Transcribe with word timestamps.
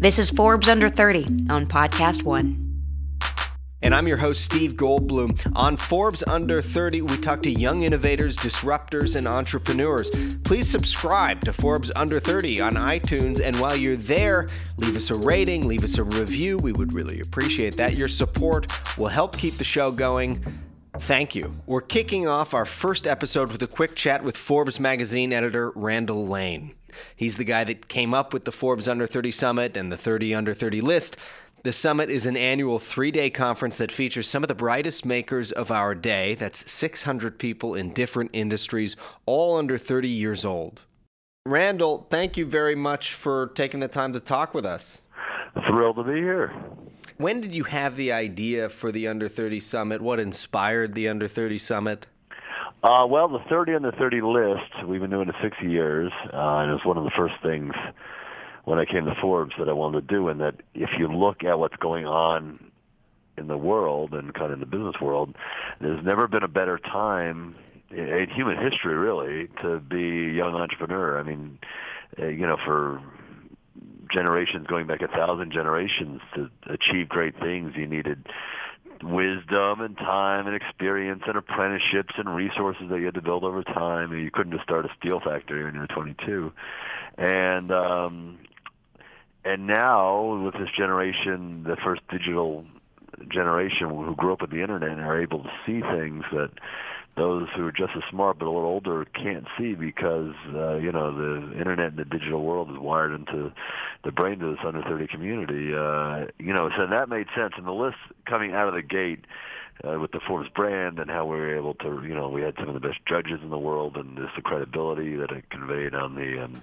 This 0.00 0.20
is 0.20 0.30
Forbes 0.30 0.68
Under 0.68 0.88
30 0.88 1.48
on 1.50 1.66
Podcast 1.66 2.22
One. 2.22 2.84
And 3.82 3.92
I'm 3.92 4.06
your 4.06 4.16
host, 4.16 4.44
Steve 4.44 4.74
Goldblum. 4.74 5.52
On 5.56 5.76
Forbes 5.76 6.22
Under 6.28 6.60
30, 6.60 7.02
we 7.02 7.16
talk 7.16 7.42
to 7.42 7.50
young 7.50 7.82
innovators, 7.82 8.36
disruptors, 8.36 9.16
and 9.16 9.26
entrepreneurs. 9.26 10.08
Please 10.44 10.70
subscribe 10.70 11.40
to 11.40 11.52
Forbes 11.52 11.90
Under 11.96 12.20
30 12.20 12.60
on 12.60 12.76
iTunes. 12.76 13.40
And 13.40 13.58
while 13.58 13.74
you're 13.74 13.96
there, 13.96 14.46
leave 14.76 14.94
us 14.94 15.10
a 15.10 15.16
rating, 15.16 15.66
leave 15.66 15.82
us 15.82 15.98
a 15.98 16.04
review. 16.04 16.58
We 16.58 16.70
would 16.70 16.92
really 16.92 17.18
appreciate 17.18 17.76
that. 17.78 17.96
Your 17.96 18.06
support 18.06 18.68
will 18.96 19.08
help 19.08 19.36
keep 19.36 19.54
the 19.54 19.64
show 19.64 19.90
going. 19.90 20.44
Thank 21.00 21.34
you. 21.34 21.56
We're 21.66 21.80
kicking 21.80 22.28
off 22.28 22.54
our 22.54 22.66
first 22.66 23.08
episode 23.08 23.50
with 23.50 23.64
a 23.64 23.66
quick 23.66 23.96
chat 23.96 24.22
with 24.22 24.36
Forbes 24.36 24.78
magazine 24.78 25.32
editor 25.32 25.72
Randall 25.74 26.28
Lane. 26.28 26.74
He's 27.14 27.36
the 27.36 27.44
guy 27.44 27.64
that 27.64 27.88
came 27.88 28.14
up 28.14 28.32
with 28.32 28.44
the 28.44 28.52
Forbes 28.52 28.88
Under 28.88 29.06
30 29.06 29.30
Summit 29.30 29.76
and 29.76 29.92
the 29.92 29.96
30 29.96 30.34
Under 30.34 30.54
30 30.54 30.80
list. 30.80 31.16
The 31.64 31.72
summit 31.72 32.08
is 32.08 32.24
an 32.24 32.36
annual 32.36 32.78
three 32.78 33.10
day 33.10 33.30
conference 33.30 33.78
that 33.78 33.90
features 33.90 34.28
some 34.28 34.44
of 34.44 34.48
the 34.48 34.54
brightest 34.54 35.04
makers 35.04 35.50
of 35.50 35.70
our 35.70 35.94
day. 35.94 36.34
That's 36.34 36.70
600 36.70 37.38
people 37.38 37.74
in 37.74 37.92
different 37.92 38.30
industries, 38.32 38.94
all 39.26 39.56
under 39.56 39.76
30 39.76 40.08
years 40.08 40.44
old. 40.44 40.82
Randall, 41.46 42.06
thank 42.10 42.36
you 42.36 42.46
very 42.46 42.74
much 42.74 43.14
for 43.14 43.48
taking 43.54 43.80
the 43.80 43.88
time 43.88 44.12
to 44.12 44.20
talk 44.20 44.54
with 44.54 44.64
us. 44.64 44.98
Thrilled 45.66 45.96
to 45.96 46.04
be 46.04 46.20
here. 46.20 46.52
When 47.16 47.40
did 47.40 47.52
you 47.52 47.64
have 47.64 47.96
the 47.96 48.12
idea 48.12 48.68
for 48.68 48.92
the 48.92 49.08
Under 49.08 49.28
30 49.28 49.58
Summit? 49.58 50.00
What 50.00 50.20
inspired 50.20 50.94
the 50.94 51.08
Under 51.08 51.26
30 51.26 51.58
Summit? 51.58 52.06
Uh, 52.82 53.04
well, 53.08 53.28
the 53.28 53.40
30 53.50 53.74
Under 53.74 53.90
30 53.90 54.20
list, 54.22 54.86
we've 54.86 55.00
been 55.00 55.10
doing 55.10 55.28
it 55.28 55.34
six 55.42 55.56
years, 55.60 56.12
uh, 56.32 56.58
and 56.58 56.70
it 56.70 56.74
was 56.74 56.84
one 56.84 56.96
of 56.96 57.02
the 57.02 57.10
first 57.16 57.34
things 57.42 57.74
when 58.64 58.78
I 58.78 58.84
came 58.84 59.04
to 59.06 59.14
Forbes 59.20 59.54
that 59.58 59.68
I 59.68 59.72
wanted 59.72 60.08
to 60.08 60.14
do, 60.14 60.28
and 60.28 60.40
that 60.40 60.54
if 60.74 60.90
you 60.96 61.08
look 61.08 61.42
at 61.42 61.58
what's 61.58 61.76
going 61.76 62.06
on 62.06 62.70
in 63.36 63.48
the 63.48 63.56
world 63.56 64.14
and 64.14 64.32
kind 64.32 64.46
of 64.46 64.52
in 64.52 64.60
the 64.60 64.66
business 64.66 64.94
world, 65.00 65.34
there's 65.80 66.04
never 66.04 66.28
been 66.28 66.44
a 66.44 66.48
better 66.48 66.78
time 66.78 67.56
in 67.90 68.26
human 68.32 68.56
history, 68.58 68.94
really, 68.94 69.48
to 69.62 69.80
be 69.80 70.28
a 70.28 70.32
young 70.32 70.54
entrepreneur. 70.54 71.18
I 71.18 71.24
mean, 71.24 71.58
uh, 72.16 72.26
you 72.26 72.46
know, 72.46 72.58
for 72.64 73.02
generations 74.12 74.66
going 74.68 74.86
back 74.86 75.02
a 75.02 75.08
thousand 75.08 75.52
generations 75.52 76.20
to 76.34 76.48
achieve 76.66 77.08
great 77.08 77.38
things, 77.40 77.72
you 77.74 77.86
needed 77.86 78.26
wisdom 79.02 79.80
and 79.80 79.96
time 79.96 80.46
and 80.46 80.54
experience 80.54 81.22
and 81.26 81.36
apprenticeships 81.36 82.14
and 82.16 82.34
resources 82.34 82.88
that 82.90 82.98
you 82.98 83.06
had 83.06 83.14
to 83.14 83.22
build 83.22 83.44
over 83.44 83.62
time. 83.62 84.12
You 84.12 84.30
couldn't 84.30 84.52
just 84.52 84.64
start 84.64 84.84
a 84.84 84.90
steel 84.98 85.20
factory 85.20 85.64
when 85.64 85.74
you 85.74 85.80
were 85.80 85.86
22. 85.86 86.52
And 87.16 87.72
um, 87.72 88.38
and 89.44 89.66
now 89.66 90.42
with 90.44 90.54
this 90.54 90.68
generation, 90.76 91.64
the 91.64 91.76
first 91.76 92.02
digital 92.10 92.64
generation 93.30 93.88
who 93.88 94.14
grew 94.14 94.32
up 94.32 94.42
with 94.42 94.50
the 94.50 94.62
internet 94.62 94.90
and 94.90 95.00
are 95.00 95.20
able 95.20 95.42
to 95.42 95.50
see 95.66 95.80
things 95.80 96.24
that 96.32 96.50
those 97.18 97.48
who 97.56 97.66
are 97.66 97.72
just 97.72 97.92
as 97.96 98.02
smart 98.10 98.38
but 98.38 98.46
a 98.46 98.50
little 98.50 98.68
older 98.68 99.04
can't 99.04 99.46
see 99.58 99.74
because 99.74 100.34
uh, 100.54 100.76
you 100.76 100.92
know 100.92 101.12
the 101.12 101.58
internet 101.58 101.88
and 101.88 101.98
the 101.98 102.04
digital 102.04 102.42
world 102.42 102.70
is 102.70 102.78
wired 102.78 103.12
into 103.12 103.52
the 104.04 104.12
brain 104.12 104.40
of 104.42 104.52
this 104.52 104.64
under 104.64 104.82
30 104.82 105.08
community. 105.08 105.74
Uh, 105.74 106.26
you 106.38 106.54
know, 106.54 106.70
so 106.76 106.86
that 106.86 107.08
made 107.08 107.26
sense. 107.36 107.54
And 107.56 107.66
the 107.66 107.72
list 107.72 107.98
coming 108.26 108.52
out 108.54 108.68
of 108.68 108.74
the 108.74 108.82
gate 108.82 109.24
uh, 109.84 109.98
with 109.98 110.12
the 110.12 110.20
Forbes 110.26 110.48
brand 110.48 110.98
and 110.98 111.10
how 111.10 111.26
we 111.26 111.36
were 111.36 111.56
able 111.56 111.74
to, 111.74 112.02
you 112.06 112.14
know, 112.14 112.28
we 112.28 112.42
had 112.42 112.54
some 112.58 112.68
of 112.68 112.74
the 112.74 112.80
best 112.80 112.98
judges 113.06 113.40
in 113.42 113.50
the 113.50 113.58
world 113.58 113.96
and 113.96 114.16
just 114.16 114.36
the 114.36 114.42
credibility 114.42 115.16
that 115.16 115.30
it 115.30 115.50
conveyed 115.50 115.94
on 115.94 116.14
the 116.14 116.44
um, 116.44 116.62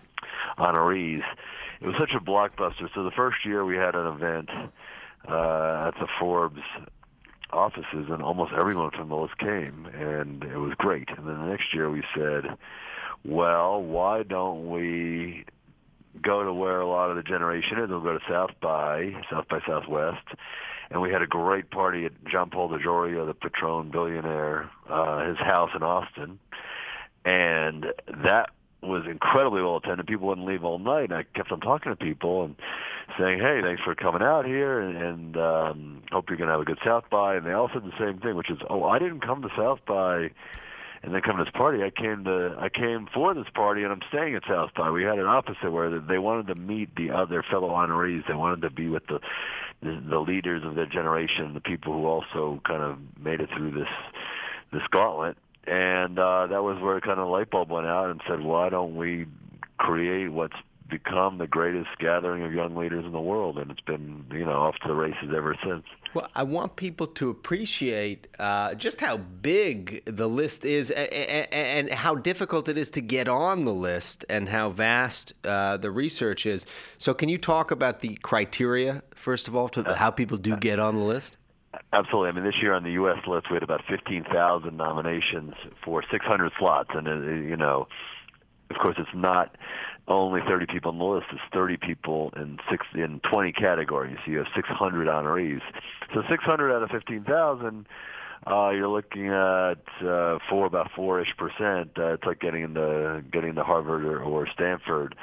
honorees 0.58 1.23
it 1.81 1.88
was 1.88 1.95
such 2.00 2.12
a 2.16 2.19
blockbuster. 2.19 2.90
So 2.94 3.03
the 3.03 3.12
first 3.12 3.45
year 3.45 3.66
we 3.66 3.75
had 3.75 3.95
an 3.95 4.08
event 4.08 4.50
uh, 5.28 5.88
at 5.88 6.00
the 6.00 6.08
Forbes 6.19 6.62
offices, 7.56 8.08
and 8.09 8.22
almost 8.22 8.53
everyone 8.53 8.92
from 8.92 9.09
list 9.11 9.38
came, 9.38 9.88
and 9.88 10.44
it 10.44 10.57
was 10.57 10.74
great. 10.78 11.09
And 11.09 11.28
then 11.28 11.40
the 11.40 11.47
next 11.47 11.74
year 11.74 11.90
we 11.90 12.03
said, 12.16 12.57
well, 13.24 13.81
why 13.81 14.24
don't 14.24 14.69
we 14.69 15.46
go 16.22 16.44
to 16.44 16.53
where 16.53 16.80
a 16.80 16.88
lot 16.88 17.09
of 17.09 17.16
the 17.16 17.24
generation 17.24 17.80
is? 17.80 17.90
We'll 17.90 18.02
go 18.02 18.13
to 18.13 18.25
South 18.30 18.52
by 18.62 19.13
South 19.31 19.47
by 19.50 19.59
Southwest. 19.68 20.28
And 20.91 21.02
we 21.02 21.12
had 21.12 21.24
a 21.24 21.28
great 21.28 21.72
party 21.72 22.06
at 22.06 22.12
John 22.25 22.52
Paul 22.52 22.69
DeJoria, 22.69 23.25
the 23.25 23.34
Patron 23.34 23.90
billionaire, 23.90 24.69
uh, 24.88 25.28
his 25.28 25.38
house 25.38 25.72
in 25.75 25.81
Austin. 25.81 26.40
And 27.25 27.88
that 28.24 28.51
was 28.84 29.03
incredibly 29.09 29.63
well 29.63 29.78
attended. 29.78 30.06
People 30.06 30.28
wouldn't 30.28 30.46
leave 30.46 30.63
all 30.63 30.78
night. 30.78 31.09
And 31.09 31.13
I 31.13 31.24
kept 31.35 31.51
on 31.51 31.59
talking 31.59 31.91
to 31.91 31.96
people 31.96 32.46
and 32.46 32.56
saying, 33.20 33.40
"Hey, 33.40 33.62
thanks 33.62 33.82
for 33.84 33.96
coming 33.96 34.22
out 34.22 34.46
here, 34.46 34.80
and, 34.80 34.98
and 34.98 35.38
um, 35.38 36.04
hope 36.12 36.30
you're 36.30 36.38
going 36.38 36.48
to 36.48 36.54
have 36.54 36.62
a 36.62 36.66
good 36.66 36.80
South 36.84 37.06
by." 37.10 37.36
And 37.36 37.46
they 37.46 37.52
all 37.52 37.70
said 37.74 37.84
the 37.84 37.98
same 38.00 38.20
thing, 38.20 38.36
which 38.36 38.50
is, 38.50 38.58
"Oh, 38.70 38.84
I 38.84 39.00
didn't 39.00 39.22
come 39.22 39.42
to 39.42 39.50
South 39.58 39.80
by." 39.86 40.32
And 41.04 41.14
then 41.14 41.22
come 41.22 41.38
to 41.38 41.44
this 41.44 41.54
party. 41.54 41.84
I 41.84 41.92
came 41.92 42.24
to 42.24 42.56
I 42.60 42.70
came 42.70 43.08
for 43.14 43.36
this 43.36 43.46
party, 43.54 43.84
and 43.84 43.92
I'm 43.92 44.02
staying 44.10 44.34
at 44.34 44.44
South 44.48 44.72
by. 44.76 44.90
We 44.90 45.04
had 45.04 45.20
an 45.20 45.28
opposite 45.28 45.72
where 45.72 46.00
they 46.00 46.18
wanted 46.18 46.48
to 46.48 46.56
meet 46.56 46.96
the 46.96 47.12
other 47.12 47.44
fellow 47.44 47.70
honorees. 47.70 48.26
They 48.28 48.34
wanted 48.34 48.62
to 48.62 48.72
be 48.72 48.90
with 48.90 49.06
the 49.06 49.20
the, 49.84 50.02
the 50.10 50.20
leaders 50.20 50.64
of 50.64 50.74
their 50.74 50.88
generation, 50.88 51.54
the 51.54 51.62
people 51.62 51.94
who 51.94 52.06
also 52.08 52.60
kind 52.66 52.82
of 52.82 52.98
made 53.20 53.40
it 53.40 53.50
through 53.56 53.72
this 53.72 53.90
this 54.72 54.82
gauntlet 54.90 55.38
and 55.68 56.20
uh, 56.20 56.48
that 56.48 56.64
was 56.64 56.80
where 56.82 57.00
kind 57.02 57.20
of 57.20 57.28
light 57.28 57.50
bulb 57.50 57.72
went 57.72 57.88
out 57.88 58.10
and 58.10 58.22
said, 58.28 58.42
why 58.42 58.70
don't 58.70 58.96
we 58.96 59.26
create 59.78 60.28
what's 60.28 60.56
become 60.90 61.38
the 61.38 61.47
greatest 61.47 61.90
gathering 62.00 62.44
of 62.44 62.53
young 62.53 62.75
leaders 62.75 63.06
in 63.06 63.12
the 63.12 63.22
world, 63.22 63.57
and 63.57 63.72
it's 63.72 63.81
been 63.81 64.25
you 64.31 64.46
know 64.46 64.62
off 64.62 64.75
to 64.84 64.88
the 64.88 64.94
races 64.94 65.31
ever 65.35 65.56
since. 65.63 65.84
Well, 66.13 66.29
I 66.35 66.44
want 66.44 66.75
people 66.75 67.07
to 67.07 67.29
appreciate 67.29 68.28
uh, 68.40 68.75
just 68.75 69.01
how 69.01 69.18
big 69.18 70.03
the 70.06 70.28
list 70.28 70.63
is, 70.63 70.91
and, 70.91 71.90
how 71.91 72.16
difficult 72.16 72.69
it 72.69 72.78
is 72.78 72.90
to 72.91 73.01
get 73.01 73.28
on 73.28 73.66
the 73.66 73.74
list, 73.74 74.25
and 74.29 74.47
how 74.47 74.69
vast 74.69 75.34
uh, 75.44 75.78
the 75.78 75.91
research 75.91 76.45
is. 76.45 76.66
So, 77.00 77.13
can 77.13 77.29
you 77.29 77.38
talk 77.38 77.72
about 77.72 78.01
the 78.01 78.16
criteria 78.22 79.01
first 79.16 79.47
of 79.47 79.56
all 79.56 79.69
to 79.69 79.95
how 79.95 80.12
people 80.12 80.38
do 80.38 80.56
get 80.56 80.79
on 80.79 80.95
the 80.95 81.03
list? 81.03 81.35
Absolutely. 81.91 82.29
I 82.29 82.31
mean, 82.31 82.44
this 82.45 82.62
year 82.62 82.74
on 82.74 82.84
the 82.84 82.91
U.S. 82.91 83.18
list, 83.28 83.50
we 83.50 83.56
had 83.56 83.63
about 83.63 83.81
15,000 83.90 84.78
nominations 84.78 85.53
for 85.84 86.03
600 86.09 86.51
slots, 86.57 86.90
and 86.94 87.07
uh, 87.07 87.13
you 87.13 87.57
know, 87.57 87.88
of 88.70 88.78
course, 88.78 88.96
it's 88.98 89.09
not 89.14 89.56
only 90.08 90.42
30 90.48 90.68
people 90.68 90.92
on 90.92 90.98
the 90.98 91.03
list. 91.03 91.28
It's 91.31 91.42
30 91.53 91.78
people 91.78 92.31
in 92.36 92.58
six 92.70 92.86
in 92.94 93.22
20 93.30 93.52
categories. 93.53 94.18
You 94.26 94.40
have 94.40 94.48
600 94.56 95.08
honorees. 95.08 95.62
So 96.14 96.22
600 96.30 96.74
out 96.74 96.84
of 96.84 96.90
15,000 96.90 97.86
uh, 98.48 98.70
you're 98.70 98.88
looking 98.88 99.28
at 99.28 99.81
uh, 100.08 100.38
four 100.50 100.68
about 100.68 100.92
four 100.96 101.20
ish 101.20 101.36
percent. 101.38 101.92
Uh, 101.98 102.14
it's 102.14 102.24
like 102.25 102.40
getting 102.40 102.64
into 102.64 103.24
getting 103.31 103.52
into 103.52 103.64
Harvard 103.64 104.06
or, 104.06 104.22
or 104.22 104.48
Stanford, 104.54 105.16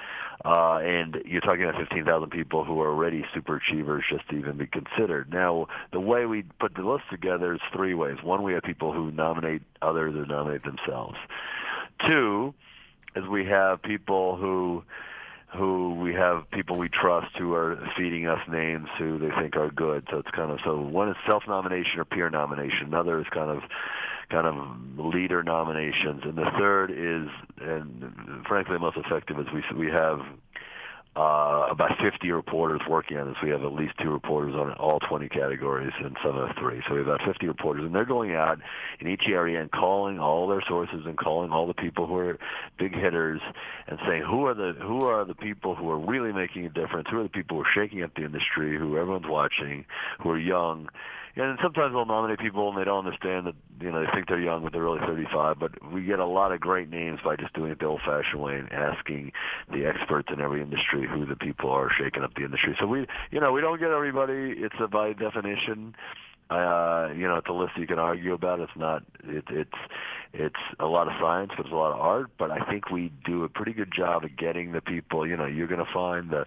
uh, 0.45 0.79
and 0.79 1.19
you're 1.25 1.41
talking 1.41 1.63
about 1.63 1.79
15,000 1.79 2.31
people 2.31 2.65
who 2.65 2.81
are 2.81 2.89
already 2.89 3.25
super 3.33 3.57
achievers 3.57 4.05
just 4.11 4.29
to 4.31 4.37
even 4.37 4.57
be 4.57 4.67
considered. 4.67 5.33
Now, 5.33 5.69
the 5.93 6.01
way 6.01 6.27
we 6.27 6.43
put 6.59 6.75
the 6.75 6.83
list 6.83 7.05
together 7.11 7.55
is 7.55 7.61
three 7.73 7.95
ways. 7.95 8.17
One, 8.25 8.43
we 8.43 8.55
have 8.55 8.65
people 8.65 8.93
who 8.93 9.13
nominate 9.13 9.63
others 9.81 10.17
or 10.17 10.27
nominate 10.27 10.65
themselves. 10.65 11.17
Two, 12.05 12.55
is 13.17 13.27
we 13.29 13.45
have 13.47 13.83
people 13.83 14.37
who 14.37 14.83
who 15.57 15.95
we 15.97 16.15
have 16.15 16.51
people 16.51 16.79
we 16.79 16.89
trust 16.89 17.37
who 17.37 17.53
are 17.53 17.79
feeding 17.97 18.27
us 18.27 18.39
names 18.51 18.89
who 18.99 19.19
they 19.19 19.29
think 19.39 19.55
are 19.55 19.71
good. 19.71 20.07
So 20.11 20.19
it's 20.19 20.31
kind 20.31 20.51
of 20.51 20.59
so 20.65 20.81
one 20.81 21.11
is 21.11 21.17
self 21.27 21.43
nomination 21.47 22.01
or 22.01 22.05
peer 22.05 22.31
nomination. 22.31 22.87
Another 22.87 23.21
is 23.21 23.27
kind 23.31 23.51
of 23.51 23.63
kind 24.31 24.47
of 24.47 25.15
leader 25.15 25.43
nominations, 25.43 26.23
and 26.25 26.37
the 26.37 26.51
third 26.59 26.91
is 26.91 27.29
and 27.61 28.45
frankly 28.47 28.75
the 28.75 28.81
most 28.81 28.97
effective 28.97 29.39
is 29.39 29.47
we 29.53 29.63
we 29.77 29.91
have 29.91 30.21
uh, 31.15 31.67
about 31.71 31.91
50 32.03 32.31
reporters 32.31 32.81
working 32.89 33.19
on 33.19 33.29
this. 33.29 33.37
We 33.43 33.51
have 33.51 33.63
at 33.63 33.73
least 33.73 33.93
two 34.03 34.11
reporters 34.11 34.55
on 34.55 34.73
all 34.73 34.99
20 34.99 35.29
categories, 35.29 35.93
and 36.03 36.17
some 36.25 36.37
have 36.37 36.57
three. 36.59 36.83
So 36.89 36.95
we 36.95 37.01
have 37.01 37.09
about 37.09 37.21
50 37.27 37.47
reporters, 37.49 37.85
and 37.85 37.95
they're 37.95 38.07
going 38.07 38.35
out 38.35 38.59
in 38.99 39.09
each 39.09 39.25
area 39.29 39.61
and 39.61 39.71
calling 39.71 40.19
all 40.19 40.49
their 40.49 40.63
sources 40.67 41.03
and 41.05 41.19
calling 41.19 41.51
all 41.51 41.67
the 41.67 41.75
people 41.75 42.07
who 42.07 42.17
are 42.17 42.39
big 42.79 42.95
hitters, 42.95 43.43
and 43.89 43.99
saying 44.07 44.23
who 44.23 44.47
are 44.47 44.55
the 44.55 44.73
who 44.81 45.07
are 45.07 45.27
the 45.27 45.35
people 45.35 45.75
who 45.75 45.91
are 45.91 45.99
really 45.99 46.33
making 46.33 46.65
a 46.65 46.71
difference, 46.71 47.09
who 47.11 47.21
are 47.21 47.25
the 47.25 47.29
people 47.29 47.59
who 47.59 47.63
are 47.63 47.73
shaking 47.75 48.03
up 48.03 48.15
the 48.15 48.25
industry, 48.25 48.79
who 48.79 48.97
everyone's 48.97 49.29
watching, 49.29 49.85
who 50.23 50.31
are 50.31 50.39
young, 50.39 50.89
and 51.37 51.59
sometimes 51.63 51.95
they'll 51.95 52.05
nominate 52.05 52.39
people 52.39 52.69
and 52.69 52.79
they 52.79 52.85
don't 52.85 53.07
understand 53.07 53.47
that 53.47 53.55
you 53.81 53.91
know 53.91 54.05
they 54.05 54.11
think 54.13 54.29
they're 54.29 54.41
young 54.41 54.63
but 54.63 54.73
they're 54.73 54.83
really 54.83 55.01
35 55.01 55.59
but 55.59 55.93
we 55.93 56.03
get 56.03 56.19
a 56.19 56.27
lot 56.27 56.53
of 56.53 56.61
great 56.61 56.91
names 56.91 57.21
by 57.25 57.37
just 57.37 57.53
doing 57.55 57.71
it 57.71 57.79
the 57.79 57.87
old 57.87 58.01
fashioned 58.05 58.43
way 58.43 58.57
and 58.57 58.71
asking 58.73 59.33
the 59.73 59.87
experts 59.87 60.29
in 60.33 60.41
every 60.41 60.63
industry 60.63 61.07
who 61.09 61.25
the 61.25 61.37
people 61.37 61.71
are 61.71 61.91
shaking 61.91 62.23
up 62.23 62.35
the 62.35 62.45
industry. 62.45 62.77
So 62.79 62.87
we 62.87 63.07
you 63.31 63.41
know 63.41 63.53
we 63.53 63.61
don't 63.61 63.81
get 63.81 63.91
everybody. 63.91 64.55
It's 64.57 64.75
a 64.81 64.89
by 64.89 65.13
definition 65.13 65.95
uh 66.51 67.09
you 67.17 67.27
know 67.27 67.37
it's 67.37 67.49
a 67.49 67.53
list 67.53 67.73
you 67.77 67.87
can 67.87 67.99
argue 67.99 68.35
about. 68.35 68.61
It's 68.61 68.77
not 68.77 69.03
it, 69.25 69.45
it's 69.49 69.71
it's 70.35 70.61
a 70.79 70.87
lot 70.87 71.07
of 71.07 71.15
science 71.21 71.53
but 71.57 71.67
it's 71.67 71.73
a 71.73 71.77
lot 71.77 71.93
of 71.93 72.01
art. 72.01 72.31
But 72.39 72.51
i 72.51 72.61
think 72.71 72.91
we 72.91 73.13
do 73.25 73.45
a 73.45 73.49
pretty 73.49 73.73
good 73.73 73.93
job 73.95 74.25
of 74.25 74.37
getting 74.37 74.73
the 74.73 74.83
people 74.83 75.27
you 75.27 75.37
know 75.37 75.47
you're 75.47 75.69
going 75.69 75.85
to 75.85 75.93
find 75.93 76.31
the 76.31 76.45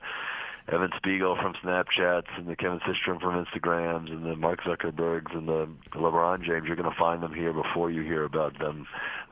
Evan 0.72 0.90
Spiegel 0.98 1.36
from 1.36 1.54
Snapchats 1.64 2.36
and 2.38 2.48
the 2.48 2.56
Kevin 2.56 2.80
Systrom 2.80 3.22
from 3.22 3.46
Instagrams 3.46 4.12
and 4.12 4.26
the 4.26 4.36
Mark 4.36 4.62
Zuckerbergs 4.62 5.36
and 5.36 5.48
the 5.48 5.68
LeBron 5.94 6.40
James. 6.44 6.66
You're 6.66 6.76
going 6.76 6.90
to 6.90 6.98
find 6.98 7.22
them 7.22 7.34
here 7.34 7.54
before 7.54 7.92
you 7.92 8.02
hear 8.02 8.24
about 8.24 8.58
them 8.58 8.88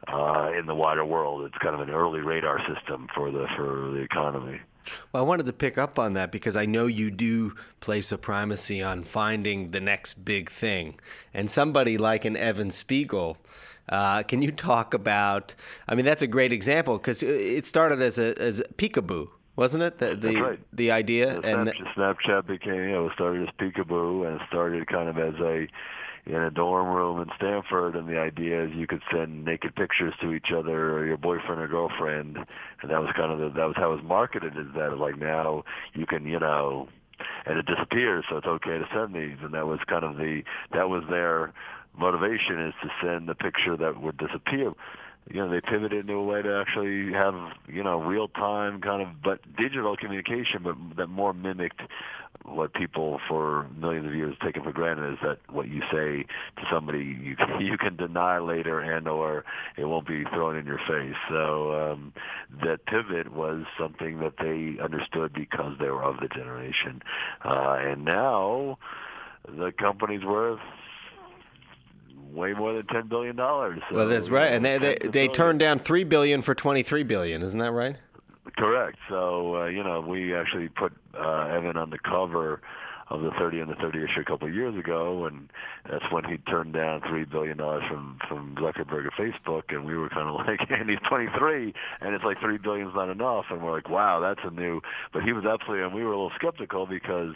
uh, 0.07 0.51
in 0.57 0.67
the 0.67 0.75
wider 0.75 1.03
world. 1.03 1.45
It's 1.45 1.57
kind 1.57 1.73
of 1.73 1.81
an 1.81 1.89
early 1.89 2.19
radar 2.19 2.59
system 2.67 3.07
for 3.15 3.31
the 3.31 3.47
for 3.57 3.91
the 3.91 4.01
economy. 4.01 4.61
Well, 5.11 5.23
I 5.23 5.25
wanted 5.25 5.45
to 5.45 5.53
pick 5.53 5.77
up 5.77 5.97
on 5.97 6.13
that 6.13 6.31
because 6.31 6.55
I 6.55 6.65
know 6.65 6.87
you 6.87 7.09
do 7.09 7.53
place 7.79 8.11
a 8.11 8.17
primacy 8.17 8.81
on 8.81 9.03
finding 9.03 9.71
the 9.71 9.79
next 9.79 10.25
big 10.25 10.51
thing. 10.51 10.99
And 11.33 11.49
somebody 11.49 11.97
like 11.97 12.25
an 12.25 12.35
Evan 12.35 12.69
Spiegel, 12.71 13.37
uh, 13.89 14.23
can 14.23 14.41
you 14.41 14.51
talk 14.51 14.93
about? 14.93 15.55
I 15.87 15.95
mean, 15.95 16.05
that's 16.05 16.21
a 16.21 16.27
great 16.27 16.53
example 16.53 16.97
because 16.97 17.23
it 17.23 17.65
started 17.65 18.01
as 18.01 18.17
a 18.17 18.39
as 18.39 18.59
a 18.59 18.63
peekaboo, 18.63 19.29
wasn't 19.55 19.83
it? 19.83 19.99
The 19.99 20.15
the, 20.15 20.35
right. 20.41 20.59
the 20.73 20.91
idea 20.91 21.39
the 21.39 21.47
and 21.47 21.67
Snapchat, 21.69 21.95
Snapchat 21.95 22.47
became 22.47 22.75
you 22.75 22.91
know 22.91 23.09
started 23.13 23.47
as 23.47 23.55
peekaboo 23.59 24.27
and 24.27 24.41
it 24.41 24.47
started 24.47 24.87
kind 24.87 25.09
of 25.09 25.17
as 25.17 25.39
a 25.39 25.67
in 26.25 26.35
a 26.35 26.49
dorm 26.49 26.95
room 26.95 27.19
in 27.21 27.27
Stanford, 27.35 27.95
and 27.95 28.07
the 28.07 28.17
idea 28.17 28.63
is 28.63 28.71
you 28.73 28.87
could 28.87 29.01
send 29.11 29.43
naked 29.43 29.75
pictures 29.75 30.13
to 30.21 30.31
each 30.31 30.47
other 30.55 30.97
or 30.97 31.05
your 31.05 31.17
boyfriend 31.17 31.61
or 31.61 31.67
girlfriend, 31.67 32.37
and 32.81 32.91
that 32.91 33.01
was 33.01 33.09
kind 33.15 33.31
of 33.31 33.39
the, 33.39 33.49
that 33.59 33.65
was 33.65 33.75
how 33.75 33.91
it 33.91 33.95
was 33.95 34.03
marketed. 34.05 34.53
Is 34.57 34.73
that 34.75 34.97
like 34.97 35.17
now 35.17 35.63
you 35.93 36.05
can 36.05 36.25
you 36.25 36.39
know, 36.39 36.87
and 37.45 37.59
it 37.59 37.65
disappears, 37.65 38.25
so 38.29 38.37
it's 38.37 38.47
okay 38.47 38.77
to 38.77 38.87
send 38.93 39.13
these, 39.13 39.37
and 39.43 39.53
that 39.53 39.67
was 39.67 39.79
kind 39.87 40.05
of 40.05 40.15
the 40.15 40.43
that 40.71 40.89
was 40.89 41.03
their 41.09 41.51
motivation 41.97 42.59
is 42.67 42.73
to 42.81 42.89
send 43.03 43.27
the 43.27 43.35
picture 43.35 43.77
that 43.77 44.01
would 44.01 44.17
disappear 44.17 44.73
you 45.29 45.39
know 45.39 45.49
they 45.49 45.61
pivoted 45.61 46.01
into 46.01 46.13
a 46.13 46.23
way 46.23 46.41
to 46.41 46.55
actually 46.55 47.13
have 47.13 47.35
you 47.67 47.83
know 47.83 48.01
real 48.01 48.27
time 48.27 48.81
kind 48.81 49.01
of 49.01 49.07
but 49.23 49.39
digital 49.57 49.95
communication 49.95 50.61
but 50.63 50.75
that 50.97 51.07
more 51.07 51.33
mimicked 51.33 51.81
what 52.45 52.73
people 52.73 53.19
for 53.27 53.67
millions 53.77 54.05
of 54.05 54.13
years 54.13 54.35
taken 54.43 54.63
for 54.63 54.71
granted 54.71 55.13
is 55.13 55.19
that 55.21 55.37
what 55.49 55.69
you 55.69 55.81
say 55.91 56.25
to 56.57 56.63
somebody 56.71 56.99
you 56.99 57.35
you 57.59 57.77
can 57.77 57.95
deny 57.95 58.37
later 58.39 58.79
and 58.79 59.07
or 59.07 59.45
it 59.77 59.85
won't 59.85 60.07
be 60.07 60.23
thrown 60.33 60.57
in 60.57 60.65
your 60.65 60.79
face. 60.79 61.15
So 61.29 61.73
um 61.73 62.13
that 62.63 62.85
pivot 62.85 63.33
was 63.33 63.63
something 63.79 64.19
that 64.19 64.33
they 64.39 64.81
understood 64.83 65.33
because 65.33 65.77
they 65.79 65.89
were 65.89 66.03
of 66.03 66.17
the 66.19 66.27
generation. 66.27 67.01
Uh 67.45 67.77
and 67.79 68.03
now 68.03 68.77
the 69.47 69.71
company's 69.77 70.23
worth 70.25 70.59
way 72.33 72.53
more 72.53 72.73
than 72.73 72.85
ten 72.87 73.07
billion 73.07 73.35
dollars. 73.35 73.79
So, 73.89 73.95
well, 73.95 74.07
that's 74.07 74.29
right, 74.29 74.53
and 74.53 74.65
they 74.65 74.77
they, 74.77 74.97
they 75.07 75.27
turned 75.27 75.59
down 75.59 75.79
three 75.79 76.03
billion 76.03 76.41
for 76.41 76.55
twenty 76.55 76.83
three 76.83 77.03
billion. 77.03 77.41
Isn't 77.41 77.59
that 77.59 77.71
right? 77.71 77.95
Correct. 78.57 78.97
So 79.09 79.55
uh, 79.55 79.65
you 79.65 79.83
know, 79.83 80.01
we 80.01 80.35
actually 80.35 80.69
put 80.69 80.93
uh, 81.13 81.47
Evan 81.47 81.77
on 81.77 81.89
the 81.89 81.99
cover 81.99 82.61
of 83.09 83.21
the 83.21 83.31
30 83.37 83.59
and 83.59 83.69
the 83.69 83.75
30 83.75 83.99
issue 83.99 84.21
a 84.21 84.25
couple 84.25 84.47
of 84.47 84.53
years 84.53 84.77
ago, 84.77 85.25
and 85.25 85.49
that's 85.89 86.05
when 86.11 86.23
he 86.23 86.37
turned 86.49 86.73
down 86.73 87.01
three 87.07 87.25
billion 87.25 87.57
dollars 87.57 87.83
from 87.87 88.17
from 88.27 88.55
Zuckerberg 88.55 89.05
at 89.05 89.13
Facebook, 89.13 89.63
and 89.69 89.85
we 89.85 89.95
were 89.95 90.09
kind 90.09 90.27
of 90.27 90.35
like, 90.47 90.59
and 90.69 90.89
he's 90.89 90.99
23, 91.07 91.73
and 92.01 92.15
it's 92.15 92.23
like 92.23 92.39
three 92.39 92.57
billion's 92.57 92.95
not 92.95 93.09
enough, 93.09 93.45
and 93.49 93.61
we're 93.61 93.71
like, 93.71 93.89
wow, 93.89 94.19
that's 94.19 94.39
a 94.43 94.51
new. 94.51 94.81
But 95.11 95.23
he 95.23 95.33
was 95.33 95.45
absolutely, 95.45 95.85
and 95.85 95.93
we 95.93 96.03
were 96.03 96.11
a 96.11 96.15
little 96.15 96.31
skeptical 96.35 96.85
because, 96.85 97.35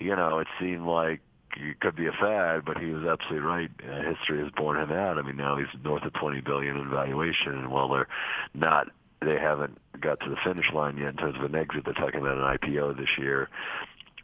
you 0.00 0.14
know, 0.14 0.38
it 0.38 0.46
seemed 0.60 0.86
like 0.86 1.20
it 1.56 1.80
could 1.80 1.96
be 1.96 2.06
a 2.06 2.12
fad, 2.12 2.64
but 2.64 2.78
he 2.78 2.86
was 2.86 3.04
absolutely 3.04 3.46
right. 3.46 3.70
Uh, 3.82 4.14
history 4.14 4.42
has 4.42 4.52
borne 4.56 4.80
him 4.80 4.92
out. 4.92 5.18
I 5.18 5.22
mean, 5.22 5.36
now 5.36 5.56
he's 5.56 5.66
north 5.82 6.04
of 6.04 6.12
20 6.14 6.40
billion 6.40 6.76
in 6.76 6.90
valuation, 6.90 7.52
and 7.52 7.70
while 7.70 7.88
they're 7.88 8.08
not, 8.54 8.88
they 9.20 9.36
haven't 9.38 9.78
got 10.00 10.20
to 10.20 10.30
the 10.30 10.36
finish 10.44 10.66
line 10.72 10.96
yet 10.96 11.08
in 11.08 11.16
terms 11.16 11.36
of 11.36 11.42
an 11.42 11.54
exit. 11.54 11.84
They're 11.84 11.94
talking 11.94 12.20
about 12.20 12.36
an 12.36 12.58
IPO 12.58 12.96
this 12.96 13.08
year, 13.18 13.48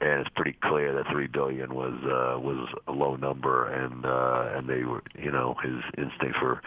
and 0.00 0.20
it's 0.20 0.30
pretty 0.36 0.56
clear 0.62 0.94
that 0.94 1.06
three 1.10 1.26
billion 1.26 1.74
was 1.74 1.94
uh, 2.04 2.38
was 2.38 2.68
a 2.86 2.92
low 2.92 3.16
number, 3.16 3.68
and 3.68 4.04
uh, 4.04 4.56
and 4.56 4.68
they 4.68 4.84
were, 4.84 5.02
you 5.18 5.30
know, 5.30 5.56
his 5.62 5.82
instincts 5.98 6.38
were 6.42 6.60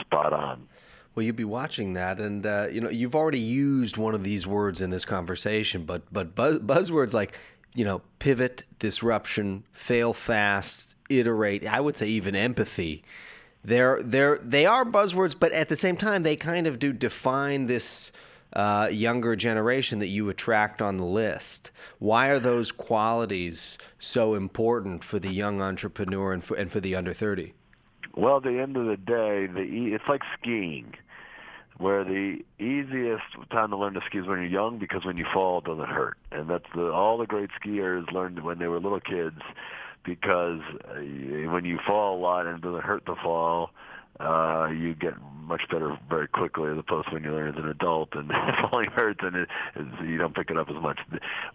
spot 0.00 0.32
on. 0.32 0.68
Well, 1.14 1.24
you'll 1.24 1.36
be 1.36 1.44
watching 1.44 1.92
that, 1.94 2.20
and 2.20 2.46
uh, 2.46 2.68
you 2.70 2.80
know 2.80 2.88
you've 2.88 3.14
already 3.14 3.40
used 3.40 3.96
one 3.96 4.14
of 4.14 4.22
these 4.22 4.46
words 4.46 4.80
in 4.80 4.90
this 4.90 5.04
conversation, 5.04 5.84
but 5.84 6.02
but 6.12 6.34
buzz, 6.34 6.58
buzzwords 6.58 7.12
like 7.12 7.32
you 7.74 7.84
know, 7.84 8.02
pivot, 8.18 8.64
disruption, 8.78 9.64
fail 9.72 10.12
fast, 10.12 10.94
iterate. 11.08 11.66
I 11.66 11.80
would 11.80 11.96
say 11.96 12.06
even 12.06 12.34
empathy. 12.34 13.02
They're 13.64 14.02
they're 14.02 14.38
they 14.42 14.66
are 14.66 14.84
buzzwords, 14.84 15.36
but 15.38 15.52
at 15.52 15.68
the 15.68 15.76
same 15.76 15.96
time, 15.96 16.22
they 16.22 16.36
kind 16.36 16.66
of 16.66 16.78
do 16.78 16.92
define 16.92 17.66
this 17.66 18.10
uh, 18.54 18.88
younger 18.90 19.36
generation 19.36 20.00
that 20.00 20.08
you 20.08 20.28
attract 20.28 20.82
on 20.82 20.96
the 20.96 21.04
list. 21.04 21.70
Why 21.98 22.28
are 22.28 22.40
those 22.40 22.72
qualities 22.72 23.78
so 23.98 24.34
important 24.34 25.04
for 25.04 25.18
the 25.18 25.30
young 25.30 25.62
entrepreneur 25.62 26.32
and 26.32 26.44
for, 26.44 26.56
and 26.56 26.70
for 26.70 26.80
the 26.80 26.96
under 26.96 27.14
thirty? 27.14 27.54
Well, 28.14 28.38
at 28.38 28.42
the 28.42 28.58
end 28.58 28.76
of 28.76 28.86
the 28.86 28.96
day, 28.96 29.46
the 29.46 29.94
it's 29.94 30.08
like 30.08 30.22
skiing 30.38 30.94
where 31.82 32.04
the 32.04 32.38
easiest 32.60 33.50
time 33.50 33.70
to 33.70 33.76
learn 33.76 33.94
to 33.94 34.00
ski 34.06 34.18
is 34.18 34.26
when 34.26 34.38
you're 34.38 34.46
young 34.46 34.78
because 34.78 35.04
when 35.04 35.16
you 35.16 35.26
fall 35.34 35.58
it 35.58 35.64
doesn't 35.64 35.88
hurt. 35.88 36.16
And 36.30 36.48
that's 36.48 36.64
the 36.74 36.92
all 36.92 37.18
the 37.18 37.26
great 37.26 37.50
skiers 37.60 38.10
learned 38.12 38.44
when 38.44 38.60
they 38.60 38.68
were 38.68 38.78
little 38.78 39.00
kids 39.00 39.40
because 40.04 40.60
uh, 40.88 41.50
when 41.50 41.64
you 41.64 41.78
fall 41.84 42.16
a 42.16 42.20
lot 42.20 42.46
and 42.46 42.58
it 42.58 42.62
doesn't 42.62 42.82
hurt 42.82 43.04
to 43.06 43.14
fall 43.22 43.70
uh 44.20 44.68
you 44.68 44.94
get 44.94 45.14
much 45.42 45.62
better 45.70 45.98
very 46.08 46.28
quickly 46.28 46.70
as 46.70 46.78
opposed 46.78 47.08
to 47.08 47.14
when 47.14 47.24
you 47.24 47.32
learn 47.32 47.48
as 47.48 47.56
an 47.56 47.68
adult 47.68 48.10
and 48.12 48.30
falling 48.70 48.90
hurts 48.90 49.20
and 49.22 49.34
it, 49.34 49.48
you 50.04 50.18
don't 50.18 50.34
pick 50.34 50.50
it 50.50 50.56
up 50.56 50.68
as 50.68 50.80
much. 50.80 51.00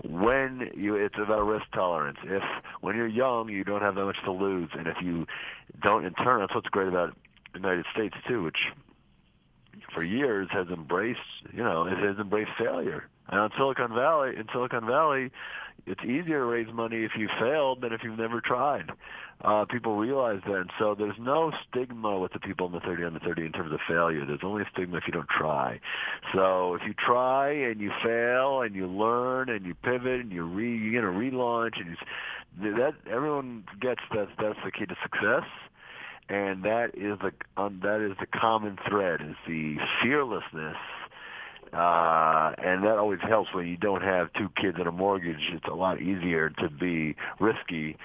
When 0.04 0.70
you 0.76 0.96
it's 0.96 1.16
about 1.24 1.44
risk 1.44 1.66
tolerance. 1.74 2.18
If 2.26 2.44
when 2.82 2.98
you're 2.98 3.08
young 3.08 3.48
you 3.48 3.64
don't 3.64 3.82
have 3.82 3.96
that 3.96 4.06
much 4.06 4.18
to 4.26 4.32
lose. 4.32 4.70
And 4.78 4.88
if 4.88 4.98
you 5.02 5.26
don't 5.82 6.04
in 6.04 6.14
turn 6.16 6.42
that's 6.42 6.54
what's 6.54 6.68
great 6.68 6.90
about 6.90 7.16
the 7.54 7.60
United 7.60 7.86
States 7.94 8.16
too 8.28 8.44
which 8.44 8.58
for 9.94 10.04
years 10.04 10.48
has 10.52 10.68
embraced, 10.68 11.20
you 11.54 11.64
know, 11.64 11.86
it 11.86 11.98
has 11.98 12.18
embraced 12.18 12.52
failure. 12.58 13.08
And 13.30 13.52
in 13.52 13.58
Silicon 13.58 13.94
Valley, 13.94 14.36
in 14.38 14.46
Silicon 14.54 14.86
Valley, 14.86 15.32
it's 15.86 16.02
easier 16.04 16.40
to 16.40 16.46
raise 16.46 16.74
money 16.74 17.04
if 17.04 17.12
you 17.18 17.30
failed 17.40 17.82
than 17.82 17.94
if 17.94 18.02
you've 18.04 18.18
never 18.18 18.42
tried. 18.42 18.92
Uh, 19.42 19.66
people 19.70 19.96
realize 19.98 20.42
that, 20.48 20.56
and 20.56 20.72
so 20.80 20.96
there's 20.96 21.18
no 21.20 21.52
stigma 21.70 22.20
with 22.20 22.34
the 22.34 22.40
people 22.40 22.66
in 22.66 22.74
the 22.74 22.80
30 22.80 23.04
under 23.04 23.20
30 23.20 23.46
in 23.46 23.52
terms 23.52 23.72
of 23.72 23.80
failure. 23.88 24.26
There's 24.26 24.40
only 24.44 24.64
a 24.64 24.70
stigma 24.74 24.98
if 24.98 25.04
you 25.06 25.14
don't 25.14 25.30
try. 25.30 25.80
So 26.34 26.74
if 26.74 26.82
you 26.88 26.94
try 26.94 27.52
and 27.52 27.80
you 27.80 27.92
fail 28.04 28.62
and 28.62 28.76
you 28.76 28.88
learn 28.88 29.50
and 29.50 29.66
you 29.66 29.76
pivot 29.76 30.22
and 30.22 30.32
you 30.32 30.44
re, 30.44 30.76
you 30.76 31.02
know, 31.02 31.10
relaunch 31.10 31.80
and 31.80 31.96
you, 32.62 32.76
that 32.76 32.96
everyone 33.10 33.66
gets 33.80 34.02
that 34.12 34.30
that's 34.42 34.58
the 34.66 34.72
key 34.72 34.88
to 34.88 34.96
success 35.04 35.44
and 36.30 36.64
that 36.64 36.92
is 36.96 37.18
the 37.20 37.32
um, 37.62 37.80
that 37.84 38.02
is 38.02 38.18
the 38.20 38.26
common 38.26 38.78
thread 38.88 39.22
is 39.22 39.36
the 39.48 39.78
fearlessness 40.02 40.78
uh 41.74 42.54
and 42.58 42.84
that 42.84 42.98
always 42.98 43.20
helps 43.22 43.54
when 43.54 43.68
you 43.68 43.78
don't 43.78 44.02
have 44.02 44.32
two 44.34 44.50
kids 44.62 44.78
and 44.80 44.88
a 44.88 44.92
mortgage. 44.92 45.52
It's 45.52 45.66
a 45.66 45.74
lot 45.74 46.02
easier 46.02 46.50
to 46.50 46.70
be 46.70 47.16
risky 47.40 47.98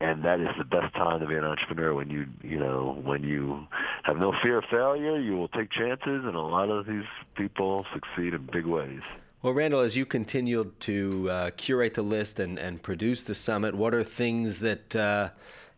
and 0.00 0.24
that 0.24 0.40
is 0.40 0.48
the 0.56 0.64
best 0.64 0.94
time 0.94 1.20
to 1.20 1.26
be 1.26 1.34
an 1.34 1.44
entrepreneur 1.44 1.94
when 1.94 2.10
you 2.10 2.26
you 2.42 2.58
know 2.58 3.00
when 3.04 3.24
you 3.24 3.66
have 4.04 4.16
no 4.16 4.32
fear 4.42 4.58
of 4.58 4.64
failure. 4.70 5.18
You 5.18 5.36
will 5.36 5.48
take 5.48 5.70
chances 5.70 6.24
and 6.24 6.34
a 6.34 6.40
lot 6.40 6.70
of 6.70 6.86
these 6.86 7.06
people 7.36 7.84
succeed 7.92 8.34
in 8.34 8.48
big 8.52 8.66
ways. 8.66 9.02
Well, 9.42 9.52
Randall, 9.52 9.80
as 9.80 9.96
you 9.96 10.04
continue 10.04 10.72
to 10.80 11.30
uh, 11.30 11.50
curate 11.56 11.94
the 11.94 12.02
list 12.02 12.40
and, 12.40 12.58
and 12.58 12.82
produce 12.82 13.22
the 13.22 13.36
summit, 13.36 13.72
what 13.72 13.94
are 13.94 14.02
things 14.02 14.58
that 14.58 14.96
uh, 14.96 15.30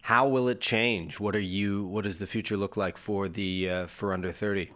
how 0.02 0.28
will 0.28 0.48
it 0.48 0.60
change? 0.60 1.20
What 1.20 1.34
are 1.36 1.40
you? 1.40 1.84
What 1.84 2.04
does 2.04 2.18
the 2.18 2.26
future 2.26 2.56
look 2.56 2.76
like 2.76 2.96
for 2.98 3.28
the 3.28 3.68
uh, 3.68 3.86
for 3.86 4.12
under 4.12 4.32
thirty? 4.32 4.70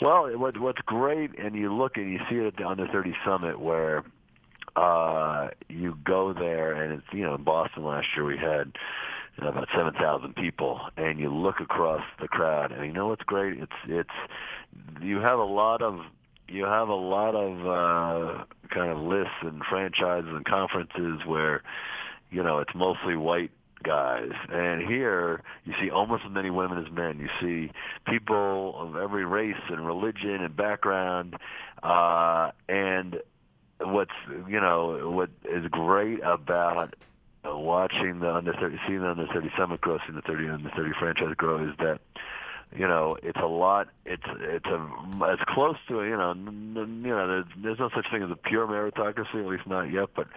Well, 0.00 0.36
what, 0.38 0.58
what's 0.58 0.82
great, 0.82 1.38
and 1.38 1.54
you 1.54 1.72
look 1.72 1.96
and 1.96 2.12
you 2.12 2.18
see 2.28 2.36
it 2.36 2.46
at 2.46 2.56
the 2.56 2.66
under 2.66 2.86
thirty 2.88 3.14
summit 3.24 3.60
where 3.60 4.04
uh, 4.76 5.48
you 5.68 5.96
go 6.04 6.32
there, 6.32 6.72
and 6.72 6.94
it's 6.94 7.06
you 7.12 7.22
know 7.22 7.34
in 7.34 7.44
Boston 7.44 7.84
last 7.84 8.08
year 8.16 8.24
we 8.24 8.36
had 8.36 8.72
you 9.36 9.44
know, 9.44 9.50
about 9.50 9.68
seven 9.74 9.94
thousand 9.94 10.34
people, 10.36 10.80
and 10.96 11.18
you 11.18 11.32
look 11.32 11.60
across 11.60 12.02
the 12.20 12.28
crowd, 12.28 12.72
and 12.72 12.84
you 12.86 12.92
know 12.92 13.08
what's 13.08 13.22
great? 13.22 13.58
It's 13.58 13.72
it's 13.86 14.10
you 15.00 15.18
have 15.18 15.38
a 15.38 15.44
lot 15.44 15.80
of 15.82 16.00
you 16.48 16.64
have 16.64 16.88
a 16.88 16.94
lot 16.94 17.34
of 17.34 17.60
uh, 17.60 18.44
kind 18.72 18.90
of 18.90 18.98
lists 18.98 19.34
and 19.42 19.62
franchises 19.68 20.30
and 20.30 20.44
conferences 20.44 21.24
where 21.26 21.62
you 22.30 22.42
know 22.42 22.58
it's 22.58 22.74
mostly 22.74 23.16
white 23.16 23.50
guys. 23.84 24.32
And 24.50 24.82
here 24.82 25.42
you 25.64 25.74
see 25.80 25.90
almost 25.90 26.24
as 26.26 26.32
many 26.32 26.50
women 26.50 26.84
as 26.84 26.92
men. 26.92 27.20
You 27.20 27.28
see 27.40 27.72
people 28.10 28.74
of 28.80 28.96
every 28.96 29.24
race 29.24 29.54
and 29.68 29.86
religion 29.86 30.42
and 30.42 30.56
background. 30.56 31.36
Uh, 31.82 32.50
and 32.68 33.20
what's 33.80 34.10
you 34.48 34.60
know 34.60 35.10
what 35.10 35.30
is 35.44 35.66
great 35.70 36.20
about 36.24 36.94
watching 37.44 38.20
the 38.20 38.34
under 38.34 38.54
30, 38.54 38.76
seeing 38.86 39.00
the 39.00 39.10
under 39.10 39.26
30 39.26 39.50
summit 39.56 39.80
grow, 39.80 39.98
seeing 40.06 40.16
the 40.16 40.22
30 40.22 40.48
under 40.48 40.70
30 40.70 40.90
franchise 40.98 41.34
grow 41.36 41.62
is 41.62 41.74
that 41.78 42.00
you 42.76 42.86
know, 42.86 43.16
it's 43.22 43.38
a 43.42 43.46
lot. 43.46 43.88
It's 44.04 44.22
it's 44.40 44.66
a 44.66 44.88
it's 45.32 45.42
close 45.48 45.76
to 45.88 46.04
you 46.04 46.16
know, 46.16 46.30
n- 46.30 46.74
n- 46.76 47.02
you 47.04 47.10
know, 47.10 47.26
there's, 47.26 47.44
there's 47.62 47.78
no 47.78 47.90
such 47.94 48.06
thing 48.10 48.22
as 48.22 48.30
a 48.30 48.36
pure 48.36 48.66
meritocracy, 48.66 49.40
at 49.40 49.46
least 49.46 49.66
not 49.66 49.92
yet. 49.92 50.08
But 50.14 50.28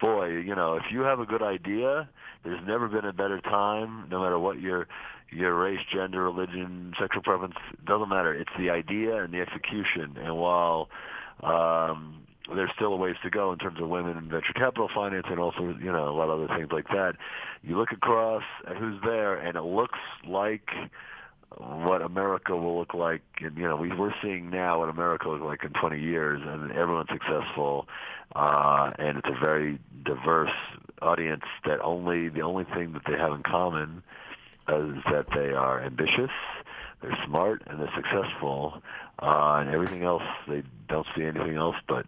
boy, 0.00 0.28
you 0.28 0.54
know, 0.54 0.74
if 0.74 0.84
you 0.90 1.00
have 1.00 1.20
a 1.20 1.26
good 1.26 1.42
idea, 1.42 2.08
there's 2.44 2.60
never 2.66 2.88
been 2.88 3.04
a 3.04 3.12
better 3.12 3.40
time. 3.40 4.08
No 4.10 4.22
matter 4.22 4.38
what 4.38 4.60
your 4.60 4.86
your 5.30 5.54
race, 5.54 5.80
gender, 5.92 6.22
religion, 6.22 6.92
sexual 7.00 7.22
preference 7.22 7.54
doesn't 7.86 8.08
matter. 8.08 8.34
It's 8.34 8.50
the 8.58 8.70
idea 8.70 9.22
and 9.22 9.32
the 9.32 9.40
execution. 9.40 10.16
And 10.16 10.36
while 10.36 10.88
um, 11.42 12.22
there's 12.54 12.70
still 12.74 12.92
a 12.92 12.96
ways 12.96 13.16
to 13.22 13.30
go 13.30 13.52
in 13.52 13.58
terms 13.58 13.80
of 13.80 13.88
women 13.88 14.16
in 14.16 14.28
venture 14.28 14.52
capital 14.54 14.88
finance 14.94 15.26
and 15.30 15.38
also 15.38 15.74
you 15.80 15.92
know 15.92 16.08
a 16.08 16.16
lot 16.16 16.30
of 16.30 16.40
other 16.40 16.56
things 16.56 16.70
like 16.72 16.88
that. 16.88 17.14
You 17.62 17.78
look 17.78 17.92
across 17.92 18.42
at 18.68 18.76
who's 18.76 19.00
there, 19.04 19.34
and 19.34 19.56
it 19.56 19.62
looks 19.62 19.98
like 20.26 20.68
what 21.58 22.02
America 22.02 22.56
will 22.56 22.78
look 22.78 22.94
like. 22.94 23.22
And 23.40 23.56
you 23.56 23.64
know, 23.64 23.76
we, 23.76 23.92
we're 23.92 24.14
seeing 24.22 24.50
now 24.50 24.80
what 24.80 24.88
America 24.88 25.28
will 25.28 25.38
look 25.38 25.46
like 25.46 25.64
in 25.64 25.70
20 25.70 26.00
years, 26.00 26.40
and 26.44 26.70
everyone's 26.72 27.08
successful, 27.10 27.88
uh, 28.34 28.90
and 28.98 29.18
it's 29.18 29.28
a 29.28 29.38
very 29.38 29.78
diverse 30.04 30.50
audience. 31.02 31.42
That 31.66 31.80
only 31.80 32.28
the 32.28 32.42
only 32.42 32.64
thing 32.64 32.92
that 32.92 33.02
they 33.06 33.18
have 33.18 33.32
in 33.32 33.42
common 33.42 34.02
is 34.68 35.02
that 35.10 35.26
they 35.34 35.52
are 35.52 35.82
ambitious, 35.82 36.30
they're 37.02 37.18
smart, 37.26 37.62
and 37.66 37.80
they're 37.80 37.92
successful. 37.94 38.82
Uh, 39.18 39.58
and 39.60 39.70
everything 39.70 40.02
else, 40.02 40.22
they 40.48 40.62
don't 40.88 41.06
see 41.16 41.24
anything 41.24 41.56
else 41.56 41.76
but 41.88 42.06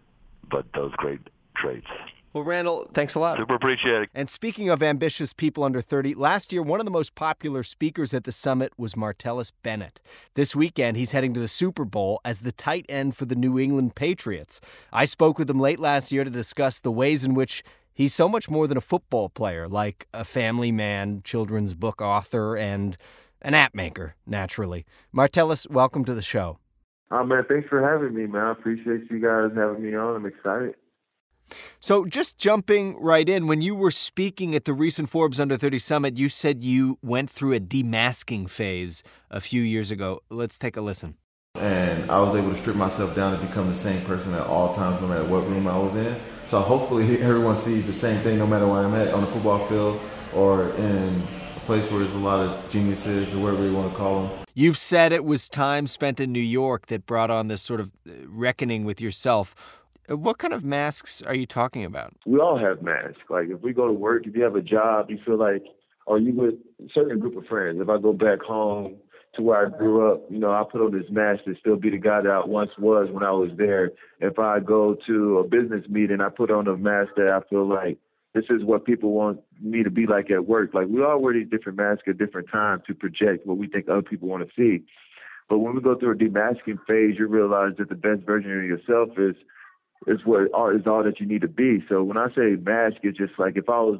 but 0.49 0.65
those 0.73 0.93
great 0.93 1.21
traits. 1.55 1.87
Well, 2.33 2.43
Randall, 2.43 2.89
thanks 2.95 3.13
a 3.13 3.19
lot. 3.19 3.37
Super 3.37 3.53
appreciate 3.53 4.03
it. 4.03 4.09
And 4.15 4.27
speaking 4.27 4.67
of 4.67 4.81
ambitious 4.81 5.33
people 5.33 5.63
under 5.63 5.81
30, 5.81 6.15
last 6.15 6.51
year 6.51 6.63
one 6.63 6.79
of 6.79 6.85
the 6.85 6.91
most 6.91 7.13
popular 7.13 7.61
speakers 7.61 8.11
at 8.11 8.23
the 8.23 8.31
summit 8.31 8.73
was 8.75 8.95
Martellus 8.95 9.51
Bennett. 9.61 10.01
This 10.33 10.55
weekend 10.55 10.97
he's 10.97 11.11
heading 11.11 11.35
to 11.35 11.39
the 11.39 11.47
Super 11.47 11.85
Bowl 11.85 12.19
as 12.25 12.39
the 12.39 12.51
tight 12.51 12.87
end 12.89 13.15
for 13.15 13.25
the 13.25 13.35
New 13.35 13.59
England 13.59 13.93
Patriots. 13.93 14.59
I 14.91 15.05
spoke 15.05 15.37
with 15.37 15.47
him 15.47 15.59
late 15.59 15.79
last 15.79 16.11
year 16.11 16.23
to 16.23 16.31
discuss 16.31 16.79
the 16.79 16.91
ways 16.91 17.23
in 17.23 17.35
which 17.35 17.63
he's 17.93 18.15
so 18.15 18.27
much 18.27 18.49
more 18.49 18.65
than 18.65 18.77
a 18.77 18.81
football 18.81 19.29
player, 19.29 19.67
like 19.67 20.07
a 20.11 20.25
family 20.25 20.71
man, 20.71 21.21
children's 21.23 21.75
book 21.75 22.01
author, 22.01 22.57
and 22.57 22.97
an 23.43 23.53
app 23.53 23.75
maker, 23.75 24.15
naturally. 24.25 24.87
Martellus, 25.15 25.69
welcome 25.69 26.03
to 26.05 26.15
the 26.15 26.23
show. 26.23 26.57
Oh 27.11 27.23
man, 27.23 27.43
thanks 27.47 27.69
for 27.69 27.87
having 27.87 28.15
me, 28.15 28.25
man. 28.25 28.43
I 28.43 28.51
appreciate 28.53 29.11
you 29.11 29.19
guys 29.19 29.51
having 29.55 29.83
me 29.83 29.95
on. 29.95 30.15
I'm 30.15 30.25
excited. 30.25 30.73
So, 31.79 32.05
just 32.05 32.37
jumping 32.37 32.97
right 32.99 33.27
in, 33.27 33.47
when 33.47 33.61
you 33.61 33.75
were 33.75 33.91
speaking 33.91 34.55
at 34.55 34.65
the 34.65 34.73
recent 34.73 35.09
Forbes 35.09 35.39
Under 35.39 35.57
30 35.57 35.79
Summit, 35.79 36.17
you 36.17 36.29
said 36.29 36.63
you 36.63 36.97
went 37.01 37.29
through 37.29 37.53
a 37.53 37.59
demasking 37.59 38.49
phase 38.49 39.03
a 39.29 39.41
few 39.41 39.61
years 39.61 39.91
ago. 39.91 40.21
Let's 40.29 40.59
take 40.59 40.77
a 40.77 40.81
listen. 40.81 41.15
And 41.55 42.09
I 42.09 42.19
was 42.19 42.35
able 42.35 42.51
to 42.51 42.59
strip 42.59 42.75
myself 42.75 43.15
down 43.15 43.35
and 43.35 43.47
become 43.47 43.71
the 43.71 43.79
same 43.79 44.03
person 44.05 44.33
at 44.33 44.47
all 44.47 44.73
times, 44.75 45.01
no 45.01 45.07
matter 45.07 45.25
what 45.25 45.47
room 45.47 45.67
I 45.67 45.77
was 45.77 45.95
in. 45.95 46.19
So, 46.49 46.61
hopefully, 46.61 47.21
everyone 47.21 47.57
sees 47.57 47.85
the 47.85 47.93
same 47.93 48.21
thing 48.23 48.37
no 48.37 48.47
matter 48.47 48.67
where 48.67 48.81
I'm 48.81 48.93
at 48.93 49.13
on 49.13 49.21
the 49.21 49.31
football 49.31 49.67
field 49.67 49.99
or 50.33 50.69
in 50.71 51.27
a 51.55 51.59
place 51.65 51.89
where 51.91 51.99
there's 51.99 52.15
a 52.15 52.17
lot 52.17 52.39
of 52.39 52.71
geniuses 52.71 53.33
or 53.33 53.39
whatever 53.39 53.63
you 53.65 53.73
want 53.73 53.91
to 53.91 53.97
call 53.97 54.27
them. 54.27 54.43
You've 54.55 54.77
said 54.77 55.11
it 55.11 55.25
was 55.25 55.49
time 55.49 55.87
spent 55.87 56.19
in 56.19 56.31
New 56.31 56.39
York 56.39 56.87
that 56.87 57.05
brought 57.05 57.31
on 57.31 57.47
this 57.47 57.61
sort 57.61 57.79
of 57.79 57.91
uh, 58.07 58.11
reckoning 58.27 58.85
with 58.85 59.01
yourself. 59.01 59.82
What 60.09 60.37
kind 60.37 60.53
of 60.53 60.65
masks 60.65 61.21
are 61.21 61.35
you 61.35 61.45
talking 61.45 61.85
about? 61.85 62.13
We 62.25 62.39
all 62.39 62.57
have 62.57 62.81
masks. 62.81 63.21
Like 63.29 63.47
if 63.49 63.61
we 63.61 63.73
go 63.73 63.87
to 63.87 63.93
work, 63.93 64.27
if 64.27 64.35
you 64.35 64.43
have 64.43 64.55
a 64.55 64.61
job, 64.61 65.09
you 65.09 65.17
feel 65.25 65.37
like, 65.37 65.63
or 66.05 66.19
you 66.19 66.33
with 66.33 66.55
a 66.85 66.89
certain 66.93 67.19
group 67.19 67.37
of 67.37 67.45
friends. 67.45 67.79
If 67.81 67.87
I 67.87 67.97
go 67.97 68.11
back 68.11 68.41
home 68.41 68.97
to 69.35 69.41
where 69.41 69.65
I 69.65 69.69
grew 69.69 70.11
up, 70.11 70.23
you 70.29 70.39
know, 70.39 70.51
I 70.51 70.63
put 70.69 70.81
on 70.81 70.91
this 70.91 71.09
mask 71.09 71.45
to 71.45 71.55
still 71.59 71.77
be 71.77 71.89
the 71.89 71.97
guy 71.97 72.21
that 72.21 72.29
I 72.29 72.45
once 72.45 72.71
was 72.77 73.09
when 73.11 73.23
I 73.23 73.31
was 73.31 73.51
there. 73.57 73.91
If 74.19 74.39
I 74.39 74.59
go 74.59 74.97
to 75.07 75.39
a 75.39 75.43
business 75.47 75.85
meeting, 75.87 76.19
I 76.19 76.29
put 76.29 76.51
on 76.51 76.67
a 76.67 76.75
mask 76.75 77.11
that 77.15 77.29
I 77.29 77.47
feel 77.49 77.67
like 77.67 77.97
this 78.33 78.45
is 78.49 78.63
what 78.63 78.85
people 78.85 79.11
want 79.11 79.39
me 79.61 79.83
to 79.83 79.89
be 79.89 80.05
like 80.05 80.29
at 80.31 80.47
work. 80.47 80.73
Like 80.73 80.87
we 80.89 81.01
all 81.01 81.21
wear 81.21 81.33
these 81.33 81.49
different 81.49 81.77
masks 81.77 82.03
at 82.09 82.17
different 82.17 82.49
times 82.51 82.83
to 82.87 82.93
project 82.93 83.47
what 83.47 83.57
we 83.57 83.67
think 83.67 83.87
other 83.87 84.01
people 84.01 84.27
want 84.27 84.43
to 84.45 84.53
see. 84.55 84.83
But 85.47 85.59
when 85.59 85.75
we 85.75 85.81
go 85.81 85.97
through 85.97 86.11
a 86.11 86.15
demasking 86.15 86.79
phase, 86.87 87.15
you 87.17 87.27
realize 87.27 87.73
that 87.77 87.87
the 87.89 87.95
best 87.95 88.23
version 88.25 88.51
of 88.51 88.65
yourself 88.65 89.09
is 89.17 89.35
is 90.07 90.19
what 90.25 90.43
is 90.75 90.87
all 90.87 91.03
that 91.03 91.19
you 91.19 91.25
need 91.25 91.41
to 91.41 91.47
be. 91.47 91.83
So 91.89 92.03
when 92.03 92.17
I 92.17 92.27
say 92.35 92.55
mask, 92.61 92.97
it's 93.03 93.17
just 93.17 93.33
like 93.37 93.57
if 93.57 93.69
I 93.69 93.79
was 93.79 93.99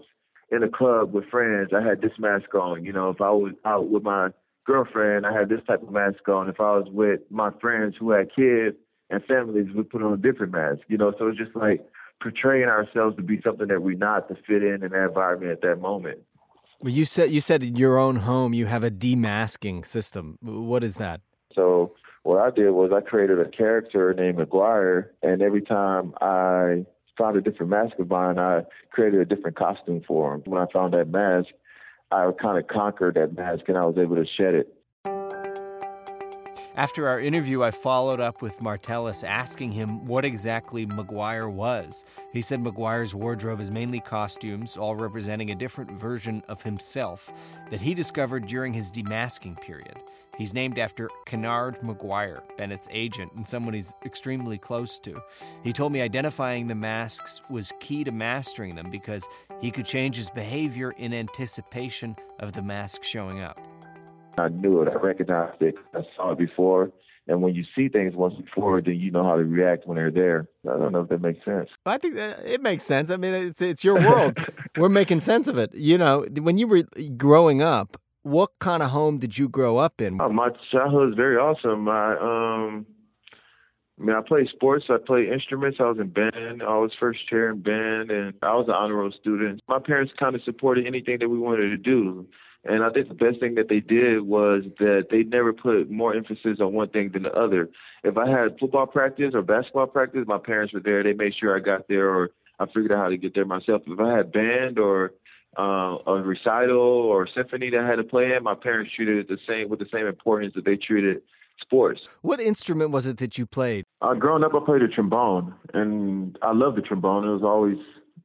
in 0.51 0.63
a 0.63 0.69
club 0.69 1.13
with 1.13 1.25
friends, 1.29 1.69
I 1.75 1.81
had 1.81 2.01
this 2.01 2.12
mask 2.19 2.53
on. 2.55 2.86
You 2.86 2.93
know, 2.93 3.10
if 3.10 3.22
I 3.22 3.31
was 3.31 3.53
out 3.65 3.89
with 3.89 4.03
my 4.03 4.29
girlfriend, 4.65 5.25
I 5.25 5.33
had 5.38 5.50
this 5.50 5.62
type 5.67 5.83
of 5.83 5.91
mask 5.91 6.27
on. 6.27 6.50
If 6.50 6.60
I 6.60 6.77
was 6.77 6.88
with 6.91 7.22
my 7.29 7.51
friends 7.62 7.95
who 8.00 8.12
had 8.12 8.33
kids 8.36 8.77
and 9.10 9.24
families, 9.25 9.67
we 9.75 9.83
put 9.83 10.03
on 10.03 10.13
a 10.13 10.17
different 10.17 10.53
mask. 10.53 10.81
You 10.88 10.98
know, 10.98 11.13
so 11.17 11.27
it's 11.27 11.38
just 11.38 11.55
like 11.55 11.86
portraying 12.22 12.69
ourselves 12.69 13.15
to 13.17 13.22
be 13.22 13.41
something 13.43 13.67
that 13.67 13.81
we're 13.81 13.98
not 13.98 14.27
to 14.29 14.36
fit 14.48 14.63
in 14.63 14.83
in 14.83 14.91
that 14.91 15.07
environment 15.07 15.51
at 15.51 15.62
that 15.62 15.81
moment. 15.81 16.19
Well, 16.81 16.93
you 16.93 17.05
said 17.05 17.31
you 17.31 17.41
said 17.41 17.63
in 17.63 17.75
your 17.75 17.98
own 17.98 18.17
home 18.17 18.53
you 18.53 18.65
have 18.65 18.83
a 18.83 18.91
demasking 18.91 19.86
system. 19.86 20.38
What 20.41 20.83
is 20.83 20.95
that? 20.98 21.22
So 21.55 21.93
what 22.24 22.39
I 22.39 22.50
did 22.50 22.72
was 22.72 22.92
I 22.94 23.01
created 23.01 23.39
a 23.39 23.50
character 23.50 24.13
named 24.13 24.38
McGuire, 24.38 25.10
and 25.22 25.42
every 25.42 25.62
time 25.62 26.13
I 26.22 26.86
found 27.18 27.38
a 27.38 27.42
different 27.42 27.70
mask 27.70 28.00
of 28.00 28.10
mine, 28.10 28.39
I 28.39 28.62
created 28.92 29.20
a 29.20 29.25
different 29.25 29.58
costume 29.58 30.01
for 30.08 30.34
him. 30.34 30.42
When 30.46 30.62
I 30.62 30.65
found 30.72 30.94
that 30.94 31.10
mask, 31.10 31.50
I 32.12 32.30
kind 32.42 32.58
of 32.58 32.68
conquered 32.68 33.15
that 33.15 33.36
mask, 33.36 33.63
and 33.68 33.77
I 33.77 33.86
was 33.86 33.98
able 33.98 34.15
to 34.15 34.25
shed 34.25 34.56
it. 34.56 34.74
After 36.75 37.08
our 37.08 37.20
interview, 37.20 37.62
I 37.62 37.70
followed 37.70 38.20
up 38.20 38.42
with 38.42 38.58
Martellus 38.60 39.24
asking 39.24 39.74
him 39.74 40.08
what 40.08 40.25
exactly 40.25 40.88
McGuire 40.88 41.51
was. 41.51 42.03
He 42.32 42.42
said 42.42 42.63
McGuire's 42.63 43.13
wardrobe 43.13 43.60
is 43.60 43.70
mainly 43.70 44.00
costumes, 44.00 44.75
all 44.75 44.96
representing 44.96 45.51
a 45.51 45.56
different 45.56 45.92
version 45.92 46.42
of 46.48 46.63
himself 46.63 47.32
that 47.70 47.82
he 47.82 47.94
discovered 47.94 48.48
during 48.48 48.74
his 48.74 48.92
demasking 48.92 49.62
period. 49.62 49.98
He's 50.37 50.53
named 50.53 50.79
after 50.79 51.09
Kennard 51.25 51.79
McGuire, 51.81 52.41
Bennett's 52.57 52.87
agent, 52.91 53.31
and 53.33 53.45
someone 53.45 53.73
he's 53.73 53.93
extremely 54.05 54.57
close 54.57 54.99
to. 55.01 55.21
He 55.63 55.71
told 55.71 55.91
me 55.91 56.01
identifying 56.01 56.67
the 56.67 56.75
masks 56.75 57.41
was 57.49 57.71
key 57.79 58.03
to 58.03 58.11
mastering 58.11 58.75
them 58.75 58.89
because 58.89 59.27
he 59.61 59.69
could 59.69 59.85
change 59.85 60.17
his 60.17 60.29
behavior 60.29 60.91
in 60.97 61.13
anticipation 61.13 62.15
of 62.39 62.53
the 62.53 62.61
mask 62.61 63.03
showing 63.03 63.41
up. 63.41 63.59
I 64.37 64.49
knew 64.49 64.81
it. 64.81 64.87
I 64.87 64.95
recognized 64.95 65.61
it. 65.61 65.75
I 65.93 66.01
saw 66.15 66.31
it 66.31 66.39
before. 66.39 66.91
And 67.27 67.41
when 67.41 67.55
you 67.55 67.63
see 67.75 67.87
things 67.87 68.15
once 68.15 68.33
before, 68.35 68.81
then 68.81 68.95
you 68.95 69.09
know 69.09 69.23
how 69.23 69.37
to 69.37 69.45
react 69.45 69.87
when 69.87 69.95
they're 69.95 70.11
there. 70.11 70.47
I 70.65 70.77
don't 70.77 70.91
know 70.91 71.01
if 71.01 71.09
that 71.09 71.21
makes 71.21 71.43
sense. 71.45 71.69
I 71.85 71.97
think 71.97 72.17
uh, 72.17 72.33
it 72.43 72.61
makes 72.61 72.83
sense. 72.83 73.09
I 73.09 73.17
mean, 73.17 73.33
it's 73.33 73.61
it's 73.61 73.83
your 73.83 73.95
world. 73.95 74.37
We're 74.77 74.89
making 74.89 75.21
sense 75.21 75.47
of 75.47 75.57
it. 75.57 75.73
You 75.73 75.97
know, 75.97 76.25
when 76.41 76.57
you 76.57 76.67
were 76.67 76.83
growing 77.15 77.61
up, 77.61 77.95
what 78.24 78.51
kind 78.60 78.82
of 78.82 78.89
home 78.89 79.20
did 79.20 79.38
you 79.38 79.48
grow 79.48 79.77
up 79.77 80.01
in? 80.01 80.20
Oh, 80.20 80.30
my 80.30 80.50
childhood 80.72 81.10
was 81.10 81.15
very 81.15 81.38
awesome. 81.38 81.88
I 81.88 82.15
um, 82.18 82.86
I 84.00 84.03
mean, 84.03 84.15
I 84.15 84.22
played 84.27 84.48
sports. 84.50 84.86
I 84.89 84.98
played 85.06 85.30
instruments. 85.30 85.77
I 85.80 85.84
was 85.84 86.00
in 86.00 86.10
band. 86.10 86.63
I 86.63 86.77
was 86.77 86.92
first 87.00 87.27
chair 87.30 87.51
in 87.51 87.62
band, 87.62 88.10
and 88.10 88.34
I 88.42 88.56
was 88.56 88.65
an 88.68 88.74
honor 88.74 88.96
roll 88.96 89.12
student. 89.12 89.62
My 89.68 89.80
parents 89.80 90.13
kind 90.18 90.36
of 90.36 90.42
supported 90.44 90.88
anything 90.88 91.20
that 91.20 91.30
we 91.30 91.38
wanted 91.38 91.70
to 91.70 91.77
do. 91.77 92.25
And 92.65 92.84
I 92.84 92.89
think 92.89 93.10
the 93.10 93.13
best 93.13 93.39
thing 93.42 93.56
that 93.56 93.68
they 93.68 93.82
did 93.82 94.22
was 94.22 94.63
that 94.80 95.08
they 95.12 95.24
never 95.24 95.51
put 95.51 95.92
more 95.92 96.15
emphasis 96.15 96.60
on 96.62 96.74
one 96.74 96.89
thing 96.89 97.12
than 97.12 97.24
the 97.24 97.34
other. 97.34 97.70
If 98.03 98.18
I 98.18 98.30
had 98.30 98.58
football 98.58 98.88
practice 98.88 99.32
or 99.34 99.42
basketball 99.42 99.88
practice, 99.88 100.24
my 100.25 100.38
parents 100.38 100.74
were 100.74 100.80
there. 100.80 101.03
They 101.03 101.13
made 101.13 101.34
sure 101.38 101.56
I 101.56 101.60
got 101.60 101.88
there, 101.89 102.10
or 102.10 102.30
I 102.60 102.65
figured 102.68 102.94
out 102.94 103.03
how 103.03 103.10
to 103.10 103.18
get 103.18 103.36
there 103.36 103.46
myself. 103.46 103.82
If 103.86 104.00
I 104.00 104.18
had 104.18 104.32
band 104.32 104.80
or 104.80 105.12
uh, 105.57 105.98
a 106.07 106.22
recital 106.24 106.77
or 106.77 107.27
symphony 107.33 107.69
that 107.69 107.79
I 107.79 107.88
had 107.88 107.98
to 107.98 108.03
play 108.03 108.33
in, 108.36 108.43
my 108.43 108.55
parents 108.55 108.91
treated 108.95 109.17
it 109.17 109.27
the 109.27 109.38
same 109.48 109.69
with 109.69 109.79
the 109.79 109.88
same 109.91 110.07
importance 110.07 110.53
that 110.55 110.65
they 110.65 110.75
treated 110.75 111.22
sports. 111.62 112.01
What 112.22 112.39
instrument 112.39 112.91
was 112.91 113.05
it 113.05 113.17
that 113.17 113.38
you 113.38 113.45
played? 113.45 113.86
Uh, 114.01 114.13
growing 114.13 114.43
up, 114.43 114.53
I 114.55 114.65
played 114.65 114.81
a 114.81 114.88
trombone, 114.88 115.53
and 115.74 116.38
I 116.41 116.53
loved 116.53 116.77
the 116.77 116.81
trombone. 116.81 117.27
It 117.27 117.31
was 117.31 117.43
always 117.43 117.77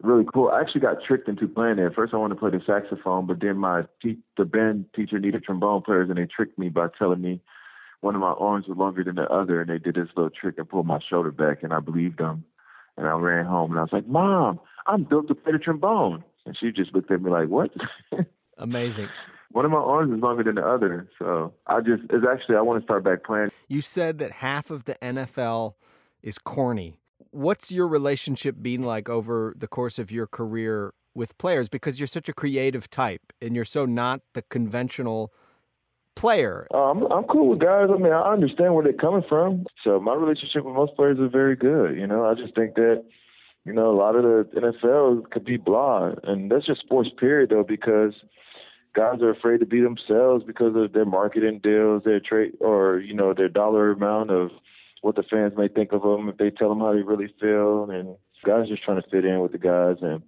really 0.03 0.25
cool. 0.33 0.49
I 0.49 0.61
actually 0.61 0.81
got 0.81 0.97
tricked 1.07 1.29
into 1.29 1.49
playing 1.49 1.79
it. 1.79 1.95
First, 1.95 2.15
I 2.15 2.17
wanted 2.17 2.35
to 2.35 2.41
play 2.41 2.51
the 2.51 2.61
saxophone, 2.67 3.27
but 3.27 3.41
then 3.41 3.57
my 3.57 3.83
te- 4.03 4.19
the 4.37 4.45
band 4.45 4.87
teacher 4.95 5.19
needed 5.19 5.45
trombone 5.45 5.83
players, 5.83 6.09
and 6.09 6.19
they 6.19 6.27
tricked 6.27 6.59
me 6.59 6.69
by 6.69 6.89
telling 6.99 7.21
me 7.21 7.41
one 8.01 8.15
of 8.15 8.21
my 8.21 8.33
arms 8.33 8.67
was 8.69 8.79
longer 8.79 9.03
than 9.03 9.17
the 9.17 9.29
other, 9.29 9.61
and 9.61 9.71
they 9.71 9.79
did 9.79 9.97
this 9.97 10.09
little 10.17 10.31
trick 10.31 10.55
and 10.59 10.69
pulled 10.69 10.87
my 10.87 11.01
shoulder 11.09 11.33
back, 11.33 11.63
and 11.63 11.73
I 11.73 11.81
believed 11.81 12.19
them. 12.19 12.45
And 12.97 13.07
I 13.07 13.13
ran 13.13 13.45
home, 13.45 13.71
and 13.71 13.79
I 13.79 13.83
was 13.83 13.93
like, 13.93 14.09
"Mom, 14.09 14.61
I'm 14.87 15.05
built 15.05 15.29
to 15.29 15.35
play 15.35 15.53
the 15.53 15.59
trombone." 15.59 16.25
And 16.47 16.57
she 16.59 16.73
just 16.73 16.95
looked 16.95 17.11
at 17.11 17.23
me 17.23 17.31
like, 17.31 17.49
"What?" 17.49 17.71
Amazing. 18.59 19.09
One 19.53 19.65
of 19.65 19.71
my 19.71 19.79
arms 19.79 20.15
is 20.15 20.21
longer 20.21 20.43
than 20.43 20.57
the 20.57 20.67
other, 20.67 21.09
so 21.19 21.55
I 21.67 21.81
just 21.81 22.03
it's 22.11 22.27
actually 22.31 22.57
I 22.57 22.61
want 22.61 22.81
to 22.81 22.85
start 22.85 23.05
back 23.05 23.25
playing. 23.25 23.51
You 23.69 23.81
said 23.81 24.19
that 24.19 24.33
half 24.33 24.71
of 24.71 24.85
the 24.85 24.97
NFL 25.03 25.75
is 26.23 26.39
corny 26.39 27.01
what's 27.31 27.71
your 27.71 27.87
relationship 27.89 28.57
been 28.61 28.83
like 28.83 29.09
over 29.09 29.55
the 29.57 29.69
course 29.69 29.99
of 29.99 30.11
your 30.11 30.27
career 30.27 30.93
with 31.15 31.37
players? 31.39 31.69
Because 31.69 32.01
you're 32.01 32.07
such 32.07 32.29
a 32.29 32.33
creative 32.33 32.91
type 32.91 33.33
and 33.41 33.55
you're 33.55 33.65
so 33.65 33.85
not 33.87 34.21
the 34.35 34.43
conventional 34.43 35.33
player? 36.15 36.67
Uh, 36.73 36.91
I'm 36.91 37.05
I'm 37.13 37.25
cool 37.25 37.51
with 37.51 37.61
guys. 37.61 37.89
I 37.93 37.99
mean, 37.99 38.13
I 38.13 38.33
understand 38.33 38.75
where 38.75 38.85
they're 38.85 38.93
coming 38.93 39.25
from. 39.29 39.67
So 39.85 40.01
my 40.01 40.15
relationship 40.15 40.65
with 40.65 40.75
most 40.75 40.97
players 40.97 41.19
is 41.19 41.31
very 41.31 41.57
good. 41.57 41.97
You 41.97 42.07
know, 42.07 42.25
I 42.25 42.35
just 42.35 42.55
think 42.55 42.75
that 42.75 43.05
you 43.69 43.75
know 43.75 43.91
a 43.91 44.01
lot 44.01 44.17
of 44.17 44.23
the 44.23 44.49
NFL 44.55 45.31
could 45.31 45.45
be 45.45 45.59
blah, 45.59 46.13
and 46.25 46.51
that's 46.51 46.65
just 46.65 46.81
sports 46.81 47.11
period 47.19 47.51
though 47.51 47.63
because 47.63 48.15
guys 48.95 49.21
are 49.21 49.29
afraid 49.29 49.61
to 49.61 49.67
be 49.67 49.83
themselves 49.83 50.43
because 50.43 50.75
of 50.75 50.95
their 50.95 51.05
marketing 51.05 51.61
deals, 51.63 52.03
their 52.03 52.19
trade, 52.19 52.55
or 52.61 52.99
you 52.99 53.13
know 53.13 53.35
their 53.35 53.51
dollar 53.51 53.91
amount 53.91 54.31
of 54.31 54.49
what 55.03 55.17
the 55.17 55.23
fans 55.23 55.53
may 55.55 55.69
think 55.69 55.93
of 55.93 56.01
them 56.01 56.31
if 56.31 56.39
they 56.39 56.49
tell 56.49 56.71
them 56.71 56.81
how 56.81 56.95
they 56.95 57.03
really 57.03 57.29
feel, 57.39 57.91
and 57.91 58.17
guys 58.43 58.69
just 58.69 58.83
trying 58.83 59.03
to 59.03 59.09
fit 59.11 59.27
in 59.27 59.41
with 59.41 59.53
the 59.53 59.59
guys 59.59 59.97
and 60.01 60.23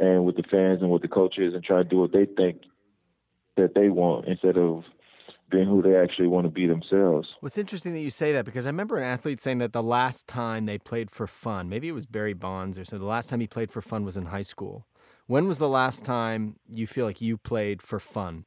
and 0.00 0.24
with 0.24 0.36
the 0.36 0.42
fans 0.50 0.80
and 0.80 0.90
with 0.90 1.02
the 1.02 1.08
coaches 1.08 1.52
and 1.52 1.62
try 1.62 1.76
to 1.76 1.84
do 1.84 1.98
what 1.98 2.12
they 2.12 2.24
think 2.24 2.62
that 3.58 3.74
they 3.74 3.90
want 3.90 4.26
instead 4.26 4.56
of 4.56 4.84
being 5.54 5.68
who 5.68 5.80
they 5.82 5.96
actually 5.96 6.26
want 6.26 6.44
to 6.44 6.50
be 6.50 6.66
themselves. 6.66 7.28
Well, 7.40 7.46
it's 7.46 7.58
interesting 7.58 7.92
that 7.94 8.00
you 8.00 8.10
say 8.10 8.32
that 8.32 8.44
because 8.44 8.66
I 8.66 8.70
remember 8.70 8.96
an 8.96 9.04
athlete 9.04 9.40
saying 9.40 9.58
that 9.58 9.72
the 9.72 9.82
last 9.82 10.26
time 10.26 10.66
they 10.66 10.78
played 10.78 11.10
for 11.10 11.26
fun, 11.26 11.68
maybe 11.68 11.88
it 11.88 11.92
was 11.92 12.06
Barry 12.06 12.34
Bonds 12.34 12.78
or 12.78 12.84
so, 12.84 12.98
the 12.98 13.04
last 13.04 13.30
time 13.30 13.40
he 13.40 13.46
played 13.46 13.70
for 13.70 13.80
fun 13.80 14.04
was 14.04 14.16
in 14.16 14.26
high 14.26 14.42
school. 14.42 14.86
When 15.26 15.46
was 15.46 15.58
the 15.58 15.68
last 15.68 16.04
time 16.04 16.56
you 16.70 16.86
feel 16.86 17.06
like 17.06 17.20
you 17.20 17.38
played 17.38 17.82
for 17.82 18.00
fun? 18.00 18.44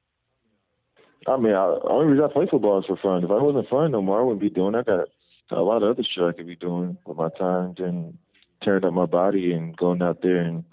I 1.28 1.38
mean, 1.38 1.54
I, 1.54 1.80
the 1.82 1.90
only 1.90 2.08
reason 2.08 2.26
I 2.26 2.32
play 2.32 2.48
football 2.50 2.80
is 2.80 2.86
for 2.86 2.98
fun. 2.98 3.24
If 3.24 3.32
I 3.32 3.42
wasn't 3.42 3.70
fun 3.70 3.92
no 3.92 4.02
more, 4.02 4.20
I 4.20 4.24
wouldn't 4.24 4.42
be 4.42 4.50
doing. 4.50 4.76
I 4.76 4.84
got 4.84 5.08
a 5.50 5.62
lot 5.62 5.84
of 5.84 5.90
other 5.90 6.04
shit 6.04 6.24
I 6.24 6.34
could 6.34 6.48
be 6.48 6.56
doing 6.56 6.98
with 7.06 7.18
my 7.18 7.30
time 7.40 7.74
than 7.78 8.18
tearing 8.64 8.84
up 8.84 8.94
my 8.94 9.06
body 9.06 9.54
and 9.54 9.76
going 9.78 10.02
out 10.02 10.22
there 10.22 10.42
and 10.42 10.64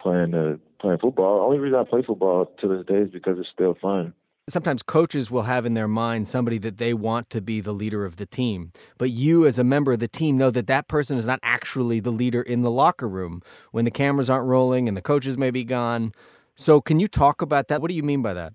playing 0.00 0.34
uh, 0.34 0.56
playing 0.80 0.98
football. 0.98 1.38
The 1.38 1.44
only 1.44 1.58
reason 1.58 1.78
I 1.78 1.84
play 1.84 2.02
football 2.06 2.46
to 2.60 2.68
this 2.68 2.86
day 2.86 3.02
is 3.02 3.10
because 3.10 3.38
it's 3.38 3.48
still 3.52 3.76
fun. 3.80 4.14
Sometimes 4.48 4.82
coaches 4.82 5.30
will 5.30 5.42
have 5.42 5.66
in 5.66 5.74
their 5.74 5.86
mind 5.86 6.26
somebody 6.26 6.56
that 6.58 6.78
they 6.78 6.94
want 6.94 7.28
to 7.30 7.42
be 7.42 7.60
the 7.60 7.72
leader 7.72 8.06
of 8.06 8.16
the 8.16 8.24
team, 8.24 8.72
but 8.96 9.10
you, 9.10 9.44
as 9.44 9.58
a 9.58 9.64
member 9.64 9.92
of 9.92 9.98
the 9.98 10.08
team, 10.08 10.38
know 10.38 10.50
that 10.50 10.66
that 10.66 10.88
person 10.88 11.18
is 11.18 11.26
not 11.26 11.38
actually 11.42 12.00
the 12.00 12.10
leader 12.10 12.40
in 12.40 12.62
the 12.62 12.70
locker 12.70 13.06
room 13.06 13.42
when 13.72 13.84
the 13.84 13.90
cameras 13.90 14.30
aren't 14.30 14.46
rolling 14.46 14.88
and 14.88 14.96
the 14.96 15.02
coaches 15.02 15.36
may 15.36 15.50
be 15.50 15.64
gone. 15.64 16.12
So, 16.54 16.80
can 16.80 16.98
you 16.98 17.08
talk 17.08 17.42
about 17.42 17.68
that? 17.68 17.82
What 17.82 17.90
do 17.90 17.94
you 17.94 18.02
mean 18.02 18.22
by 18.22 18.32
that? 18.34 18.54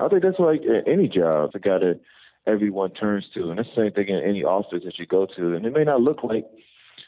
I 0.00 0.08
think 0.08 0.22
that's 0.22 0.40
like 0.40 0.62
any 0.86 1.08
job. 1.08 1.52
The 1.52 1.60
guy 1.60 1.78
that 1.78 2.00
everyone 2.46 2.90
turns 2.94 3.24
to, 3.34 3.50
and 3.50 3.58
that's 3.58 3.68
the 3.76 3.82
same 3.84 3.92
thing 3.92 4.08
in 4.08 4.22
any 4.22 4.42
office 4.42 4.82
that 4.84 4.98
you 4.98 5.06
go 5.06 5.26
to. 5.36 5.54
And 5.54 5.64
it 5.64 5.72
may 5.72 5.84
not 5.84 6.00
look 6.00 6.24
like 6.24 6.46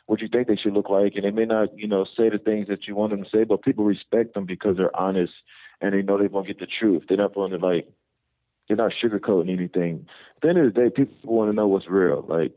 what 0.07 0.21
you 0.21 0.29
think 0.29 0.49
they 0.49 0.57
should 0.57 0.73
look 0.73 0.89
like, 0.89 1.15
and 1.17 1.25
they 1.25 1.31
may 1.31 1.47
not, 1.47 1.77
you 1.77 1.89
know, 1.89 2.05
say 2.17 2.29
the 2.29 2.39
things 2.39 2.69
that 2.69 2.87
you 2.87 2.95
want 2.95 3.11
them 3.11 3.25
to 3.25 3.31
say, 3.31 3.45
but 3.45 3.63
people 3.63 3.85
respect 3.85 4.35
them 4.35 4.47
because 4.47 4.77
they're 4.77 4.97
honest 4.97 5.33
and 5.81 5.95
they 5.95 6.03
know 6.03 6.19
they're 6.19 6.29
gonna 6.29 6.47
get 6.47 6.59
the 6.59 6.67
truth. 6.79 7.05
They're 7.09 7.17
not 7.17 7.35
going 7.35 7.53
to 7.53 7.59
like, 7.59 7.89
they're 8.71 8.77
not 8.77 8.93
sugarcoating 9.03 9.53
anything. 9.53 10.07
At 10.37 10.43
the 10.43 10.49
end 10.49 10.59
of 10.59 10.73
the 10.73 10.81
day, 10.81 10.91
people 10.91 11.17
want 11.25 11.51
to 11.51 11.57
know 11.57 11.67
what's 11.67 11.89
real. 11.89 12.25
Like, 12.29 12.55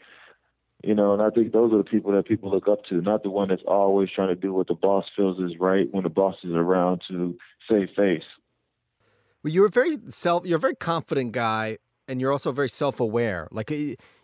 you 0.84 0.94
know, 0.94 1.14
and 1.14 1.24
I 1.24 1.32
think 1.32 1.54
those 1.54 1.74
are 1.74 1.78
the 1.78 1.84
people 1.84 2.12
that 2.12 2.28
people 2.28 2.52
look 2.52 2.68
up 2.68 2.86
to, 2.90 3.02
not 3.02 3.24
the 3.24 3.32
one 3.32 3.50
that's 3.50 3.64
always 3.68 4.10
trying 4.16 4.28
to 4.28 4.36
do 4.36 4.54
what 4.54 4.68
the 4.68 4.76
boss 4.76 5.06
feels 5.16 5.40
is 5.40 5.58
right 5.60 5.88
when 5.92 6.04
the 6.04 6.10
boss 6.10 6.36
is 6.44 6.52
around 6.52 7.02
to 7.08 7.36
save 7.68 7.90
face. 7.96 8.24
Well, 9.44 9.52
you're 9.52 9.66
a 9.66 9.72
very 9.72 9.98
self. 10.10 10.46
You're 10.46 10.58
a 10.58 10.62
very 10.62 10.76
confident 10.76 11.32
guy, 11.32 11.80
and 12.08 12.22
you're 12.22 12.32
also 12.32 12.52
very 12.52 12.70
self-aware. 12.70 13.48
Like 13.52 13.74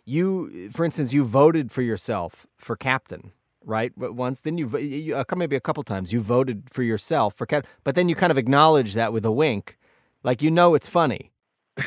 you, 0.04 0.70
for 0.70 0.84
instance, 0.84 1.12
you 1.12 1.24
voted 1.24 1.72
for 1.72 1.82
yourself 1.82 2.46
for 2.56 2.76
captain, 2.76 3.32
right? 3.64 3.92
But 3.96 4.14
once, 4.14 4.42
then 4.42 4.58
you, 4.58 4.78
you 4.78 5.16
uh, 5.16 5.24
maybe 5.36 5.56
a 5.56 5.60
couple 5.60 5.82
times 5.82 6.12
you 6.12 6.20
voted 6.20 6.68
for 6.70 6.84
yourself 6.84 7.34
for 7.34 7.46
captain, 7.46 7.70
but 7.82 7.96
then 7.96 8.08
you 8.08 8.14
kind 8.14 8.30
of 8.30 8.38
acknowledge 8.38 8.94
that 8.94 9.12
with 9.12 9.24
a 9.24 9.32
wink, 9.32 9.76
like 10.22 10.40
you 10.40 10.52
know 10.52 10.74
it's 10.74 10.88
funny. 10.88 11.32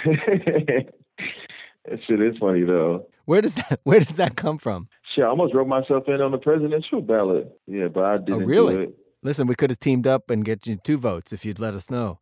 That 0.05 1.99
shit 2.07 2.21
is 2.21 2.37
funny 2.39 2.63
though. 2.63 3.07
Where 3.25 3.41
does 3.41 3.55
that 3.55 3.79
Where 3.83 3.99
does 3.99 4.15
that 4.15 4.35
come 4.35 4.57
from? 4.57 4.87
Shit, 5.15 5.23
I 5.23 5.27
almost 5.27 5.53
wrote 5.53 5.67
myself 5.67 6.03
in 6.07 6.21
on 6.21 6.31
the 6.31 6.37
presidential 6.37 7.01
ballot. 7.01 7.47
Yeah, 7.67 7.87
but 7.87 8.03
I 8.03 8.17
didn't. 8.17 8.43
Oh, 8.43 8.45
really? 8.45 8.89
Listen, 9.21 9.47
we 9.47 9.55
could 9.55 9.69
have 9.69 9.79
teamed 9.79 10.05
up 10.05 10.29
and 10.29 10.43
get 10.43 10.67
you 10.67 10.75
two 10.75 10.97
votes 10.97 11.31
if 11.31 11.45
you'd 11.45 11.59
let 11.59 11.73
us 11.73 11.89
know. 11.89 12.19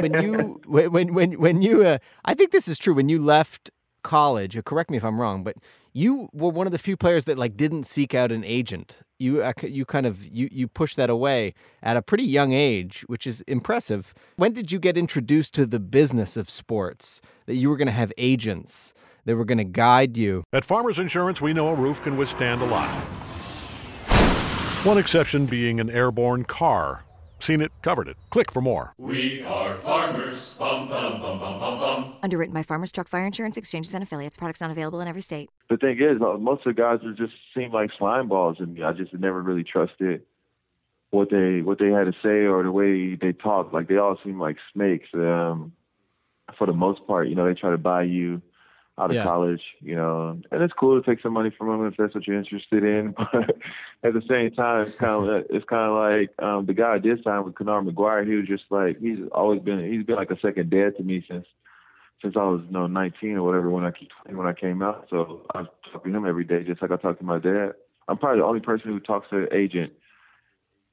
when 0.00 0.22
you 0.22 0.60
when 0.66 1.14
when 1.14 1.32
when 1.32 1.62
you 1.62 1.84
uh, 1.84 1.98
I 2.24 2.34
think 2.34 2.52
this 2.52 2.68
is 2.68 2.78
true 2.78 2.94
when 2.94 3.08
you 3.08 3.20
left 3.20 3.70
college, 4.02 4.56
uh, 4.56 4.62
correct 4.62 4.90
me 4.90 4.96
if 4.96 5.04
I'm 5.04 5.20
wrong, 5.20 5.42
but 5.42 5.56
you 5.94 6.28
were 6.32 6.50
one 6.50 6.66
of 6.66 6.72
the 6.72 6.78
few 6.78 6.96
players 6.96 7.24
that 7.24 7.38
like 7.38 7.56
didn't 7.56 7.84
seek 7.84 8.14
out 8.14 8.32
an 8.32 8.44
agent. 8.44 8.98
You 9.18 9.42
uh, 9.42 9.52
you 9.62 9.84
kind 9.84 10.06
of 10.06 10.26
you 10.26 10.48
you 10.50 10.66
pushed 10.66 10.96
that 10.96 11.08
away 11.08 11.54
at 11.82 11.96
a 11.96 12.02
pretty 12.02 12.24
young 12.24 12.52
age, 12.52 13.04
which 13.06 13.26
is 13.26 13.42
impressive. 13.42 14.12
When 14.36 14.52
did 14.52 14.72
you 14.72 14.80
get 14.80 14.98
introduced 14.98 15.54
to 15.54 15.64
the 15.64 15.78
business 15.78 16.36
of 16.36 16.50
sports 16.50 17.20
that 17.46 17.54
you 17.54 17.70
were 17.70 17.76
going 17.76 17.86
to 17.86 17.92
have 17.92 18.12
agents 18.18 18.92
that 19.24 19.36
were 19.36 19.44
going 19.44 19.58
to 19.58 19.64
guide 19.64 20.16
you? 20.16 20.42
At 20.52 20.64
Farmers 20.64 20.98
Insurance, 20.98 21.40
we 21.40 21.52
know 21.52 21.68
a 21.68 21.74
roof 21.74 22.02
can 22.02 22.16
withstand 22.16 22.60
a 22.60 22.66
lot. 22.66 22.90
One 24.84 24.98
exception 24.98 25.46
being 25.46 25.78
an 25.78 25.88
airborne 25.88 26.44
car. 26.44 27.03
Seen 27.44 27.60
it, 27.60 27.70
covered 27.82 28.08
it. 28.08 28.16
Click 28.30 28.50
for 28.50 28.62
more. 28.62 28.94
We 28.96 29.42
are 29.42 29.74
farmers. 29.74 30.56
Bum, 30.56 30.88
bum, 30.88 31.20
bum, 31.20 31.38
bum, 31.38 31.60
bum, 31.60 31.78
bum. 31.78 32.14
Underwritten 32.22 32.54
by 32.54 32.62
Farmers 32.62 32.90
Truck 32.90 33.06
Fire 33.06 33.26
Insurance 33.26 33.58
Exchanges 33.58 33.92
and 33.92 34.02
Affiliates. 34.02 34.38
Products 34.38 34.62
not 34.62 34.70
available 34.70 35.02
in 35.02 35.08
every 35.08 35.20
state. 35.20 35.50
The 35.68 35.76
thing 35.76 35.98
is, 36.00 36.22
uh, 36.22 36.38
most 36.38 36.66
of 36.66 36.74
the 36.74 36.80
guys 36.80 37.00
are 37.04 37.12
just 37.12 37.34
seem 37.54 37.70
like 37.70 37.90
slime 37.98 38.28
balls, 38.28 38.56
and 38.60 38.82
I 38.82 38.94
just 38.94 39.12
never 39.12 39.42
really 39.42 39.62
trusted 39.62 40.22
what 41.10 41.28
they 41.28 41.60
what 41.60 41.78
they 41.78 41.90
had 41.90 42.04
to 42.04 42.14
say 42.22 42.46
or 42.46 42.62
the 42.62 42.72
way 42.72 43.14
they 43.14 43.32
talk. 43.32 43.74
Like 43.74 43.88
they 43.88 43.98
all 43.98 44.18
seem 44.24 44.40
like 44.40 44.56
snakes. 44.72 45.08
Um, 45.12 45.74
for 46.56 46.66
the 46.66 46.72
most 46.72 47.06
part, 47.06 47.28
you 47.28 47.34
know, 47.34 47.46
they 47.46 47.52
try 47.52 47.72
to 47.72 47.76
buy 47.76 48.04
you 48.04 48.40
out 48.98 49.10
of 49.10 49.16
Yeah. 49.16 49.24
college, 49.24 49.62
you 49.80 49.96
know, 49.96 50.40
and 50.50 50.62
it's 50.62 50.72
cool 50.74 51.00
to 51.00 51.04
take 51.04 51.20
some 51.20 51.32
money 51.32 51.50
from 51.50 51.68
them 51.68 51.86
if 51.86 51.96
that's 51.96 52.14
what 52.14 52.26
you're 52.26 52.38
interested 52.38 52.84
in. 52.84 53.14
But 53.32 53.56
at 54.04 54.12
the 54.14 54.22
same 54.28 54.50
time, 54.52 54.86
it's 54.88 54.98
kind 54.98 55.28
of 55.28 55.46
it's 55.50 55.64
kind 55.64 55.90
of 55.90 55.96
like 55.96 56.30
um, 56.46 56.66
the 56.66 56.74
guy 56.74 56.94
I 56.94 56.98
did 56.98 57.22
sign 57.24 57.44
with 57.44 57.56
Kennard 57.56 57.86
McGuire. 57.86 58.26
He 58.26 58.34
was 58.34 58.46
just 58.46 58.64
like 58.70 59.00
he's 59.00 59.18
always 59.32 59.60
been 59.62 59.90
he's 59.90 60.04
been 60.04 60.16
like 60.16 60.30
a 60.30 60.38
second 60.40 60.70
dad 60.70 60.96
to 60.96 61.02
me 61.02 61.24
since 61.28 61.46
since 62.22 62.36
I 62.36 62.44
was 62.44 62.62
you 62.66 62.72
know 62.72 62.86
19 62.86 63.36
or 63.36 63.42
whatever 63.42 63.70
when 63.70 63.84
I 63.84 63.92
when 64.30 64.46
I 64.46 64.52
came 64.52 64.82
out. 64.82 65.06
So 65.10 65.46
I 65.54 65.64
talk 65.92 66.04
to 66.04 66.10
him 66.10 66.26
every 66.26 66.44
day, 66.44 66.62
just 66.62 66.82
like 66.82 66.90
I 66.90 66.96
talk 66.96 67.18
to 67.18 67.24
my 67.24 67.38
dad. 67.38 67.72
I'm 68.06 68.18
probably 68.18 68.40
the 68.40 68.46
only 68.46 68.60
person 68.60 68.90
who 68.90 69.00
talks 69.00 69.30
to 69.30 69.38
an 69.38 69.48
agent. 69.52 69.92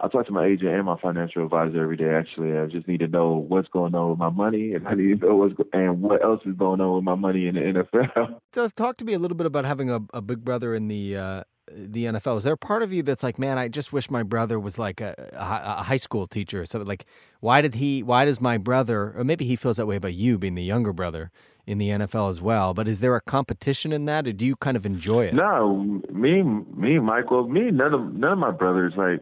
I 0.03 0.07
talk 0.07 0.25
to 0.25 0.31
my 0.31 0.47
agent 0.47 0.69
and 0.69 0.85
my 0.85 0.97
financial 0.99 1.43
advisor 1.43 1.83
every 1.83 1.95
day. 1.95 2.09
Actually, 2.09 2.57
I 2.57 2.65
just 2.65 2.87
need 2.87 3.01
to 3.01 3.07
know 3.07 3.45
what's 3.47 3.67
going 3.67 3.93
on 3.93 4.09
with 4.09 4.19
my 4.19 4.29
money, 4.29 4.73
and 4.73 4.87
I 4.87 4.95
need 4.95 5.21
to 5.21 5.27
know 5.27 5.35
what's 5.35 5.53
go- 5.53 5.67
and 5.73 6.01
what 6.01 6.23
else 6.23 6.41
is 6.45 6.55
going 6.55 6.81
on 6.81 6.95
with 6.95 7.03
my 7.03 7.15
money 7.15 7.47
in 7.47 7.55
the 7.55 7.61
NFL. 7.61 8.39
So 8.53 8.67
talk 8.67 8.97
to 8.97 9.05
me 9.05 9.13
a 9.13 9.19
little 9.19 9.37
bit 9.37 9.47
about 9.47 9.63
having 9.63 9.89
a, 9.89 10.01
a 10.13 10.21
big 10.21 10.43
brother 10.43 10.75
in 10.75 10.89
the 10.89 11.15
uh, 11.15 11.43
the 11.71 12.05
NFL. 12.05 12.39
Is 12.39 12.43
there 12.43 12.53
a 12.53 12.57
part 12.57 12.83
of 12.83 12.91
you 12.91 13.01
that's 13.01 13.23
like, 13.23 13.39
man, 13.39 13.57
I 13.57 13.69
just 13.69 13.93
wish 13.93 14.09
my 14.09 14.23
brother 14.23 14.59
was 14.59 14.77
like 14.77 14.99
a, 14.99 15.15
a, 15.33 15.79
a 15.79 15.83
high 15.83 15.97
school 15.97 16.27
teacher? 16.27 16.65
So 16.65 16.79
like, 16.79 17.05
why 17.39 17.61
did 17.61 17.75
he? 17.75 18.03
Why 18.03 18.25
does 18.25 18.41
my 18.41 18.57
brother? 18.57 19.13
Or 19.15 19.23
maybe 19.23 19.45
he 19.45 19.55
feels 19.55 19.77
that 19.77 19.85
way 19.85 19.95
about 19.95 20.15
you 20.15 20.37
being 20.37 20.55
the 20.55 20.63
younger 20.63 20.91
brother 20.91 21.31
in 21.65 21.77
the 21.77 21.89
NFL 21.89 22.29
as 22.29 22.41
well. 22.41 22.73
But 22.73 22.87
is 22.89 22.99
there 22.99 23.15
a 23.15 23.21
competition 23.21 23.93
in 23.93 24.05
that, 24.05 24.27
or 24.27 24.33
do 24.33 24.45
you 24.45 24.57
kind 24.57 24.75
of 24.75 24.85
enjoy 24.85 25.25
it? 25.25 25.33
No, 25.33 26.01
me, 26.11 26.43
me, 26.43 26.99
Michael, 26.99 27.47
me, 27.47 27.71
none 27.71 27.93
of 27.93 28.13
none 28.13 28.33
of 28.33 28.39
my 28.39 28.51
brothers 28.51 28.93
like 28.97 29.21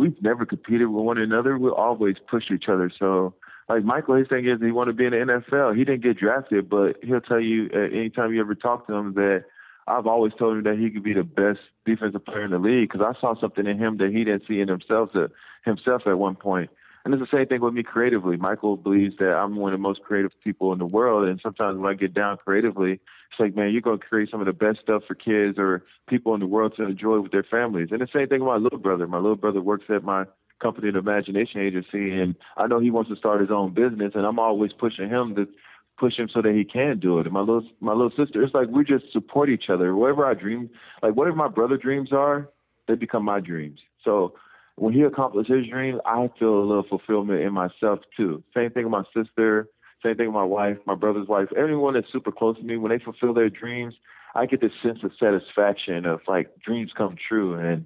we've 0.00 0.20
never 0.22 0.46
competed 0.46 0.88
with 0.88 1.04
one 1.04 1.18
another. 1.18 1.58
We 1.58 1.68
always 1.68 2.16
push 2.30 2.44
each 2.50 2.64
other. 2.68 2.90
So, 2.98 3.34
like 3.68 3.84
Michael, 3.84 4.14
his 4.14 4.28
thing 4.28 4.48
is 4.48 4.58
he 4.60 4.72
want 4.72 4.88
to 4.88 4.94
be 4.94 5.04
in 5.04 5.10
the 5.10 5.18
NFL. 5.18 5.76
He 5.76 5.84
didn't 5.84 6.02
get 6.02 6.18
drafted, 6.18 6.70
but 6.70 6.96
he'll 7.02 7.20
tell 7.20 7.38
you 7.38 7.68
uh, 7.74 7.94
anytime 7.94 8.32
you 8.32 8.40
ever 8.40 8.54
talk 8.54 8.86
to 8.86 8.94
him 8.94 9.12
that 9.14 9.44
I've 9.86 10.06
always 10.06 10.32
told 10.38 10.56
him 10.56 10.62
that 10.64 10.78
he 10.78 10.88
could 10.90 11.02
be 11.02 11.12
the 11.12 11.22
best 11.22 11.60
defensive 11.84 12.24
player 12.24 12.44
in 12.44 12.50
the 12.50 12.58
league 12.58 12.90
because 12.90 13.04
I 13.06 13.20
saw 13.20 13.38
something 13.38 13.66
in 13.66 13.78
him 13.78 13.98
that 13.98 14.10
he 14.10 14.24
didn't 14.24 14.44
see 14.48 14.60
in 14.60 14.68
himself 14.68 15.12
to, 15.12 15.30
himself 15.66 16.02
at 16.06 16.18
one 16.18 16.34
point. 16.34 16.70
And 17.04 17.12
it's 17.12 17.22
the 17.22 17.36
same 17.36 17.46
thing 17.46 17.60
with 17.60 17.74
me 17.74 17.82
creatively. 17.82 18.36
Michael 18.38 18.76
believes 18.76 19.16
that 19.18 19.34
I'm 19.34 19.56
one 19.56 19.72
of 19.72 19.78
the 19.78 19.82
most 19.82 20.02
creative 20.02 20.32
people 20.42 20.72
in 20.72 20.78
the 20.78 20.86
world, 20.86 21.28
and 21.28 21.40
sometimes 21.42 21.78
when 21.78 21.90
I 21.90 21.94
get 21.94 22.14
down 22.14 22.38
creatively, 22.38 23.00
it's 23.30 23.40
like, 23.40 23.54
man, 23.54 23.70
you're 23.70 23.80
gonna 23.80 23.98
create 23.98 24.30
some 24.30 24.40
of 24.40 24.46
the 24.46 24.52
best 24.52 24.80
stuff 24.82 25.02
for 25.06 25.14
kids 25.14 25.58
or 25.58 25.84
people 26.08 26.34
in 26.34 26.40
the 26.40 26.46
world 26.46 26.74
to 26.76 26.84
enjoy 26.84 27.20
with 27.20 27.32
their 27.32 27.44
families. 27.44 27.88
And 27.90 28.00
the 28.00 28.08
same 28.12 28.28
thing 28.28 28.40
with 28.40 28.48
my 28.48 28.56
little 28.56 28.78
brother. 28.78 29.06
My 29.06 29.18
little 29.18 29.36
brother 29.36 29.60
works 29.60 29.84
at 29.88 30.02
my 30.02 30.24
company, 30.60 30.90
the 30.90 30.98
Imagination 30.98 31.60
Agency, 31.60 32.10
and 32.10 32.34
I 32.56 32.66
know 32.66 32.80
he 32.80 32.90
wants 32.90 33.10
to 33.10 33.16
start 33.16 33.40
his 33.40 33.50
own 33.50 33.72
business, 33.72 34.12
and 34.14 34.26
I'm 34.26 34.38
always 34.38 34.72
pushing 34.72 35.08
him 35.08 35.34
to 35.36 35.46
push 35.98 36.16
him 36.18 36.28
so 36.32 36.42
that 36.42 36.54
he 36.54 36.64
can 36.64 36.98
do 36.98 37.18
it. 37.18 37.26
And 37.26 37.32
my 37.32 37.40
little 37.40 37.66
my 37.80 37.92
little 37.92 38.12
sister, 38.16 38.42
it's 38.42 38.54
like 38.54 38.68
we 38.68 38.84
just 38.84 39.12
support 39.12 39.48
each 39.48 39.68
other. 39.68 39.94
Whatever 39.94 40.24
our 40.24 40.34
dream, 40.34 40.70
like 41.02 41.14
whatever 41.14 41.36
my 41.36 41.48
brother 41.48 41.76
dreams 41.76 42.12
are, 42.12 42.48
they 42.88 42.94
become 42.94 43.24
my 43.24 43.40
dreams. 43.40 43.80
So 44.04 44.34
when 44.76 44.94
he 44.94 45.02
accomplishes 45.02 45.54
his 45.54 45.70
dream, 45.70 46.00
I 46.06 46.28
feel 46.38 46.54
a 46.58 46.66
little 46.66 46.86
fulfillment 46.88 47.42
in 47.42 47.52
myself 47.52 48.00
too. 48.16 48.42
Same 48.54 48.70
thing 48.70 48.84
with 48.84 48.92
my 48.92 49.04
sister. 49.14 49.68
Same 50.02 50.16
thing 50.16 50.26
with 50.26 50.34
my 50.34 50.44
wife, 50.44 50.78
my 50.86 50.94
brother's 50.94 51.28
wife. 51.28 51.48
Everyone 51.56 51.94
that's 51.94 52.10
super 52.12 52.32
close 52.32 52.56
to 52.56 52.62
me, 52.62 52.76
when 52.76 52.90
they 52.90 52.98
fulfill 52.98 53.34
their 53.34 53.50
dreams, 53.50 53.94
I 54.34 54.46
get 54.46 54.60
this 54.60 54.72
sense 54.82 55.00
of 55.02 55.12
satisfaction 55.18 56.06
of 56.06 56.20
like 56.26 56.48
dreams 56.64 56.92
come 56.96 57.16
true, 57.28 57.54
and 57.54 57.84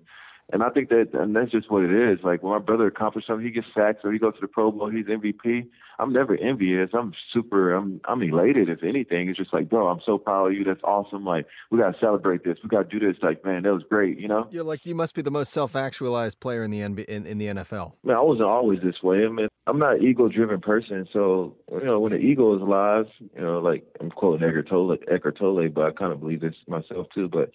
And 0.52 0.62
I 0.62 0.68
think 0.68 0.90
that, 0.90 1.09
and 1.14 1.35
that's 1.35 1.50
just 1.50 1.70
what 1.70 1.85
it 1.85 2.12
is. 2.12 2.18
Like 2.22 2.42
when 2.42 2.52
my 2.52 2.59
brother 2.59 2.87
accomplishes 2.87 3.26
something, 3.26 3.44
he 3.44 3.52
gets 3.52 3.66
sacks 3.74 4.00
or 4.04 4.12
he 4.12 4.18
goes 4.18 4.35
to 4.35 4.40
the 4.40 4.48
Pro 4.48 4.70
Bowl, 4.70 4.90
he's 4.90 5.07
MVP. 5.07 5.66
I'm 5.98 6.12
never 6.12 6.37
envious. 6.37 6.90
I'm 6.92 7.12
super. 7.33 7.72
I'm 7.72 8.00
I'm 8.04 8.22
elated. 8.22 8.68
If 8.68 8.83
anything, 8.83 9.28
it's 9.28 9.38
just 9.38 9.52
like, 9.52 9.68
bro, 9.70 9.88
I'm 9.88 10.00
so 10.04 10.18
proud 10.18 10.48
of 10.48 10.52
you. 10.54 10.64
That's 10.64 10.83
awesome. 10.83 11.24
Like 11.24 11.46
we 11.70 11.78
gotta 11.78 11.96
celebrate 11.98 12.44
this. 12.44 12.59
We 12.62 12.68
gotta 12.68 12.88
do 12.88 12.98
this. 12.98 13.16
Like 13.22 13.44
man, 13.44 13.62
that 13.62 13.72
was 13.72 13.85
great. 13.88 14.18
You 14.18 14.28
know. 14.28 14.48
You're 14.50 14.64
like 14.64 14.85
you 14.85 14.94
must 14.94 15.14
be 15.14 15.22
the 15.22 15.30
most 15.30 15.52
self-actualized 15.52 16.40
player 16.40 16.62
in 16.64 16.70
the 16.70 16.80
NBA, 16.80 17.04
in, 17.04 17.26
in 17.26 17.38
the 17.38 17.46
NFL. 17.46 17.92
Man, 18.02 18.16
I 18.16 18.20
wasn't 18.20 18.48
always 18.48 18.80
this 18.83 19.02
way. 19.02 19.24
I 19.24 19.28
mean, 19.28 19.48
I'm 19.66 19.78
not 19.78 19.96
an 19.96 20.04
ego-driven 20.04 20.61
person. 20.61 21.07
So 21.12 21.57
you 21.72 21.85
know, 21.85 22.00
when 22.00 22.12
the 22.12 22.18
ego 22.18 22.54
is 22.57 22.62
alive, 22.62 23.07
you 23.20 23.42
know, 23.42 23.61
like 23.61 23.85
I'm 24.00 24.11
quoting 24.11 24.46
Eckhart 24.46 24.68
Tolle, 24.68 24.96
Eckhart 25.11 25.38
Tolle, 25.38 25.68
but 25.68 25.85
I 25.85 25.90
kind 25.92 26.12
of 26.12 26.20
believe 26.20 26.40
this 26.40 26.54
myself 26.66 27.07
too. 27.14 27.28
But 27.28 27.50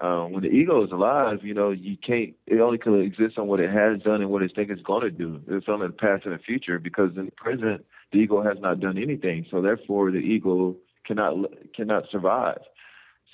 um, 0.00 0.32
when 0.32 0.42
the 0.42 0.50
ego 0.50 0.84
is 0.84 0.92
alive, 0.92 1.38
you 1.42 1.54
know, 1.54 1.70
you 1.70 1.96
can't. 1.96 2.34
It 2.46 2.60
only 2.60 2.78
can 2.78 3.00
exist 3.00 3.38
on 3.38 3.48
what 3.48 3.60
it 3.60 3.70
has 3.70 4.00
done 4.02 4.20
and 4.20 4.30
what 4.30 4.42
it 4.42 4.52
thinks 4.54 4.72
it's 4.72 4.82
going 4.82 5.02
to 5.02 5.10
do. 5.10 5.40
It's 5.48 5.68
on 5.68 5.80
the 5.80 5.88
past 5.88 6.24
and 6.24 6.34
the 6.34 6.38
future 6.38 6.78
because 6.78 7.10
in 7.16 7.26
the 7.26 7.32
present, 7.32 7.84
the 8.12 8.18
ego 8.18 8.42
has 8.42 8.58
not 8.60 8.80
done 8.80 8.96
anything. 8.96 9.46
So 9.50 9.60
therefore, 9.60 10.10
the 10.10 10.18
ego 10.18 10.76
cannot 11.04 11.34
cannot 11.74 12.04
survive. 12.10 12.60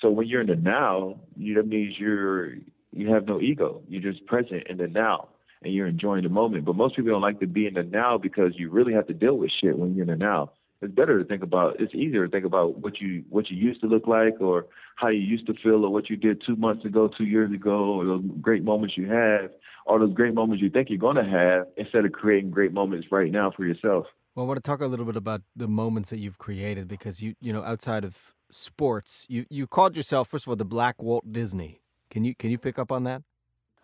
So 0.01 0.09
when 0.09 0.27
you're 0.27 0.41
in 0.41 0.47
the 0.47 0.55
now, 0.55 1.19
you, 1.37 1.53
that 1.55 1.67
means 1.67 1.95
you're 1.99 2.55
you 2.91 3.11
have 3.13 3.27
no 3.27 3.39
ego. 3.39 3.81
You're 3.87 4.11
just 4.11 4.25
present 4.25 4.63
in 4.67 4.77
the 4.77 4.87
now 4.87 5.29
and 5.61 5.73
you're 5.73 5.87
enjoying 5.87 6.23
the 6.23 6.29
moment. 6.29 6.65
But 6.65 6.75
most 6.75 6.95
people 6.95 7.11
don't 7.11 7.21
like 7.21 7.39
to 7.41 7.47
be 7.47 7.67
in 7.67 7.75
the 7.75 7.83
now 7.83 8.17
because 8.17 8.53
you 8.55 8.69
really 8.69 8.93
have 8.93 9.07
to 9.07 9.13
deal 9.13 9.37
with 9.37 9.51
shit 9.61 9.77
when 9.77 9.93
you're 9.93 10.03
in 10.03 10.17
the 10.19 10.25
now 10.25 10.51
it's 10.81 10.93
better 10.93 11.19
to 11.19 11.25
think 11.25 11.43
about 11.43 11.79
it's 11.79 11.93
easier 11.93 12.25
to 12.25 12.31
think 12.31 12.45
about 12.45 12.77
what 12.79 12.99
you 12.99 13.23
what 13.29 13.49
you 13.49 13.57
used 13.57 13.81
to 13.81 13.87
look 13.87 14.07
like 14.07 14.39
or 14.39 14.67
how 14.95 15.07
you 15.07 15.19
used 15.19 15.47
to 15.47 15.53
feel 15.63 15.85
or 15.85 15.89
what 15.89 16.09
you 16.09 16.15
did 16.15 16.41
two 16.45 16.55
months 16.55 16.85
ago 16.85 17.09
two 17.17 17.25
years 17.25 17.51
ago 17.51 17.95
or 17.95 18.05
those 18.05 18.23
great 18.41 18.63
moments 18.63 18.97
you 18.97 19.07
have 19.07 19.49
or 19.85 19.99
those 19.99 20.13
great 20.13 20.33
moments 20.33 20.61
you 20.61 20.69
think 20.69 20.89
you're 20.89 20.97
going 20.97 21.15
to 21.15 21.23
have 21.23 21.67
instead 21.77 22.05
of 22.05 22.11
creating 22.11 22.49
great 22.49 22.73
moments 22.73 23.07
right 23.11 23.31
now 23.31 23.51
for 23.55 23.65
yourself. 23.65 24.05
Well 24.35 24.45
i 24.45 24.47
want 24.47 24.57
to 24.57 24.67
talk 24.69 24.81
a 24.81 24.87
little 24.87 25.05
bit 25.05 25.15
about 25.15 25.41
the 25.55 25.67
moments 25.67 26.09
that 26.09 26.19
you've 26.19 26.37
created 26.37 26.87
because 26.87 27.21
you 27.21 27.35
you 27.39 27.53
know 27.53 27.63
outside 27.63 28.03
of 28.03 28.33
sports 28.51 29.25
you 29.29 29.45
you 29.49 29.65
called 29.67 29.95
yourself 29.95 30.29
first 30.29 30.45
of 30.45 30.49
all 30.49 30.55
the 30.55 30.65
black 30.65 31.01
walt 31.01 31.31
disney. 31.31 31.81
Can 32.09 32.23
you 32.23 32.35
can 32.35 32.51
you 32.51 32.57
pick 32.57 32.77
up 32.77 32.91
on 32.91 33.03
that? 33.05 33.23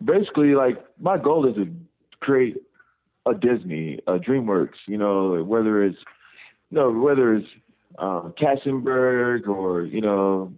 Basically 0.04 0.54
like 0.54 0.84
my 1.00 1.18
goal 1.18 1.48
is 1.48 1.54
to 1.56 1.70
create 2.20 2.56
a 3.26 3.34
disney 3.34 3.98
a 4.06 4.18
dreamworks 4.18 4.80
you 4.86 4.98
know 4.98 5.42
whether 5.44 5.84
it's 5.84 5.98
know, 6.72 6.90
whether 6.90 7.34
it's 7.34 7.48
um, 7.98 8.34
Katzenberg 8.40 9.46
or 9.46 9.84
you 9.84 10.00
know 10.00 10.52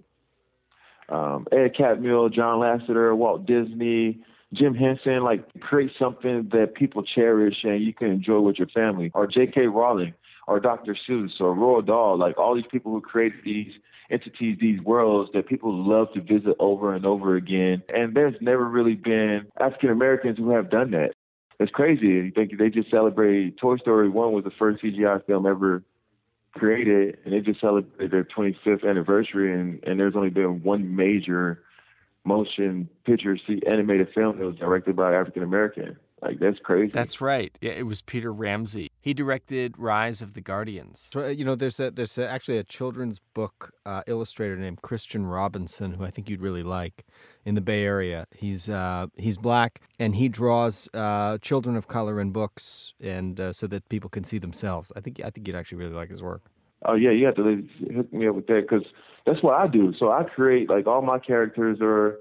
um, 1.09 1.46
Ed 1.53 1.74
Catmull, 1.79 2.33
John 2.33 2.61
Lasseter, 2.61 3.16
Walt 3.16 3.46
Disney, 3.46 4.20
Jim 4.53 4.74
Henson, 4.74 5.22
like 5.22 5.44
create 5.61 5.90
something 5.98 6.48
that 6.53 6.74
people 6.74 7.03
cherish 7.03 7.64
and 7.64 7.83
you 7.83 7.92
can 7.92 8.09
enjoy 8.09 8.40
with 8.40 8.59
your 8.59 8.68
family. 8.68 9.11
Or 9.14 9.27
J.K. 9.27 9.66
Rowling, 9.66 10.14
or 10.46 10.61
Dr. 10.61 10.96
Seuss, 11.09 11.40
or 11.40 11.55
Roald 11.55 11.87
Dahl, 11.87 12.18
like 12.18 12.38
all 12.38 12.55
these 12.55 12.64
people 12.70 12.92
who 12.92 13.00
created 13.00 13.40
these 13.44 13.72
entities, 14.11 14.59
these 14.61 14.81
worlds 14.81 15.31
that 15.35 15.48
people 15.48 15.72
love 15.74 16.12
to 16.14 16.20
visit 16.20 16.55
over 16.59 16.94
and 16.94 17.05
over 17.05 17.37
again. 17.37 17.83
And 17.94 18.14
there's 18.14 18.35
never 18.40 18.64
really 18.64 18.94
been 18.94 19.46
African 19.59 19.90
Americans 19.90 20.38
who 20.38 20.50
have 20.50 20.70
done 20.70 20.90
that. 20.92 21.12
It's 21.61 21.72
crazy. 21.72 22.07
You 22.07 22.33
think 22.35 22.59
they 22.59 22.68
just 22.68 22.90
celebrated 22.90 23.59
Toy 23.59 23.77
Story 23.77 24.09
1 24.09 24.33
was 24.33 24.44
the 24.44 24.50
first 24.59 24.83
CGI 24.83 25.24
film 25.24 25.46
ever 25.46 25.83
created, 26.55 27.19
and 27.25 27.35
they 27.35 27.40
just 27.40 27.61
celebrated 27.61 28.11
their 28.11 28.25
25th 28.25 28.88
anniversary, 28.88 29.53
and, 29.53 29.83
and 29.85 29.99
there's 29.99 30.17
only 30.17 30.31
been 30.31 30.62
one 30.62 30.95
major 30.95 31.62
motion 32.25 32.89
picture 33.05 33.37
see 33.47 33.61
animated 33.67 34.09
film 34.15 34.39
that 34.39 34.45
was 34.45 34.57
directed 34.57 34.97
by 34.97 35.15
African 35.15 35.43
American. 35.43 35.97
Like 36.23 36.39
that's 36.39 36.59
crazy. 36.59 36.91
That's 36.91 37.21
right. 37.21 37.57
Yeah, 37.61 37.73
it 37.73 37.87
was 37.87 38.01
Peter 38.01 38.33
Ramsey. 38.33 38.91
He 38.99 39.13
directed 39.13 39.79
Rise 39.79 40.23
of 40.23 40.33
the 40.33 40.41
Guardians. 40.41 41.11
So, 41.13 41.25
uh, 41.25 41.29
you 41.29 41.45
know, 41.45 41.55
there's 41.55 41.79
a, 41.79 41.91
there's 41.91 42.17
a, 42.17 42.27
actually 42.31 42.57
a 42.57 42.65
children's 42.65 43.21
book 43.35 43.73
uh, 43.85 44.03
illustrator 44.07 44.57
named 44.57 44.81
Christian 44.81 45.27
Robinson 45.27 45.93
who 45.93 46.05
I 46.05 46.11
think 46.11 46.31
you'd 46.31 46.41
really 46.41 46.63
like 46.63 47.05
in 47.45 47.55
the 47.57 47.61
Bay 47.61 47.85
Area. 47.85 48.27
He's 48.35 48.71
uh, 48.71 49.09
he's 49.17 49.37
black 49.37 49.83
and 49.99 50.17
he 50.17 50.31
draws 50.31 50.89
uh, 50.95 51.37
children 51.39 51.77
of 51.77 51.89
color 51.89 52.19
in 52.19 52.31
books 52.31 52.95
and 53.03 53.39
uh, 53.39 53.53
so 53.53 53.67
that 53.67 53.87
people 53.91 54.09
can 54.09 54.25
see 54.25 54.39
themselves. 54.39 54.91
I 54.97 55.01
think 55.01 55.21
I 55.23 55.29
think 55.29 55.47
you'd 55.47 55.57
actually 55.57 55.79
really 55.79 55.95
like 55.95 56.09
his 56.09 56.23
work. 56.23 56.41
Oh 56.87 56.95
yeah, 56.95 57.11
you 57.11 57.27
have 57.27 57.37
to 57.37 57.69
hook 57.95 58.13
me 58.15 58.29
up 58.29 58.35
with 58.35 58.47
that 58.47 58.63
because 58.63 58.87
that's 59.27 59.43
what 59.43 59.55
I 59.55 59.67
do. 59.67 59.93
So 59.99 60.11
I 60.11 60.25
create 60.25 60.69
like 60.69 60.87
all 60.87 61.03
my 61.03 61.19
characters 61.19 61.79
are 61.81 62.19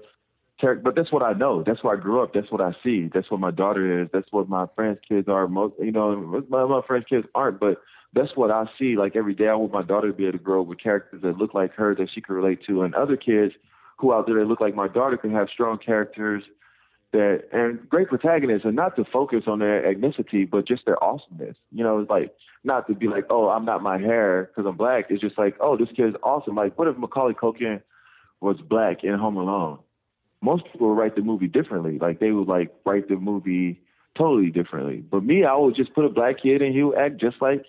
but 0.82 0.94
that's 0.94 1.12
what 1.12 1.22
I 1.22 1.32
know. 1.32 1.62
That's 1.62 1.82
where 1.82 1.96
I 1.96 2.00
grew 2.00 2.22
up. 2.22 2.32
That's 2.32 2.50
what 2.50 2.60
I 2.60 2.72
see. 2.82 3.10
That's 3.12 3.30
what 3.30 3.40
my 3.40 3.50
daughter 3.50 4.02
is. 4.02 4.08
That's 4.12 4.28
what 4.30 4.48
my 4.48 4.66
friends' 4.74 4.98
kids 5.06 5.28
are. 5.28 5.46
Most, 5.46 5.74
you 5.78 5.92
know, 5.92 6.16
my, 6.48 6.64
my 6.64 6.80
friends' 6.86 7.04
kids 7.08 7.26
aren't, 7.34 7.60
but 7.60 7.82
that's 8.14 8.30
what 8.34 8.50
I 8.50 8.64
see. 8.78 8.96
Like 8.96 9.16
every 9.16 9.34
day, 9.34 9.48
I 9.48 9.54
want 9.54 9.72
my 9.72 9.82
daughter 9.82 10.08
to 10.08 10.14
be 10.14 10.24
able 10.24 10.38
to 10.38 10.44
grow 10.44 10.62
up 10.62 10.68
with 10.68 10.80
characters 10.80 11.22
that 11.22 11.36
look 11.36 11.52
like 11.54 11.74
her 11.74 11.94
that 11.96 12.08
she 12.14 12.20
can 12.20 12.34
relate 12.34 12.60
to, 12.66 12.82
and 12.82 12.94
other 12.94 13.16
kids 13.16 13.52
who 13.98 14.12
out 14.14 14.26
there 14.26 14.38
that 14.38 14.46
look 14.46 14.60
like 14.60 14.74
my 14.74 14.88
daughter 14.88 15.16
can 15.16 15.32
have 15.32 15.48
strong 15.52 15.78
characters 15.78 16.42
that 17.14 17.44
and 17.52 17.88
great 17.88 18.08
protagonists, 18.08 18.66
and 18.66 18.76
not 18.76 18.94
to 18.96 19.04
focus 19.10 19.44
on 19.46 19.58
their 19.58 19.82
ethnicity, 19.82 20.48
but 20.48 20.68
just 20.68 20.84
their 20.84 21.02
awesomeness. 21.02 21.56
You 21.72 21.82
know, 21.82 21.98
it's 21.98 22.10
like 22.10 22.34
not 22.62 22.86
to 22.88 22.94
be 22.94 23.08
like, 23.08 23.24
oh, 23.30 23.48
I'm 23.48 23.64
not 23.64 23.82
my 23.82 23.98
hair 23.98 24.50
because 24.50 24.68
I'm 24.68 24.76
black. 24.76 25.06
It's 25.08 25.22
just 25.22 25.38
like, 25.38 25.56
oh, 25.60 25.76
this 25.76 25.88
kid's 25.96 26.16
awesome. 26.22 26.54
Like, 26.54 26.78
what 26.78 26.88
if 26.88 26.98
Macaulay 26.98 27.34
Culkin 27.34 27.80
was 28.40 28.58
black 28.68 29.02
in 29.02 29.14
Home 29.14 29.36
Alone? 29.36 29.78
most 30.44 30.64
people 30.70 30.88
would 30.88 30.98
write 30.98 31.16
the 31.16 31.22
movie 31.22 31.48
differently. 31.48 31.98
Like 31.98 32.20
they 32.20 32.30
would 32.30 32.46
like 32.46 32.70
write 32.84 33.08
the 33.08 33.16
movie 33.16 33.80
totally 34.16 34.50
differently. 34.50 34.96
But 34.98 35.24
me, 35.24 35.44
I 35.44 35.56
would 35.56 35.74
just 35.74 35.94
put 35.94 36.04
a 36.04 36.10
black 36.10 36.42
kid 36.42 36.60
and 36.60 36.74
he 36.74 36.82
would 36.82 36.98
act 36.98 37.18
just 37.18 37.40
like 37.40 37.64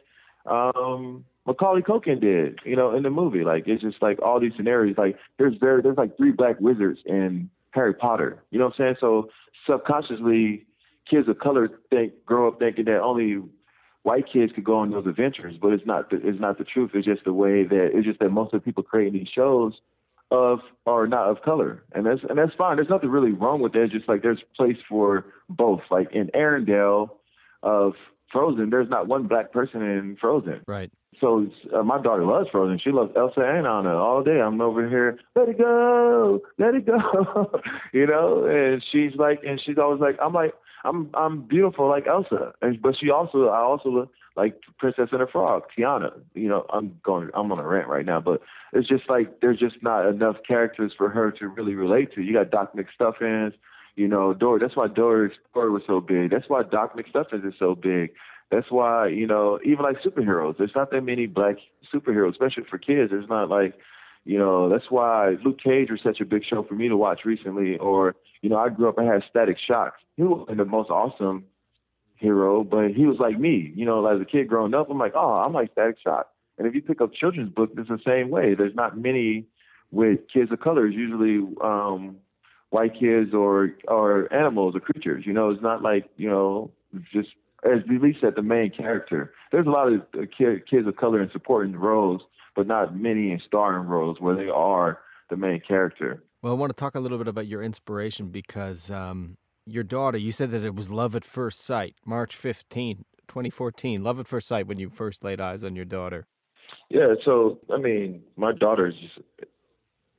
um 0.46 1.24
Macaulay 1.48 1.82
Culkin 1.82 2.20
did, 2.20 2.60
you 2.66 2.76
know, 2.76 2.96
in 2.96 3.04
the 3.04 3.10
movie. 3.10 3.44
Like 3.44 3.64
it's 3.68 3.82
just 3.82 4.02
like 4.02 4.22
all 4.22 4.40
these 4.40 4.52
scenarios. 4.58 4.98
Like 4.98 5.18
there's 5.40 5.56
very 5.58 5.82
there's 5.82 5.98
like 5.98 6.18
three 6.18 6.32
black 6.32 6.60
wizards 6.60 7.00
in 7.06 7.50
Harry 7.76 7.94
Potter. 7.94 8.42
You 8.50 8.60
know 8.60 8.66
what 8.66 8.80
I'm 8.80 8.86
saying? 8.86 8.96
So 9.00 9.30
subconsciously, 9.70 10.66
kids 11.10 11.28
of 11.28 11.40
color 11.40 11.70
think 11.90 12.14
grow 12.26 12.48
up 12.48 12.60
thinking 12.60 12.86
that 12.86 13.02
only 13.02 13.44
white 14.04 14.26
kids 14.32 14.52
could 14.54 14.64
go 14.64 14.78
on 14.78 14.92
those 14.92 15.06
adventures, 15.06 15.56
but 15.62 15.74
it's 15.74 15.86
not 15.86 16.10
the, 16.10 16.18
it's 16.28 16.40
not 16.40 16.58
the 16.58 16.64
truth. 16.64 16.92
It's 16.94 17.06
just 17.06 17.26
the 17.26 17.34
way 17.34 17.64
that 17.64 17.90
it's 17.94 18.06
just 18.06 18.20
that 18.20 18.30
most 18.30 18.54
of 18.54 18.62
the 18.62 18.66
people 18.66 18.84
creating 18.84 19.20
these 19.20 19.28
shows 19.34 19.74
of 20.32 20.60
or 20.86 21.08
not 21.08 21.30
of 21.30 21.42
color, 21.44 21.84
and 21.94 22.06
that's 22.06 22.22
and 22.28 22.38
that's 22.38 22.54
fine. 22.58 22.78
There's 22.78 22.90
nothing 22.90 23.10
really 23.10 23.32
wrong 23.32 23.62
with 23.62 23.74
that. 23.74 23.84
It's 23.84 23.94
Just 23.94 24.10
like 24.10 24.22
there's 24.22 24.42
place 24.56 24.78
for 24.88 25.26
both. 25.50 25.82
Like 25.92 26.12
in 26.12 26.28
Arendelle 26.36 27.10
of 27.62 27.94
Frozen, 28.32 28.70
there's 28.70 28.90
not 28.90 29.08
one 29.08 29.28
black 29.28 29.52
person 29.52 29.82
in 29.82 30.18
Frozen. 30.20 30.62
Right. 30.68 30.92
So 31.20 31.48
uh, 31.74 31.84
my 31.84 32.02
daughter 32.02 32.26
loves 32.26 32.50
Frozen. 32.52 32.80
She 32.84 32.92
loves 32.92 33.12
Elsa 33.16 33.42
and 33.42 33.68
Anna 33.68 33.96
all 33.98 34.24
day. 34.24 34.42
I'm 34.42 34.60
over 34.62 34.88
here, 34.88 35.18
let 35.36 35.50
it 35.50 35.58
go, 35.58 36.42
let 36.58 36.76
it 36.76 36.86
go, 36.86 37.62
you 37.94 38.08
know. 38.08 38.46
And 38.46 38.84
she's 38.92 39.16
like, 39.18 39.42
and 39.48 39.62
she's 39.64 39.78
always 39.78 40.02
like, 40.02 40.18
I'm 40.22 40.34
like, 40.34 40.54
I'm 40.86 41.10
I'm 41.14 41.42
beautiful 41.42 41.90
like 41.90 42.08
Elsa, 42.08 42.54
and 42.62 42.82
but 42.82 42.96
she 43.00 43.10
also 43.10 43.48
I 43.48 43.60
also 43.60 43.90
look 43.90 44.12
like 44.36 44.60
Princess 44.78 45.10
and 45.12 45.22
the 45.22 45.28
Frog, 45.28 45.64
Tiana. 45.78 46.12
You 46.34 46.48
know, 46.48 46.66
I'm 46.72 47.00
going 47.04 47.30
I'm 47.34 47.52
on 47.52 47.60
a 47.60 47.68
rant 47.68 47.88
right 47.88 48.06
now, 48.06 48.22
but 48.22 48.42
it's 48.74 48.88
just 48.88 49.10
like 49.10 49.42
there's 49.42 49.60
just 49.60 49.82
not 49.82 50.08
enough 50.08 50.38
characters 50.48 50.94
for 50.96 51.10
her 51.10 51.32
to 51.32 51.48
really 51.48 51.74
relate 51.74 52.14
to. 52.16 52.22
You 52.22 52.34
got 52.34 52.52
Doc 52.52 52.74
McStuffins, 52.76 53.54
you 53.96 54.08
know, 54.08 54.34
Dora. 54.34 54.60
That's 54.60 54.76
why 54.76 54.88
Dora 54.88 55.28
Explorer 55.28 55.72
was 55.72 55.84
so 55.88 56.00
big. 56.00 56.32
That's 56.32 56.50
why 56.50 56.64
Doc 56.64 56.96
McStuffins 56.96 57.48
is 57.48 57.54
so 57.58 57.76
big. 57.76 58.12
That's 58.52 58.70
why 58.70 59.08
you 59.08 59.28
know 59.28 59.60
even 59.64 59.84
like 59.84 59.98
superheroes. 60.02 60.58
There's 60.58 60.76
not 60.76 60.92
that 60.92 61.02
many 61.02 61.26
black 61.26 61.56
superheroes, 61.94 62.32
especially 62.32 62.64
for 62.70 62.78
kids. 62.78 63.12
There's 63.12 63.30
not 63.30 63.50
like 63.50 63.76
you 64.26 64.40
know, 64.40 64.70
that's 64.70 64.90
why 64.90 65.36
Luke 65.46 65.60
Cage 65.64 65.92
was 65.92 66.00
such 66.04 66.20
a 66.20 66.26
big 66.26 66.44
show 66.44 66.64
for 66.64 66.74
me 66.74 66.90
to 66.90 66.98
watch 66.98 67.22
recently. 67.26 67.78
Or, 67.78 68.16
you 68.42 68.50
know, 68.50 68.58
I 68.58 68.70
grew 68.70 68.90
up, 68.90 68.98
I 68.98 69.04
had 69.04 69.22
Static 69.30 69.58
Shock. 69.66 69.94
He 70.18 70.24
wasn't 70.24 70.58
the 70.58 70.66
most 70.66 70.90
awesome 70.90 71.46
hero, 72.16 72.64
but 72.64 72.90
he 72.90 73.06
was 73.06 73.18
like 73.20 73.40
me. 73.40 73.72
You 73.76 73.86
know, 73.86 74.06
as 74.08 74.20
a 74.20 74.26
kid 74.26 74.48
growing 74.48 74.74
up, 74.74 74.90
I'm 74.90 74.98
like, 74.98 75.14
oh, 75.16 75.34
I'm 75.34 75.54
like 75.54 75.72
Static 75.74 75.98
Shock. 76.04 76.28
And 76.58 76.68
if 76.68 76.74
you 76.74 76.82
pick 76.82 77.02
up 77.02 77.14
children's 77.14 77.54
books, 77.54 77.74
it's 77.78 77.88
the 77.88 78.00
same 78.06 78.30
way. 78.30 78.56
There's 78.56 78.74
not 78.74 78.98
many 78.98 79.46
with 79.92 80.22
kids 80.34 80.52
of 80.52 80.60
color. 80.60 80.88
It's 80.88 80.96
usually 80.96 81.46
um, 81.64 82.18
white 82.72 82.94
kids 83.00 83.34
or 83.34 83.74
or 83.88 84.34
animals 84.34 84.76
or 84.76 84.80
creatures. 84.80 85.26
You 85.28 85.34
know, 85.34 85.50
it's 85.50 85.62
not 85.62 85.82
like 85.82 86.10
you 86.16 86.30
know 86.30 86.72
just 87.12 87.30
as 87.66 87.80
at 87.90 88.02
least 88.02 88.24
at 88.24 88.36
the 88.36 88.42
main 88.42 88.72
character. 88.72 89.34
There's 89.52 89.68
a 89.68 89.70
lot 89.70 89.92
of 89.92 90.02
uh, 90.14 90.22
kids 90.38 90.88
of 90.88 90.96
color 90.96 91.22
in 91.22 91.30
supporting 91.32 91.76
roles 91.76 92.22
but 92.56 92.68
not 92.68 92.96
many 92.96 93.32
in 93.32 93.42
starring 93.46 93.88
roles 93.88 94.20
where 94.20 94.36
they 94.36 94.48
are 94.48 95.00
the 95.30 95.36
main 95.36 95.62
character. 95.68 96.24
Well, 96.42 96.54
I 96.54 96.56
want 96.56 96.74
to 96.74 96.80
talk 96.80 96.96
a 96.96 97.00
little 97.00 97.18
bit 97.18 97.28
about 97.28 97.48
your 97.48 97.62
inspiration 97.62 98.30
because 98.30 98.90
um, 98.90 99.38
your 99.66 99.84
daughter, 99.84 100.18
you 100.18 100.32
said 100.32 100.52
that 100.52 100.64
it 100.64 100.76
was 100.76 100.90
love 100.90 101.16
at 101.16 101.26
first 101.26 101.62
sight, 101.62 101.96
March 102.06 102.36
15, 102.36 103.06
2014. 103.28 104.04
Love 104.04 104.20
at 104.20 104.28
first 104.28 104.48
sight 104.48 104.68
when 104.68 104.80
you 104.80 104.90
first 104.90 105.24
laid 105.24 105.42
eyes 105.42 105.64
on 105.64 105.76
your 105.76 105.86
daughter. 105.86 106.28
Yeah, 106.90 107.16
so, 107.24 107.60
I 107.74 107.78
mean, 107.78 108.22
my 108.38 108.52
daughter's 108.52 108.94
just, 108.96 109.50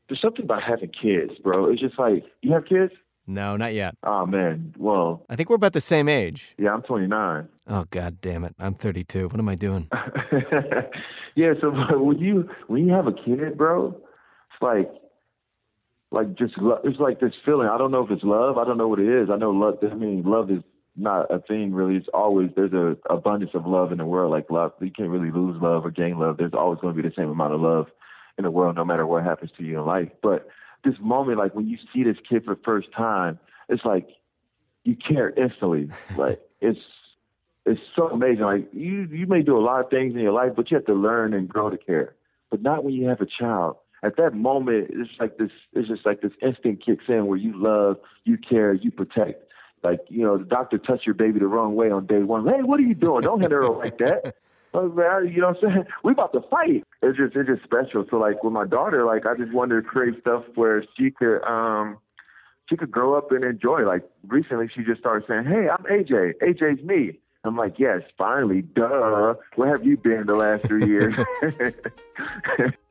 there's 0.09 0.21
something 0.21 0.45
about 0.45 0.63
having 0.63 0.91
kids, 0.91 1.33
bro. 1.43 1.71
It's 1.71 1.81
just 1.81 1.99
like, 1.99 2.25
you 2.43 2.53
have 2.53 2.67
kids? 2.67 2.93
No, 3.27 3.57
not 3.57 3.75
yet. 3.75 3.97
Oh 4.05 4.25
man, 4.27 4.75
well, 4.79 5.25
I 5.29 5.37
think 5.37 5.49
we're 5.51 5.57
about 5.57 5.73
the 5.73 5.81
same 5.81 6.09
age. 6.09 6.55
yeah, 6.59 6.73
I'm 6.73 6.83
29. 6.83 7.49
Oh 7.69 7.85
god 7.91 8.21
damn 8.21 8.45
it. 8.45 8.55
I'm 8.59 8.75
32. 8.75 9.29
What 9.29 9.39
am 9.39 9.49
I 9.49 9.55
doing? 9.57 9.89
yeah, 11.35 11.53
so 11.61 11.71
when 12.01 12.19
you 12.19 12.49
when 12.69 12.87
you 12.87 12.93
have 12.93 13.07
a 13.07 13.13
kid, 13.13 13.57
bro, 13.59 13.89
it's 13.89 14.63
like 14.63 14.91
like 16.13 16.35
just 16.39 16.57
lo- 16.59 16.81
it's 16.85 17.01
like 17.01 17.21
this 17.21 17.33
feeling. 17.45 17.69
I 17.69 17.79
don't 17.79 17.91
know 17.91 18.05
if 18.05 18.11
it's 18.11 18.23
love. 18.25 18.59
I 18.59 18.65
don't 18.65 18.79
know 18.79 18.89
what 18.89 19.01
it 19.01 19.09
is. 19.23 19.29
I 19.31 19.37
know 19.37 19.51
love. 19.51 19.79
I 19.83 19.95
mean, 19.95 20.23
love 20.25 20.51
is 20.51 20.63
not 20.97 21.31
a 21.31 21.41
thing 21.41 21.75
really. 21.75 21.97
It's 21.97 22.09
always 22.15 22.51
there's 22.55 22.73
a 22.73 22.97
abundance 23.13 23.51
of 23.55 23.67
love 23.67 23.93
in 23.93 23.99
the 23.99 24.07
world. 24.07 24.31
Like 24.31 24.51
love, 24.51 24.73
you 24.81 24.91
can't 24.91 25.11
really 25.11 25.31
lose 25.33 25.61
love 25.61 25.85
or 25.85 25.91
gain 25.91 26.19
love. 26.19 26.37
There's 26.37 26.55
always 26.55 26.79
going 26.81 26.95
to 26.97 27.03
be 27.03 27.09
the 27.09 27.15
same 27.17 27.29
amount 27.29 27.55
of 27.55 27.61
love 27.61 27.87
in 28.39 28.45
the 28.45 28.51
world, 28.51 28.77
no 28.77 28.85
matter 28.85 29.07
what 29.07 29.25
happens 29.25 29.51
to 29.59 29.65
you 29.65 29.79
in 29.81 29.87
life. 29.87 30.11
But 30.23 30.47
this 30.87 30.99
moment, 31.01 31.39
like 31.39 31.55
when 31.55 31.69
you 31.69 31.79
see 31.93 32.05
this 32.05 32.17
kid 32.29 32.45
for 32.45 32.55
the 32.55 32.61
first 32.65 32.89
time, 32.97 33.39
it's 33.69 33.85
like 33.85 34.09
you 34.85 34.97
care 34.97 35.31
instantly. 35.31 35.91
like 36.17 36.41
it's 36.61 36.79
it's 37.65 37.81
so 37.95 38.09
amazing. 38.09 38.45
Like 38.45 38.69
you 38.73 39.09
you 39.11 39.27
may 39.27 39.43
do 39.43 39.59
a 39.59 39.61
lot 39.61 39.85
of 39.85 39.91
things 39.91 40.15
in 40.15 40.21
your 40.21 40.33
life, 40.33 40.53
but 40.57 40.71
you 40.71 40.77
have 40.77 40.87
to 40.87 40.95
learn 40.95 41.35
and 41.35 41.49
grow 41.49 41.69
to 41.69 41.77
care. 41.77 42.15
But 42.51 42.63
not 42.63 42.85
when 42.85 42.95
you 42.95 43.09
have 43.09 43.21
a 43.21 43.27
child. 43.27 43.77
At 44.03 44.17
that 44.19 44.35
moment, 44.35 44.89
it's 44.91 45.11
like 45.19 45.37
this. 45.37 45.51
It's 45.73 45.89
just 45.89 46.07
like 46.07 46.21
this 46.21 46.33
instinct 46.41 46.85
kicks 46.85 47.05
in 47.09 47.27
where 47.27 47.39
you 47.39 47.53
love, 47.57 47.97
you 48.25 48.39
care, 48.39 48.73
you 48.73 48.91
protect. 48.91 49.43
Like 49.83 50.01
you 50.09 50.23
know, 50.23 50.39
the 50.39 50.45
doctor 50.45 50.79
touched 50.79 51.07
your 51.07 51.15
baby 51.15 51.41
the 51.41 51.47
wrong 51.47 51.75
way 51.75 51.91
on 51.91 52.07
day 52.07 52.23
one. 52.23 52.47
Hey, 52.47 52.63
what 52.63 52.79
are 52.79 52.85
you 52.85 52.95
doing? 52.95 53.23
Don't 53.23 53.41
hit 53.41 53.51
her 53.51 53.69
like 53.69 53.99
that. 53.99 54.37
Man, 54.83 55.33
you 55.33 55.41
know 55.41 55.49
what 55.49 55.65
I'm 55.65 55.73
saying? 55.73 55.85
We 56.05 56.13
about 56.13 56.33
to 56.35 56.43
fight. 56.51 56.85
It's 57.03 57.17
just 57.17 57.35
it's 57.35 57.49
just 57.49 57.63
special. 57.65 58.05
So 58.11 58.17
like 58.17 58.43
with 58.45 58.53
my 58.53 58.67
daughter, 58.67 59.05
like 59.05 59.27
I 59.27 59.35
just 59.37 59.53
wanted 59.53 59.77
to 59.77 59.83
create 59.83 60.21
stuff 60.21 60.45
where 60.55 60.85
she 60.97 61.11
could 61.11 61.43
um 61.45 61.99
she 62.69 62.77
could 62.77 62.91
grow 62.91 63.15
up 63.15 63.33
and 63.33 63.45
enjoy. 63.45 63.87
Like 63.87 64.03
recently, 64.27 64.69
she 64.75 64.83
just 64.83 65.01
started 65.01 65.27
saying, 65.29 65.45
"Hey, 65.45 65.69
I'm 65.69 65.85
AJ. 65.85 66.35
AJ's 66.43 66.83
me." 66.85 67.19
I'm 67.45 67.57
like, 67.57 67.79
"Yes, 67.79 68.03
finally, 68.19 68.63
duh. 68.63 69.35
Where 69.55 69.77
have 69.77 69.87
you 69.87 69.97
been 69.97 70.27
the 70.27 70.35
last 70.35 70.65
three 70.65 70.87
years?" 70.87 71.15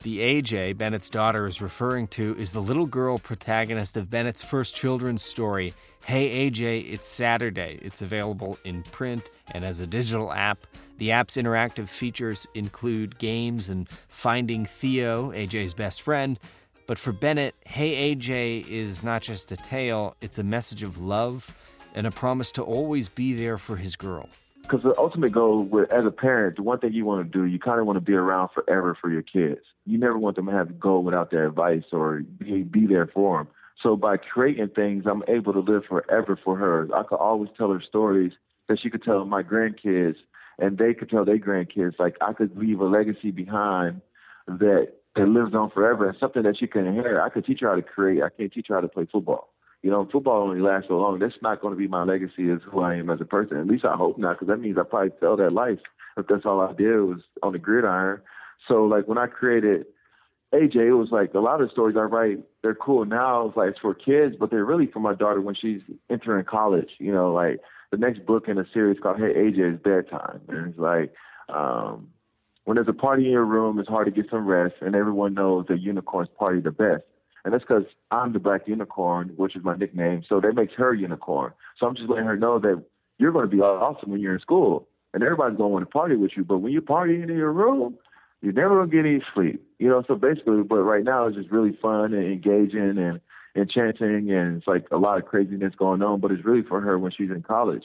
The 0.02 0.20
AJ 0.20 0.78
Bennett's 0.78 1.10
daughter 1.10 1.48
is 1.48 1.64
referring 1.64 2.06
to 2.10 2.38
is 2.38 2.52
the 2.52 2.62
little 2.62 2.86
girl 2.86 3.18
protagonist 3.18 3.98
of 3.98 4.08
Bennett's 4.08 4.44
first 4.44 4.76
children's 4.76 5.24
story, 5.24 5.74
Hey 6.06 6.48
AJ, 6.52 6.94
It's 6.94 7.08
Saturday. 7.08 7.80
It's 7.82 8.04
available 8.04 8.60
in 8.64 8.84
print 8.84 9.32
and 9.52 9.66
as 9.66 9.80
a 9.80 9.88
digital 9.88 10.32
app. 10.32 10.60
The 10.98 11.12
app's 11.12 11.36
interactive 11.36 11.90
features 11.90 12.48
include 12.54 13.18
games 13.18 13.70
and 13.70 13.90
finding 14.08 14.66
Theo, 14.66 15.32
AJ's 15.32 15.74
best 15.74 16.02
friend. 16.02 16.40
But 16.88 16.98
for 16.98 17.12
Bennett, 17.12 17.56
Hey 17.66 18.16
AJ 18.16 18.70
is 18.70 19.04
not 19.04 19.22
just 19.22 19.52
a 19.52 19.58
tale, 19.58 20.16
it's 20.22 20.38
a 20.38 20.44
message 20.44 20.84
of 20.84 20.98
love 20.98 21.54
and 21.96 22.08
a 22.08 22.12
promise 22.12 22.52
to 22.54 22.64
always 22.64 23.10
be 23.10 23.34
there 23.34 23.58
for 23.58 23.76
his 23.76 23.96
girl. 23.96 24.30
Because 24.62 24.84
the 24.84 24.96
ultimate 24.98 25.32
goal, 25.32 25.64
with, 25.64 25.92
as 25.92 26.06
a 26.06 26.12
parent, 26.12 26.56
the 26.56 26.64
one 26.64 26.80
thing 26.80 26.94
you 26.94 27.06
want 27.06 27.32
to 27.32 27.38
do, 27.38 27.46
you 27.46 27.60
kind 27.60 27.80
of 27.80 27.86
want 27.86 27.98
to 27.98 28.02
be 28.02 28.14
around 28.14 28.50
forever 28.54 28.98
for 29.00 29.12
your 29.12 29.22
kids. 29.22 29.62
You 29.86 29.98
never 29.98 30.18
want 30.18 30.38
them 30.38 30.48
to 30.48 30.52
have 30.52 30.68
to 30.70 30.74
go 30.74 31.00
without 31.00 31.30
their 31.30 31.48
advice 31.48 31.84
or 31.92 32.22
be, 32.40 32.64
be 32.64 32.88
there 32.88 33.08
for 33.08 33.38
them. 33.38 33.48
So 33.84 33.96
by 33.96 34.18
creating 34.18 34.70
things, 34.70 35.04
I'm 35.06 35.24
able 35.28 35.54
to 35.54 35.60
live 35.60 35.84
forever 35.88 36.40
for 36.44 36.56
her. 36.58 36.88
I 36.96 37.04
could 37.04 37.18
always 37.18 37.50
tell 37.58 37.72
her 37.72 37.82
stories 37.82 38.32
that 38.68 38.80
she 38.82 38.90
could 38.90 39.04
tell 39.04 39.26
my 39.26 39.44
grandkids, 39.44 40.16
and 40.60 40.78
they 40.78 40.94
could 40.94 41.10
tell 41.10 41.26
their 41.26 41.40
grandkids. 41.40 42.00
Like 42.00 42.16
I 42.22 42.34
could 42.34 42.58
leave 42.58 42.80
a 42.80 42.86
legacy 42.86 43.32
behind 43.32 44.02
that 44.48 44.94
that 45.16 45.28
lives 45.28 45.56
on 45.56 45.72
forever, 45.72 46.10
and 46.10 46.18
something 46.20 46.44
that 46.44 46.58
she 46.60 46.68
can 46.68 46.86
inherit. 46.86 47.24
I 47.24 47.30
could 47.30 47.46
teach 47.46 47.62
her 47.62 47.70
how 47.70 47.76
to 47.76 47.82
create. 47.82 48.22
I 48.22 48.30
can't 48.30 48.52
teach 48.52 48.68
her 48.68 48.76
how 48.76 48.82
to 48.82 48.88
play 48.88 49.08
football. 49.12 49.54
You 49.82 49.92
know, 49.92 50.08
football 50.12 50.42
only 50.42 50.62
lasts 50.62 50.90
so 50.90 50.98
long. 50.98 51.20
That's 51.20 51.36
not 51.42 51.62
going 51.62 51.74
to 51.74 51.78
be 51.78 51.88
my 51.88 52.04
legacy 52.04 52.50
as 52.50 52.60
who 52.70 52.82
I 52.82 52.96
am 52.96 53.10
as 53.10 53.22
a 53.22 53.26
person. 53.26 53.58
At 53.58 53.68
least 53.68 53.86
I 53.86 53.96
hope 53.96 54.18
not, 54.18 54.34
because 54.34 54.48
that 54.48 54.58
means 54.58 54.78
I 54.78 54.84
probably 54.84 55.12
tell 55.20 55.38
that 55.38 55.54
life 55.54 55.80
if 56.18 56.28
that's 56.28 56.46
all 56.46 56.60
I 56.60 56.74
did 56.74 56.98
was 57.02 57.20
on 57.44 57.54
the 57.54 57.60
gridiron. 57.60 58.22
So 58.68 58.86
like 58.86 59.08
when 59.08 59.18
I 59.18 59.28
created 59.28 59.86
AJ, 60.54 60.76
it 60.76 60.94
was 60.94 61.10
like 61.12 61.34
a 61.34 61.40
lot 61.40 61.62
of 61.62 61.72
stories 61.72 61.98
I 61.98 62.02
write, 62.02 62.40
they're 62.62 62.76
cool 62.76 63.06
now. 63.06 63.48
It's 63.48 63.58
like 63.58 63.70
it's 63.70 63.80
for 63.80 63.94
kids, 63.94 64.36
but 64.40 64.50
they're 64.50 64.66
really 64.66 64.88
for 64.88 65.00
my 65.00 65.14
daughter 65.14 65.42
when 65.42 65.56
she's 65.56 65.82
entering 66.10 66.46
college. 66.46 66.90
You 66.98 67.12
know, 67.12 67.34
like 67.34 67.60
the 67.92 67.98
next 67.98 68.26
book 68.26 68.48
in 68.48 68.58
a 68.58 68.66
series 68.74 69.00
called 69.02 69.18
Hey 69.18 69.34
AJ 69.34 69.76
is 69.76 69.80
bedtime. 69.82 70.42
And 70.48 70.70
it's 70.70 70.80
like 70.80 71.14
um 71.50 72.10
when 72.66 72.76
there's 72.76 72.88
a 72.88 72.94
party 72.94 73.26
in 73.26 73.32
your 73.32 73.46
room, 73.46 73.80
it's 73.80 73.88
hard 73.88 74.08
to 74.08 74.12
get 74.12 74.30
some 74.30 74.46
rest, 74.46 74.76
and 74.82 74.96
everyone 74.96 75.36
knows 75.36 75.68
that 75.68 75.82
unicorns 75.82 76.30
party 76.38 76.60
the 76.60 76.72
best. 76.72 77.04
And 77.44 77.54
that's 77.54 77.64
because 77.64 77.84
I'm 78.10 78.34
the 78.34 78.40
black 78.40 78.68
unicorn, 78.68 79.34
which 79.36 79.56
is 79.56 79.64
my 79.64 79.76
nickname. 79.76 80.24
So 80.28 80.42
that 80.42 80.56
makes 80.56 80.74
her 80.74 80.94
unicorn. 80.96 81.54
So 81.80 81.86
I'm 81.86 81.96
just 81.96 82.10
letting 82.10 82.26
her 82.26 82.36
know 82.36 82.58
that 82.58 82.84
you're 83.20 83.32
going 83.32 83.48
to 83.48 83.56
be 83.56 83.62
awesome 83.62 84.10
when 84.10 84.20
you're 84.20 84.34
in 84.34 84.40
school, 84.40 84.88
and 85.14 85.22
everybody's 85.24 85.58
going 85.58 85.70
to 85.70 85.74
want 85.74 85.86
to 85.86 85.92
party 85.92 86.16
with 86.16 86.32
you. 86.36 86.44
But 86.44 86.58
when 86.58 86.74
you're 86.74 86.82
partying 86.82 87.30
in 87.30 87.38
your 87.38 87.54
room, 87.54 88.00
you're 88.42 88.52
never 88.52 88.76
going 88.76 88.90
to 88.90 88.96
get 88.96 89.06
any 89.06 89.22
sleep. 89.34 89.64
You 89.78 89.90
know, 89.90 90.04
so 90.08 90.16
basically, 90.16 90.64
but 90.64 90.78
right 90.78 91.04
now 91.04 91.28
it's 91.28 91.38
just 91.38 91.52
really 91.52 91.78
fun 91.80 92.14
and 92.14 92.26
engaging 92.26 92.98
and 92.98 93.22
enchanting, 93.56 94.32
and 94.32 94.58
it's 94.58 94.68
like 94.68 94.86
a 94.92 94.98
lot 94.98 95.18
of 95.18 95.26
craziness 95.26 95.74
going 95.76 96.02
on. 96.02 96.20
But 96.20 96.32
it's 96.32 96.46
really 96.46 96.64
for 96.64 96.82
her 96.82 97.00
when 97.00 97.12
she's 97.12 97.30
in 97.30 97.44
college. 97.44 97.84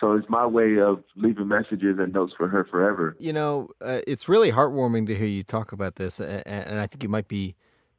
So 0.00 0.12
it's 0.12 0.28
my 0.28 0.46
way 0.46 0.78
of 0.78 1.02
leaving 1.16 1.48
messages 1.48 1.98
and 1.98 2.12
notes 2.12 2.32
for 2.36 2.46
her 2.48 2.64
forever. 2.64 3.16
You 3.18 3.32
know, 3.32 3.70
uh, 3.80 4.00
it's 4.06 4.28
really 4.28 4.52
heartwarming 4.52 5.06
to 5.08 5.16
hear 5.16 5.26
you 5.26 5.42
talk 5.42 5.72
about 5.72 5.96
this, 5.96 6.20
and, 6.20 6.46
and 6.46 6.80
I 6.80 6.86
think 6.86 7.02
you 7.02 7.08
might 7.08 7.28
be 7.28 7.56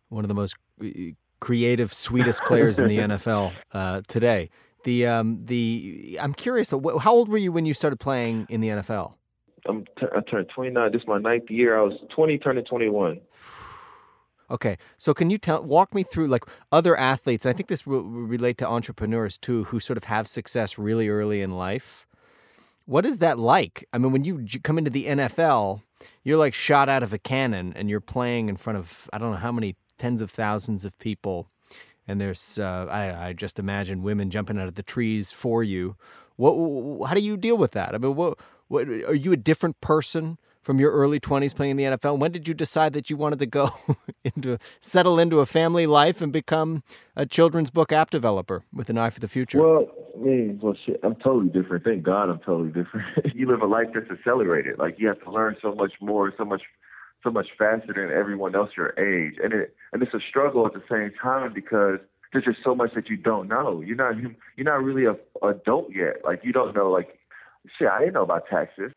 one 0.07 0.23
of 0.23 0.29
the 0.29 0.35
most 0.35 0.55
uh, 0.81 0.87
creative, 1.41 1.93
sweetest 1.93 2.41
players 2.43 2.79
in 2.79 2.87
the 2.87 2.97
NFL 2.99 3.53
uh, 3.73 4.01
today. 4.07 4.49
The 4.85 5.07
um, 5.07 5.45
the 5.45 6.17
I'm 6.21 6.33
curious, 6.33 6.71
how 6.71 7.13
old 7.13 7.27
were 7.27 7.37
you 7.37 7.51
when 7.51 7.65
you 7.65 7.73
started 7.73 7.99
playing 7.99 8.47
in 8.49 8.61
the 8.61 8.69
NFL? 8.69 9.15
I'm 9.67 9.83
t- 9.99 10.07
I 10.15 10.21
turned 10.21 10.47
29. 10.55 10.91
This 10.93 11.01
is 11.01 11.07
my 11.07 11.17
ninth 11.17 11.49
year. 11.49 11.77
I 11.77 11.81
was 11.81 11.93
20, 12.15 12.37
turning 12.37 12.63
21. 12.63 13.19
Okay, 14.51 14.77
so 14.97 15.13
can 15.13 15.29
you 15.29 15.37
tell 15.37 15.61
walk 15.63 15.93
me 15.93 16.03
through 16.03 16.27
like 16.27 16.43
other 16.71 16.97
athletes? 16.97 17.45
I 17.45 17.53
think 17.53 17.69
this 17.69 17.85
will 17.85 18.03
relate 18.03 18.57
to 18.59 18.67
entrepreneurs 18.67 19.37
too, 19.37 19.65
who 19.65 19.79
sort 19.79 19.97
of 19.97 20.05
have 20.05 20.27
success 20.27 20.77
really 20.77 21.07
early 21.07 21.41
in 21.41 21.55
life. 21.55 22.07
What 22.85 23.05
is 23.05 23.19
that 23.19 23.37
like? 23.37 23.87
I 23.93 23.99
mean, 23.99 24.11
when 24.11 24.23
you 24.23 24.47
come 24.63 24.79
into 24.79 24.89
the 24.89 25.05
NFL, 25.05 25.83
you're 26.23 26.39
like 26.39 26.55
shot 26.55 26.89
out 26.89 27.03
of 27.03 27.13
a 27.13 27.19
cannon, 27.19 27.73
and 27.75 27.89
you're 27.89 27.99
playing 27.99 28.49
in 28.49 28.57
front 28.57 28.79
of 28.79 29.07
I 29.13 29.19
don't 29.19 29.31
know 29.31 29.37
how 29.37 29.51
many 29.51 29.75
tens 29.99 30.21
of 30.21 30.31
thousands 30.31 30.83
of 30.83 30.97
people, 30.97 31.47
and 32.07 32.19
there's 32.19 32.57
uh, 32.57 32.87
I, 32.89 33.27
I 33.27 33.33
just 33.33 33.59
imagine 33.59 34.01
women 34.01 34.31
jumping 34.31 34.57
out 34.57 34.67
of 34.67 34.75
the 34.75 34.83
trees 34.83 35.31
for 35.31 35.63
you. 35.63 35.95
What? 36.37 37.07
How 37.07 37.13
do 37.13 37.21
you 37.21 37.37
deal 37.37 37.57
with 37.57 37.71
that? 37.73 37.93
I 37.93 37.99
mean, 37.99 38.15
what? 38.15 38.39
What 38.67 38.87
are 38.87 39.15
you 39.15 39.31
a 39.31 39.37
different 39.37 39.81
person 39.81 40.37
from 40.61 40.79
your 40.79 40.91
early 40.91 41.19
20s 41.19 41.55
playing 41.55 41.71
in 41.71 41.77
the 41.77 41.97
NFL? 41.97 42.19
When 42.19 42.31
did 42.31 42.47
you 42.47 42.53
decide 42.53 42.93
that 42.93 43.09
you 43.09 43.17
wanted 43.17 43.39
to 43.39 43.45
go 43.45 43.71
into 44.23 44.57
settle 44.81 45.19
into 45.19 45.39
a 45.39 45.45
family 45.45 45.87
life 45.87 46.21
and 46.21 46.31
become 46.31 46.83
a 47.15 47.25
children's 47.25 47.69
book 47.69 47.91
app 47.91 48.09
developer 48.09 48.63
with 48.73 48.89
an 48.89 48.97
eye 48.97 49.09
for 49.09 49.19
the 49.19 49.27
future? 49.27 49.61
Well, 49.61 49.87
I 50.15 50.19
mean, 50.19 50.59
well, 50.61 50.75
shit, 50.85 50.99
I'm 51.03 51.15
totally 51.15 51.49
different. 51.49 51.83
Thank 51.83 52.03
God, 52.03 52.29
I'm 52.29 52.39
totally 52.39 52.69
different. 52.69 53.07
you 53.35 53.47
live 53.47 53.61
a 53.61 53.67
life 53.67 53.87
that's 53.93 54.09
accelerated. 54.11 54.77
Like 54.77 54.95
you 54.97 55.07
have 55.07 55.21
to 55.23 55.31
learn 55.31 55.55
so 55.61 55.73
much 55.73 55.93
more, 56.01 56.33
so 56.37 56.45
much, 56.45 56.61
so 57.23 57.29
much 57.29 57.47
faster 57.57 57.93
than 57.93 58.11
everyone 58.15 58.55
else 58.55 58.71
your 58.75 58.97
age, 58.99 59.35
and 59.43 59.53
it 59.53 59.75
and 59.93 60.01
it's 60.01 60.13
a 60.13 60.19
struggle 60.29 60.65
at 60.65 60.73
the 60.73 60.83
same 60.89 61.11
time 61.21 61.53
because 61.53 61.99
there's 62.31 62.45
just 62.45 62.59
so 62.63 62.75
much 62.75 62.91
that 62.95 63.09
you 63.09 63.17
don't 63.17 63.47
know. 63.47 63.81
You're 63.81 63.95
not 63.95 64.15
you're 64.55 64.65
not 64.65 64.83
really 64.83 65.05
a 65.05 65.15
adult 65.45 65.89
yet. 65.93 66.17
Like 66.23 66.41
you 66.43 66.53
don't 66.53 66.75
know 66.75 66.89
like 66.89 67.17
shit, 67.77 67.87
I 67.87 67.99
didn't 67.99 68.13
know 68.13 68.23
about 68.23 68.43
taxes. 68.49 68.91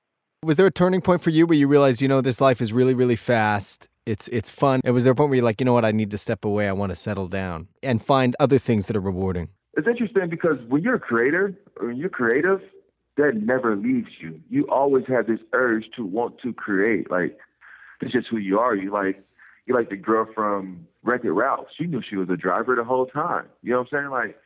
Was 0.45 0.57
there 0.57 0.67
a 0.67 0.73
turning 0.73 1.01
point 1.01 1.23
for 1.23 1.31
you 1.31 1.47
where 1.47 1.57
you 1.57 1.69
realized, 1.69 2.03
you 2.03 2.09
know, 2.09 2.21
this 2.21 2.41
life 2.41 2.61
is 2.61 2.73
really, 2.73 2.95
really 2.95 3.15
fast? 3.15 3.89
It's 4.07 4.27
it's 4.27 4.51
fun. 4.51 4.81
And 4.83 4.93
was 4.93 5.05
there 5.05 5.13
a 5.13 5.15
point 5.15 5.31
where 5.31 5.37
you're 5.37 5.45
like, 5.45 5.61
you 5.61 5.65
know 5.65 5.73
what, 5.73 5.85
I 5.85 5.93
need 5.93 6.11
to 6.11 6.19
step 6.19 6.45
away. 6.45 6.67
I 6.67 6.73
want 6.73 6.91
to 6.91 6.97
settle 6.97 7.29
down 7.29 7.69
and 7.81 8.05
find 8.05 8.35
other 8.41 8.59
things 8.59 8.89
that 8.89 8.97
are 8.97 9.01
rewarding. 9.01 9.51
It's 9.75 9.87
interesting 9.87 10.29
because 10.29 10.59
when 10.69 10.83
you're 10.83 10.97
a 10.97 11.01
creator 11.01 11.57
or 11.81 11.87
when 11.87 11.97
you're 11.97 12.09
creative, 12.09 12.61
that 13.19 13.37
never 13.37 13.77
leaves 13.77 14.09
you. 14.21 14.41
You 14.51 14.65
always 14.69 15.05
have 15.07 15.29
this 15.29 15.39
urge 15.53 15.85
to 15.95 16.05
want 16.05 16.41
to 16.43 16.53
create. 16.53 17.09
Like 17.09 17.39
it's 18.01 18.11
just 18.11 18.27
who 18.29 18.39
you 18.39 18.59
are. 18.59 18.75
You 18.75 18.93
like 18.93 19.23
you 19.67 19.77
like 19.77 19.91
the 19.91 19.97
girl 19.97 20.27
from 20.35 20.89
Wreck 21.05 21.21
It 21.23 21.31
Ralph. 21.31 21.69
She 21.79 21.87
knew 21.87 22.03
she 22.03 22.17
was 22.17 22.29
a 22.31 22.37
driver 22.37 22.75
the 22.75 22.83
whole 22.83 23.07
time. 23.07 23.45
You 23.63 23.75
know 23.75 23.79
what 23.79 23.89
I'm 23.93 24.01
saying? 24.01 24.11
Like 24.11 24.37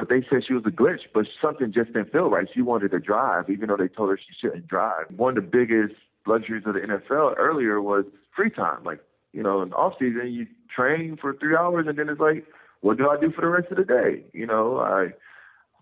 but 0.00 0.08
they 0.08 0.24
said 0.30 0.42
she 0.46 0.54
was 0.54 0.64
a 0.66 0.70
glitch, 0.70 1.00
but 1.12 1.26
something 1.42 1.72
just 1.72 1.92
didn't 1.92 2.10
feel 2.10 2.30
right. 2.30 2.48
She 2.52 2.62
wanted 2.62 2.90
to 2.92 2.98
drive, 2.98 3.50
even 3.50 3.68
though 3.68 3.76
they 3.76 3.88
told 3.88 4.08
her 4.08 4.18
she 4.18 4.32
shouldn't 4.40 4.66
drive. 4.66 5.04
One 5.14 5.36
of 5.36 5.44
the 5.44 5.50
biggest 5.50 5.94
luxuries 6.26 6.64
of 6.66 6.72
the 6.74 6.80
NFL 6.80 7.34
earlier 7.36 7.82
was 7.82 8.06
free 8.34 8.48
time. 8.48 8.82
Like, 8.82 9.00
you 9.32 9.42
know, 9.42 9.60
in 9.60 9.74
off 9.74 9.94
season, 9.98 10.28
you 10.32 10.46
train 10.74 11.18
for 11.20 11.34
three 11.34 11.54
hours, 11.54 11.86
and 11.86 11.98
then 11.98 12.08
it's 12.08 12.20
like, 12.20 12.46
what 12.80 12.96
do 12.96 13.10
I 13.10 13.20
do 13.20 13.30
for 13.30 13.42
the 13.42 13.48
rest 13.48 13.70
of 13.70 13.76
the 13.76 13.84
day? 13.84 14.24
You 14.32 14.46
know, 14.46 14.78
I 14.78 15.08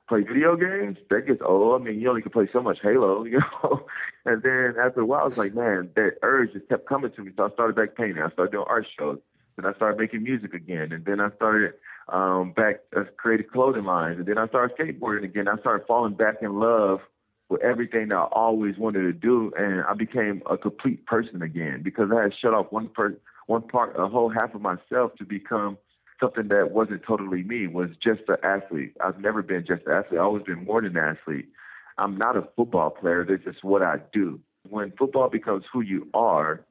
play 0.09 0.23
video 0.23 0.57
games. 0.57 0.99
That 1.11 1.27
gets 1.29 1.41
old. 1.45 1.81
I 1.81 1.85
mean, 1.85 2.01
you 2.01 2.09
only 2.09 2.23
can 2.23 2.33
play 2.33 2.49
so 2.53 2.61
much 2.61 2.79
Halo, 2.83 3.25
you 3.25 3.39
know. 3.63 3.87
and 4.25 4.43
then 4.43 4.75
after 4.83 5.01
a 5.01 5.07
while, 5.07 5.21
I 5.21 5.29
was 5.29 5.39
like, 5.39 5.55
man, 5.55 5.91
that 5.95 6.17
urge 6.23 6.55
just 6.55 6.69
kept 6.69 6.89
coming 6.89 7.13
to 7.13 7.23
me. 7.23 7.31
So 7.37 7.45
I 7.45 7.51
started 7.51 7.77
back 7.77 7.97
painting. 7.97 8.23
I 8.23 8.31
started 8.31 8.51
doing 8.51 8.67
art 8.69 8.87
shows. 8.99 9.19
Then 9.57 9.67
I 9.67 9.75
started 9.77 9.99
making 10.01 10.25
music 10.25 10.55
again, 10.55 10.93
and 10.93 11.05
then 11.05 11.21
I 11.21 11.31
started 11.37 11.73
um, 12.09 12.53
back 12.53 12.81
uh, 12.97 13.05
created 13.17 13.51
clothing 13.51 13.85
lines, 13.85 14.19
and 14.19 14.27
then 14.27 14.39
I 14.39 14.49
started 14.49 14.77
skateboarding 14.77 15.25
again. 15.25 15.49
I 15.49 15.59
started 15.61 15.87
falling 15.87 16.15
back 16.15 16.37
in 16.43 16.59
love 16.59 17.01
with 17.49 17.63
everything 17.63 18.09
that 18.09 18.17
I 18.17 18.29
always 18.33 18.77
wanted 18.79 19.03
to 19.03 19.13
do, 19.13 19.53
and 19.57 19.83
I 19.83 19.95
became 19.95 20.43
a 20.51 20.57
complete 20.57 21.07
person 21.07 21.43
again 21.43 21.83
because 21.83 22.11
I 22.15 22.23
had 22.23 22.33
shut 22.41 22.55
off 22.55 22.67
one 22.71 22.89
part, 22.89 23.21
one 23.47 23.63
part, 23.63 23.95
a 23.99 24.09
whole 24.09 24.31
half 24.31 24.55
of 24.55 24.61
myself 24.61 25.15
to 25.19 25.25
become 25.25 25.79
something 26.21 26.49
that 26.49 26.73
wasn't 26.73 27.03
totally 27.07 27.43
me. 27.43 27.67
Was 27.67 27.91
just 28.03 28.23
an 28.29 28.37
athlete. 28.43 28.95
I've 29.03 29.21
never 29.21 29.43
been 29.43 29.65
just 29.67 29.87
an 29.87 29.93
athlete. 29.93 30.21
I've 30.21 30.27
always 30.27 30.45
been 30.45 30.65
more 30.65 30.83
than 30.83 30.97
an 30.97 31.17
athlete. 31.17 31.49
I'm 31.97 32.17
not 32.17 32.37
a 32.37 32.49
football 32.57 32.91
player. 32.91 33.27
That's 33.29 33.45
just 33.45 33.65
what 33.65 33.83
I 33.83 33.97
do. 34.13 34.41
When 34.69 34.93
football 34.99 35.29
becomes 35.31 35.65
who 35.73 35.81
you 35.81 36.09
are, 36.15 36.65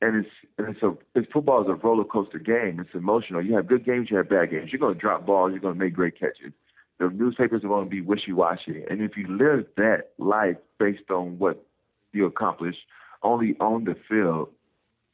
and 0.00 0.24
it's 0.24 0.30
and 0.58 0.68
it's 0.68 0.82
a 0.82 0.94
it's 1.14 1.30
football 1.32 1.62
is 1.62 1.68
a 1.68 1.74
roller 1.74 2.04
coaster 2.04 2.38
game. 2.38 2.80
It's 2.80 2.94
emotional. 2.94 3.44
You 3.44 3.54
have 3.56 3.66
good 3.66 3.84
games, 3.84 4.08
you 4.10 4.16
have 4.16 4.28
bad 4.28 4.50
games. 4.50 4.72
You're 4.72 4.80
gonna 4.80 4.94
drop 4.94 5.26
balls, 5.26 5.52
you're 5.52 5.60
gonna 5.60 5.74
make 5.74 5.94
great 5.94 6.18
catches. 6.18 6.52
The 6.98 7.08
newspapers 7.08 7.64
are 7.64 7.68
gonna 7.68 7.86
be 7.86 8.00
wishy 8.00 8.32
washy. 8.32 8.84
And 8.88 9.02
if 9.02 9.16
you 9.16 9.26
live 9.28 9.66
that 9.76 10.10
life 10.18 10.56
based 10.78 11.10
on 11.10 11.38
what 11.38 11.64
you 12.12 12.26
accomplish 12.26 12.76
only 13.22 13.56
on 13.60 13.84
the 13.84 13.94
field, 14.08 14.48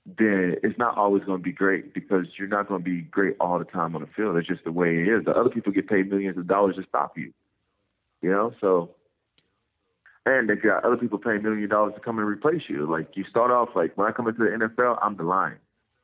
then 0.07 0.57
it's 0.62 0.79
not 0.79 0.96
always 0.96 1.25
going 1.25 1.38
to 1.38 1.42
be 1.42 1.53
great 1.53 1.92
because 1.92 2.27
you're 2.38 2.46
not 2.46 2.68
going 2.68 2.81
to 2.81 2.85
be 2.85 3.01
great 3.03 3.37
all 3.40 3.59
the 3.59 3.64
time 3.64 3.96
on 3.96 4.03
the 4.03 4.09
field. 4.16 4.37
It's 4.37 4.46
just 4.46 4.64
the 4.64 4.70
way 4.70 4.99
it 4.99 5.09
is. 5.09 5.25
The 5.25 5.33
other 5.33 5.51
people 5.51 5.72
get 5.72 5.88
paid 5.88 6.09
millions 6.09 6.38
of 6.38 6.46
dollars 6.46 6.77
to 6.77 6.85
stop 6.88 7.18
you. 7.18 7.33
You 8.22 8.31
know, 8.31 8.53
so 8.61 8.90
and 10.27 10.51
they 10.51 10.57
got 10.57 10.85
other 10.85 10.97
people 10.97 11.19
paying 11.19 11.43
million 11.43 11.69
dollars 11.69 11.95
to 11.95 12.01
come 12.01 12.19
and 12.19 12.29
replace 12.29 12.62
you. 12.69 12.91
Like 12.91 13.09
you 13.15 13.25
start 13.31 13.51
off 13.51 13.71
like 13.75 13.97
when 13.97 14.09
I 14.09 14.12
come 14.12 14.27
into 14.27 14.41
the 14.41 14.67
NFL, 14.67 14.99
I'm 15.01 15.17
the 15.17 15.23
lion. 15.23 15.57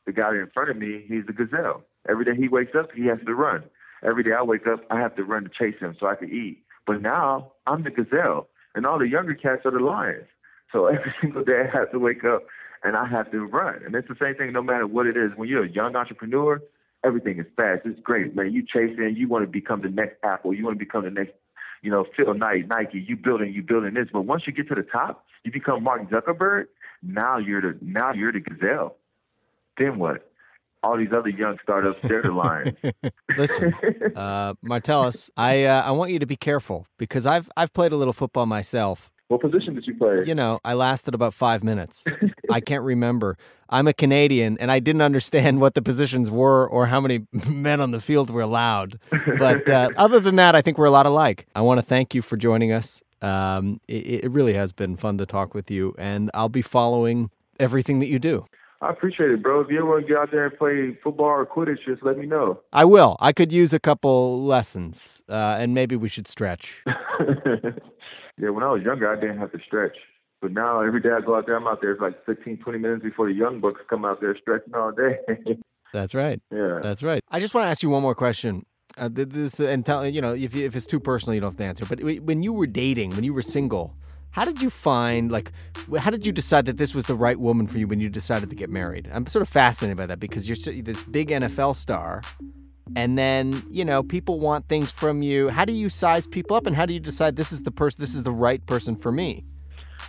The 0.07 0.13
guy 0.13 0.31
in 0.31 0.49
front 0.55 0.71
of 0.71 0.77
me, 0.77 1.05
he's 1.07 1.27
the 1.27 1.33
gazelle. 1.33 1.83
Every 2.09 2.25
day 2.25 2.35
he 2.37 2.49
wakes 2.49 2.73
up, 2.79 2.91
he 2.95 3.07
has 3.07 3.19
to 3.27 3.35
run. 3.35 3.65
Every 4.05 4.23
day 4.25 4.31
I 4.33 4.43
wake 4.43 4.67
up, 4.67 4.81
I 4.91 4.99
have 4.99 5.15
to 5.17 5.25
run 5.25 5.45
to 5.45 5.51
chase 5.51 5.79
him 5.81 5.97
so 5.99 6.07
I 6.07 6.15
can 6.15 6.31
eat. 6.31 6.63
But 6.87 7.03
now 7.03 7.53
I'm 7.67 7.85
the 7.85 7.91
gazelle, 7.91 8.49
and 8.75 8.87
all 8.87 8.99
the 8.99 9.09
younger 9.09 9.35
cats 9.35 9.63
are 9.65 9.71
the 9.71 9.79
lions. 9.85 10.27
So 10.73 10.87
every 10.87 11.15
single 11.21 11.45
day 11.45 11.65
I 11.73 11.77
have 11.77 11.91
to 11.93 11.99
wake 11.99 12.25
up 12.25 12.43
and 12.85 12.97
I 12.97 13.07
have 13.07 13.31
to 13.31 13.45
run. 13.45 13.83
And 13.85 13.95
it's 13.95 14.09
the 14.09 14.17
same 14.21 14.35
thing 14.35 14.53
no 14.53 14.63
matter 14.63 14.87
what 14.87 15.07
it 15.07 15.17
is. 15.17 15.31
When 15.37 15.49
you're 15.49 15.65
a 15.65 15.71
young 15.71 15.95
entrepreneur, 15.95 16.61
everything 17.05 17.39
is 17.39 17.47
fast. 17.57 17.83
It's 17.85 18.01
great, 18.01 18.35
man. 18.35 18.53
You 18.53 18.63
chasing, 18.63 19.15
you 19.17 19.29
want 19.29 19.45
to 19.45 19.51
become 19.51 19.83
the 19.83 19.89
next 19.89 20.17
Apple, 20.25 20.55
you 20.55 20.65
want 20.65 20.79
to 20.79 20.85
become 20.85 21.05
the 21.05 21.11
next 21.11 21.33
you 21.83 21.91
know, 21.91 22.07
Phil 22.17 22.35
Knight, 22.35 22.69
Nike, 22.69 23.05
you 23.07 23.17
building, 23.17 23.53
you 23.53 23.63
building 23.63 23.95
this. 23.95 24.09
But 24.13 24.23
once 24.23 24.45
you 24.47 24.53
get 24.53 24.69
to 24.69 24.75
the 24.75 24.83
top, 24.83 25.25
you 25.45 25.53
become 25.53 25.83
Mark 25.83 26.09
Zuckerberg. 26.09 26.67
Now 27.03 27.39
you're 27.39 27.61
the 27.61 27.79
now 27.83 28.13
you're 28.13 28.33
the 28.33 28.41
gazelle. 28.41 28.97
Then 29.77 29.99
what? 29.99 30.29
All 30.85 30.97
these 30.97 31.13
other 31.13 31.29
young 31.29 31.59
startups, 31.63 32.01
they're 32.03 32.23
the 32.23 32.33
lions. 32.33 32.77
Listen, 33.39 33.73
uh, 34.17 34.55
Martellus, 34.65 35.31
I 35.37 35.65
uh, 35.65 35.83
I 35.83 35.91
want 35.93 36.11
you 36.11 36.19
to 36.19 36.27
be 36.27 36.37
careful 36.37 36.87
because 36.99 37.27
I've 37.27 37.51
I've 37.57 37.73
played 37.73 37.93
a 37.93 37.97
little 37.97 38.13
football 38.13 38.47
myself, 38.47 39.12
what 39.33 39.41
position 39.41 39.75
did 39.75 39.87
you 39.87 39.95
play? 39.95 40.25
You 40.27 40.35
know, 40.35 40.61
I 40.63 40.75
lasted 40.75 41.15
about 41.15 41.33
five 41.33 41.65
minutes. 41.65 42.05
I 42.51 42.61
can't 42.61 42.83
remember. 42.83 43.39
I'm 43.71 43.89
a 43.89 43.95
Canadian, 43.95 44.59
and 44.59 44.71
I 44.71 44.79
didn't 44.79 45.01
understand 45.01 45.59
what 45.59 45.73
the 45.73 45.81
positions 45.81 46.29
were 46.29 46.69
or 46.69 46.87
how 46.87 47.01
many 47.01 47.27
men 47.49 47.81
on 47.81 47.93
the 47.93 48.01
field 48.01 48.29
were 48.29 48.43
allowed. 48.43 48.99
But 49.39 49.67
uh, 49.71 49.89
other 49.97 50.21
than 50.21 50.37
that, 50.37 50.55
I 50.55 50.61
think 50.61 50.77
we're 50.77 50.85
a 50.85 50.91
lot 50.91 51.07
alike. 51.07 51.47
I 51.57 51.63
want 51.63 51.79
to 51.79 51.83
thank 51.83 52.15
you 52.15 52.21
for 52.21 52.37
joining 52.37 52.73
us. 52.73 53.03
Um, 53.23 53.81
it, 53.89 54.25
it 54.25 54.31
really 54.31 54.53
has 54.53 54.73
been 54.73 54.97
fun 54.97 55.17
to 55.17 55.25
talk 55.25 55.55
with 55.55 55.71
you, 55.71 55.95
and 55.97 56.31
I'll 56.35 56.51
be 56.51 56.61
following 56.61 57.31
everything 57.59 58.01
that 58.01 58.09
you 58.09 58.19
do. 58.19 58.45
I 58.83 58.91
appreciate 58.91 59.31
it, 59.31 59.43
bro. 59.43 59.61
If 59.61 59.71
you 59.71 59.79
ever 59.79 59.87
want 59.87 60.03
to 60.03 60.09
get 60.09 60.19
out 60.19 60.31
there 60.31 60.45
and 60.45 60.59
play 60.59 60.99
football 61.03 61.27
or 61.27 61.47
Quidditch, 61.47 61.87
just 61.87 62.03
let 62.03 62.19
me 62.19 62.27
know. 62.27 62.61
I 62.73 62.85
will. 62.85 63.17
I 63.21 63.33
could 63.33 63.53
use 63.53 63.73
a 63.73 63.79
couple 63.79 64.43
lessons, 64.43 65.23
uh, 65.29 65.57
and 65.59 65.73
maybe 65.73 65.97
we 65.97 66.09
should 66.09 66.29
stretch. 66.29 66.83
Yeah, 68.39 68.51
when 68.51 68.63
I 68.63 68.71
was 68.71 68.83
younger, 68.83 69.11
I 69.11 69.21
didn't 69.21 69.39
have 69.39 69.53
to 69.53 69.59
stretch. 69.67 69.97
But 70.41 70.53
now 70.53 70.81
every 70.81 71.01
day 71.01 71.11
I 71.11 71.21
go 71.21 71.37
out 71.37 71.47
there, 71.47 71.57
I'm 71.57 71.69
out 71.69 71.81
there 71.81 71.93
it's 71.93 72.01
like 72.01 72.25
15, 72.27 72.59
20 72.59 72.79
minutes 72.79 73.03
before 73.05 73.29
the 73.29 73.35
young 73.35 73.61
bucks 73.61 73.81
come 73.89 74.05
out 74.05 74.21
there 74.21 74.37
stretching 74.37 74.75
all 74.75 74.91
day. 74.91 75.19
That's 75.93 76.15
right. 76.15 76.43
Yeah. 76.51 76.81
That's 76.83 77.03
right. 77.03 77.23
I 77.31 77.39
just 77.39 77.55
want 77.55 77.67
to 77.67 77.69
ask 77.69 77.83
you 77.83 77.91
one 77.91 78.03
more 78.03 78.15
question. 78.15 78.67
Uh, 78.99 79.09
this 79.11 79.59
and 79.59 79.87
tell 79.87 80.07
you 80.07 80.21
know 80.21 80.35
if 80.35 80.55
if 80.55 80.77
it's 80.77 80.87
too 80.87 81.01
personal, 81.01 81.35
you 81.35 81.41
don't 81.41 81.53
have 81.53 81.57
to 81.57 81.65
answer. 81.65 81.87
But 81.87 82.03
when 82.03 82.43
you 82.43 82.53
were 82.53 82.67
dating, 82.67 83.11
when 83.11 83.25
you 83.25 83.33
were 83.33 83.41
single, 83.41 83.95
how 84.31 84.45
did 84.45 84.61
you 84.61 84.69
find 84.69 85.33
like 85.33 85.51
how 85.99 86.11
did 86.11 86.27
you 86.27 86.33
decide 86.33 86.67
that 86.67 86.77
this 86.77 86.95
was 86.95 87.07
the 87.07 87.15
right 87.15 87.41
woman 87.41 87.67
for 87.67 87.79
you 87.79 87.87
when 87.87 88.01
you 88.01 88.11
decided 88.11 88.51
to 88.51 88.57
get 88.57 88.69
married? 88.69 89.09
I'm 89.11 89.27
sort 89.27 89.43
of 89.43 89.49
fascinated 89.49 89.97
by 89.97 90.07
that 90.07 90.21
because 90.21 90.47
you're 90.47 90.83
this 90.83 91.05
big 91.05 91.29
NFL 91.29 91.75
star 91.75 92.21
and 92.97 93.17
then 93.17 93.63
you 93.71 93.85
know 93.85 94.03
people 94.03 94.41
want 94.41 94.69
things 94.69 94.91
from 94.91 95.23
you 95.23 95.49
how 95.49 95.65
do 95.65 95.73
you 95.73 95.89
size 95.89 96.27
people 96.27 96.57
up 96.57 96.67
and 96.67 96.77
how 96.77 96.85
do 96.85 96.93
you 96.93 97.01
decide 97.01 97.37
this 97.37 97.53
is 97.53 97.63
the 97.63 97.71
person 97.71 98.01
this 98.01 98.15
is 98.15 98.23
the 98.23 98.33
right 98.33 98.65
person 98.67 98.97
for 98.97 99.13
me 99.13 99.45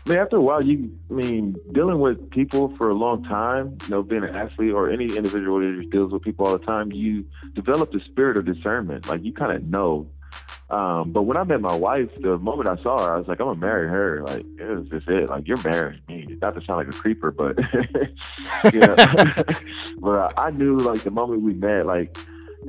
I 0.06 0.10
mean, 0.10 0.20
after 0.20 0.36
a 0.36 0.42
while, 0.42 0.62
you, 0.62 0.92
I 1.10 1.14
mean, 1.14 1.56
dealing 1.72 2.00
with 2.00 2.30
people 2.32 2.76
for 2.78 2.90
a 2.90 2.94
long 2.94 3.24
time, 3.24 3.78
you 3.84 3.90
know, 3.90 4.04
being 4.04 4.24
an 4.24 4.36
athlete 4.36 4.74
or 4.74 4.90
any 4.90 5.16
individual 5.16 5.60
that 5.60 5.90
deals 5.92 6.12
with 6.12 6.24
people 6.24 6.46
all 6.46 6.58
the 6.58 6.66
time, 6.66 6.92
you 6.92 7.26
develop 7.54 7.92
the 7.92 8.02
spirit 8.10 8.36
of 8.36 8.46
discernment. 8.46 9.08
Like, 9.08 9.24
you 9.24 9.32
kind 9.32 9.54
of 9.54 9.64
know. 9.64 10.08
Um, 10.70 11.14
but 11.14 11.22
when 11.22 11.38
I 11.38 11.44
met 11.44 11.62
my 11.62 11.76
wife, 11.76 12.10
the 12.22 12.38
moment 12.38 12.68
I 12.68 12.82
saw 12.84 13.00
her, 13.00 13.14
I 13.14 13.18
was 13.18 13.28
like, 13.28 13.40
I'm 13.40 13.48
to 13.48 13.56
marry 13.56 13.88
her. 13.88 14.24
Like, 14.24 14.46
it 14.60 14.78
was 14.78 14.90
just 14.90 15.08
it. 15.08 15.30
Like, 15.30 15.48
you're 15.48 15.62
marrying 15.64 16.02
me. 16.10 16.38
Not 16.42 16.56
to 16.56 16.66
sound 16.66 16.86
like 16.86 16.94
a 16.94 16.98
creeper, 16.98 17.32
but, 17.32 17.58
yeah. 18.74 19.44
but 20.00 20.34
I 20.38 20.50
knew, 20.50 20.80
like, 20.80 21.04
the 21.04 21.12
moment 21.12 21.44
we 21.44 21.54
met, 21.54 21.86
like, 21.86 22.18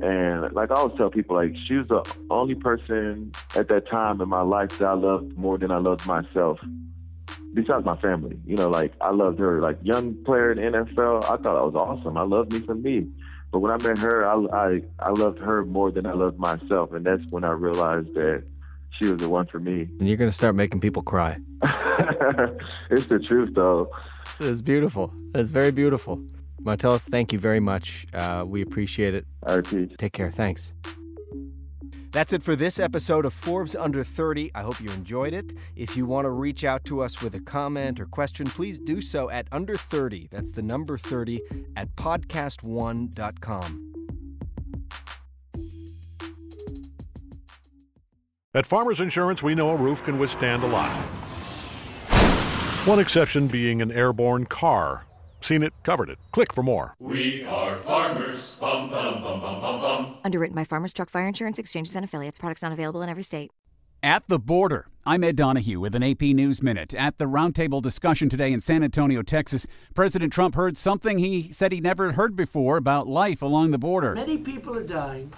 and 0.01 0.53
like 0.53 0.71
I 0.71 0.75
always 0.75 0.97
tell 0.97 1.09
people, 1.09 1.35
like 1.35 1.55
she 1.67 1.75
was 1.75 1.87
the 1.87 2.03
only 2.29 2.55
person 2.55 3.31
at 3.55 3.67
that 3.69 3.87
time 3.89 4.21
in 4.21 4.29
my 4.29 4.41
life 4.41 4.77
that 4.79 4.85
I 4.85 4.93
loved 4.93 5.37
more 5.37 5.57
than 5.57 5.71
I 5.71 5.77
loved 5.77 6.05
myself. 6.05 6.59
Besides 7.53 7.85
my 7.85 7.95
family, 8.01 8.37
you 8.45 8.57
know, 8.57 8.69
like 8.69 8.93
I 8.99 9.11
loved 9.11 9.39
her. 9.39 9.61
Like 9.61 9.77
young 9.81 10.13
player 10.25 10.51
in 10.51 10.57
NFL, 10.57 11.23
I 11.23 11.37
thought 11.37 11.57
I 11.57 11.63
was 11.63 11.75
awesome. 11.75 12.17
I 12.17 12.23
loved 12.23 12.51
me 12.51 12.59
for 12.59 12.75
me. 12.75 13.07
But 13.51 13.59
when 13.59 13.71
I 13.71 13.77
met 13.77 13.97
her, 13.99 14.25
I, 14.25 14.35
I 14.53 14.81
I 14.99 15.11
loved 15.11 15.39
her 15.39 15.63
more 15.65 15.89
than 15.91 16.05
I 16.05 16.13
loved 16.13 16.37
myself, 16.37 16.91
and 16.91 17.05
that's 17.05 17.23
when 17.29 17.43
I 17.43 17.51
realized 17.51 18.13
that 18.15 18.43
she 18.99 19.05
was 19.07 19.19
the 19.19 19.29
one 19.29 19.45
for 19.47 19.59
me. 19.59 19.87
And 19.99 20.07
you're 20.07 20.17
gonna 20.17 20.31
start 20.31 20.55
making 20.55 20.81
people 20.81 21.01
cry. 21.01 21.37
it's 22.89 23.05
the 23.07 23.23
truth, 23.27 23.53
though. 23.55 23.89
It's 24.39 24.61
beautiful. 24.61 25.13
It's 25.33 25.49
very 25.49 25.71
beautiful. 25.71 26.21
Martellus, 26.65 27.07
thank 27.07 27.31
you 27.31 27.37
very 27.37 27.59
much. 27.59 28.07
Uh, 28.13 28.43
we 28.45 28.61
appreciate 28.61 29.13
it. 29.13 29.25
All 29.43 29.55
right, 29.55 29.65
Pete. 29.65 29.97
Take 29.97 30.13
care. 30.13 30.31
Thanks. 30.31 30.73
That's 32.11 32.33
it 32.33 32.41
for 32.41 32.55
this 32.55 32.79
episode 32.79 33.25
of 33.25 33.33
Forbes 33.33 33.75
Under 33.75 34.03
30. 34.03 34.49
I 34.55 34.61
hope 34.61 34.79
you 34.79 34.89
enjoyed 34.91 35.33
it. 35.33 35.53
If 35.75 35.97
you 35.97 36.05
want 36.05 36.25
to 36.25 36.29
reach 36.29 36.63
out 36.63 36.85
to 36.85 37.01
us 37.01 37.21
with 37.21 37.35
a 37.35 37.41
comment 37.41 37.99
or 37.99 38.05
question, 38.05 38.47
please 38.47 38.79
do 38.79 39.01
so 39.01 39.29
at 39.29 39.47
under 39.51 39.75
30. 39.75 40.29
That's 40.31 40.51
the 40.51 40.63
number 40.63 40.97
30 40.97 41.41
at 41.75 41.93
podcast1.com. 41.97 43.93
At 48.53 48.65
Farmers 48.65 49.01
Insurance, 49.01 49.43
we 49.43 49.53
know 49.53 49.71
a 49.71 49.75
roof 49.75 50.01
can 50.01 50.17
withstand 50.17 50.63
a 50.63 50.67
lot. 50.67 50.89
One 52.85 52.99
exception 52.99 53.47
being 53.47 53.81
an 53.81 53.91
airborne 53.91 54.45
car. 54.45 55.05
Seen 55.45 55.61
it, 55.61 55.73
covered 55.83 56.09
it. 56.09 56.17
Click 56.31 56.51
for 56.51 56.63
more. 56.63 56.95
We 56.97 57.45
are 57.45 57.75
farmers. 57.75 58.57
Bum, 58.57 58.89
bum, 58.89 59.21
bum, 59.21 59.39
bum, 59.41 59.61
bum, 59.61 59.79
bum. 59.79 60.17
Underwritten 60.23 60.55
by 60.55 60.63
Farmers 60.63 60.91
Truck 60.91 61.07
Fire 61.07 61.27
Insurance 61.27 61.59
Exchanges 61.59 61.95
and 61.95 62.03
Affiliates. 62.03 62.39
Products 62.39 62.63
not 62.63 62.71
available 62.71 63.03
in 63.03 63.09
every 63.09 63.21
state. 63.21 63.51
At 64.01 64.23
the 64.27 64.39
border. 64.39 64.87
I'm 65.05 65.23
Ed 65.23 65.35
Donahue 65.35 65.79
with 65.79 65.93
an 65.93 66.01
AP 66.01 66.21
News 66.21 66.63
Minute. 66.63 66.95
At 66.95 67.19
the 67.19 67.25
roundtable 67.25 67.79
discussion 67.79 68.27
today 68.27 68.51
in 68.53 68.59
San 68.59 68.81
Antonio, 68.81 69.21
Texas, 69.21 69.67
President 69.93 70.33
Trump 70.33 70.55
heard 70.55 70.79
something 70.79 71.19
he 71.19 71.53
said 71.53 71.71
he 71.71 71.79
never 71.79 72.13
heard 72.13 72.35
before 72.35 72.77
about 72.77 73.07
life 73.07 73.43
along 73.43 73.69
the 73.69 73.77
border. 73.77 74.15
Many 74.15 74.39
people 74.39 74.75
are 74.75 74.83
dying, 74.83 75.31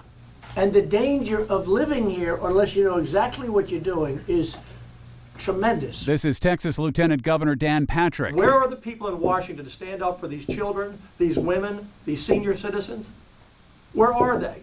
and 0.56 0.72
the 0.72 0.80
danger 0.80 1.46
of 1.50 1.68
living 1.68 2.08
here, 2.08 2.38
unless 2.40 2.74
you 2.74 2.84
know 2.84 2.96
exactly 2.96 3.50
what 3.50 3.70
you're 3.70 3.78
doing, 3.78 4.24
is 4.26 4.56
tremendous. 5.38 6.04
This 6.04 6.24
is 6.24 6.38
Texas 6.38 6.78
Lieutenant 6.78 7.22
Governor 7.22 7.54
Dan 7.54 7.86
Patrick. 7.86 8.34
Where 8.34 8.54
are 8.54 8.68
the 8.68 8.76
people 8.76 9.08
in 9.08 9.20
Washington 9.20 9.64
to 9.64 9.70
stand 9.70 10.02
up 10.02 10.20
for 10.20 10.28
these 10.28 10.46
children, 10.46 10.98
these 11.18 11.38
women, 11.38 11.88
these 12.04 12.24
senior 12.24 12.56
citizens? 12.56 13.06
Where 13.92 14.12
are 14.12 14.38
they? 14.38 14.62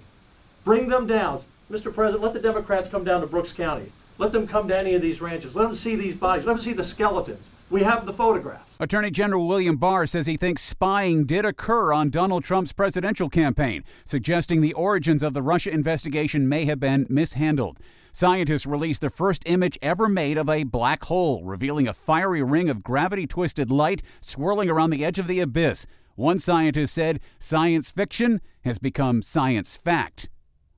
Bring 0.63 0.87
them 0.87 1.07
down. 1.07 1.41
Mr. 1.71 1.93
President, 1.93 2.21
let 2.21 2.33
the 2.33 2.39
Democrats 2.39 2.89
come 2.89 3.03
down 3.03 3.21
to 3.21 3.27
Brooks 3.27 3.51
County. 3.51 3.91
Let 4.17 4.31
them 4.31 4.47
come 4.47 4.67
to 4.67 4.77
any 4.77 4.93
of 4.93 5.01
these 5.01 5.21
ranches. 5.21 5.55
Let 5.55 5.63
them 5.63 5.75
see 5.75 5.95
these 5.95 6.15
bodies. 6.15 6.45
Let 6.45 6.57
them 6.57 6.63
see 6.63 6.73
the 6.73 6.83
skeletons. 6.83 7.41
We 7.71 7.81
have 7.81 8.05
the 8.05 8.13
photographs. 8.13 8.63
Attorney 8.79 9.09
General 9.09 9.47
William 9.47 9.77
Barr 9.77 10.05
says 10.05 10.27
he 10.27 10.37
thinks 10.37 10.61
spying 10.61 11.25
did 11.25 11.45
occur 11.45 11.91
on 11.91 12.11
Donald 12.11 12.43
Trump's 12.43 12.71
presidential 12.71 13.29
campaign, 13.29 13.83
suggesting 14.05 14.61
the 14.61 14.73
origins 14.73 15.23
of 15.23 15.33
the 15.33 15.41
Russia 15.41 15.71
investigation 15.71 16.47
may 16.47 16.65
have 16.65 16.79
been 16.79 17.07
mishandled. 17.09 17.79
Scientists 18.15 18.65
released 18.65 19.01
the 19.01 19.09
first 19.09 19.43
image 19.45 19.77
ever 19.81 20.07
made 20.07 20.37
of 20.37 20.47
a 20.47 20.63
black 20.63 21.03
hole, 21.03 21.43
revealing 21.43 21.85
a 21.85 21.93
fiery 21.93 22.41
ring 22.41 22.69
of 22.69 22.81
gravity 22.81 23.27
twisted 23.27 23.69
light 23.69 24.01
swirling 24.21 24.69
around 24.69 24.89
the 24.91 25.03
edge 25.03 25.19
of 25.19 25.27
the 25.27 25.41
abyss. 25.41 25.85
One 26.15 26.39
scientist 26.39 26.93
said 26.93 27.19
science 27.39 27.91
fiction 27.91 28.39
has 28.63 28.79
become 28.79 29.21
science 29.21 29.75
fact. 29.75 30.29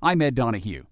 I'm 0.02 0.20
Ed 0.20 0.34
Donahue. 0.34 0.86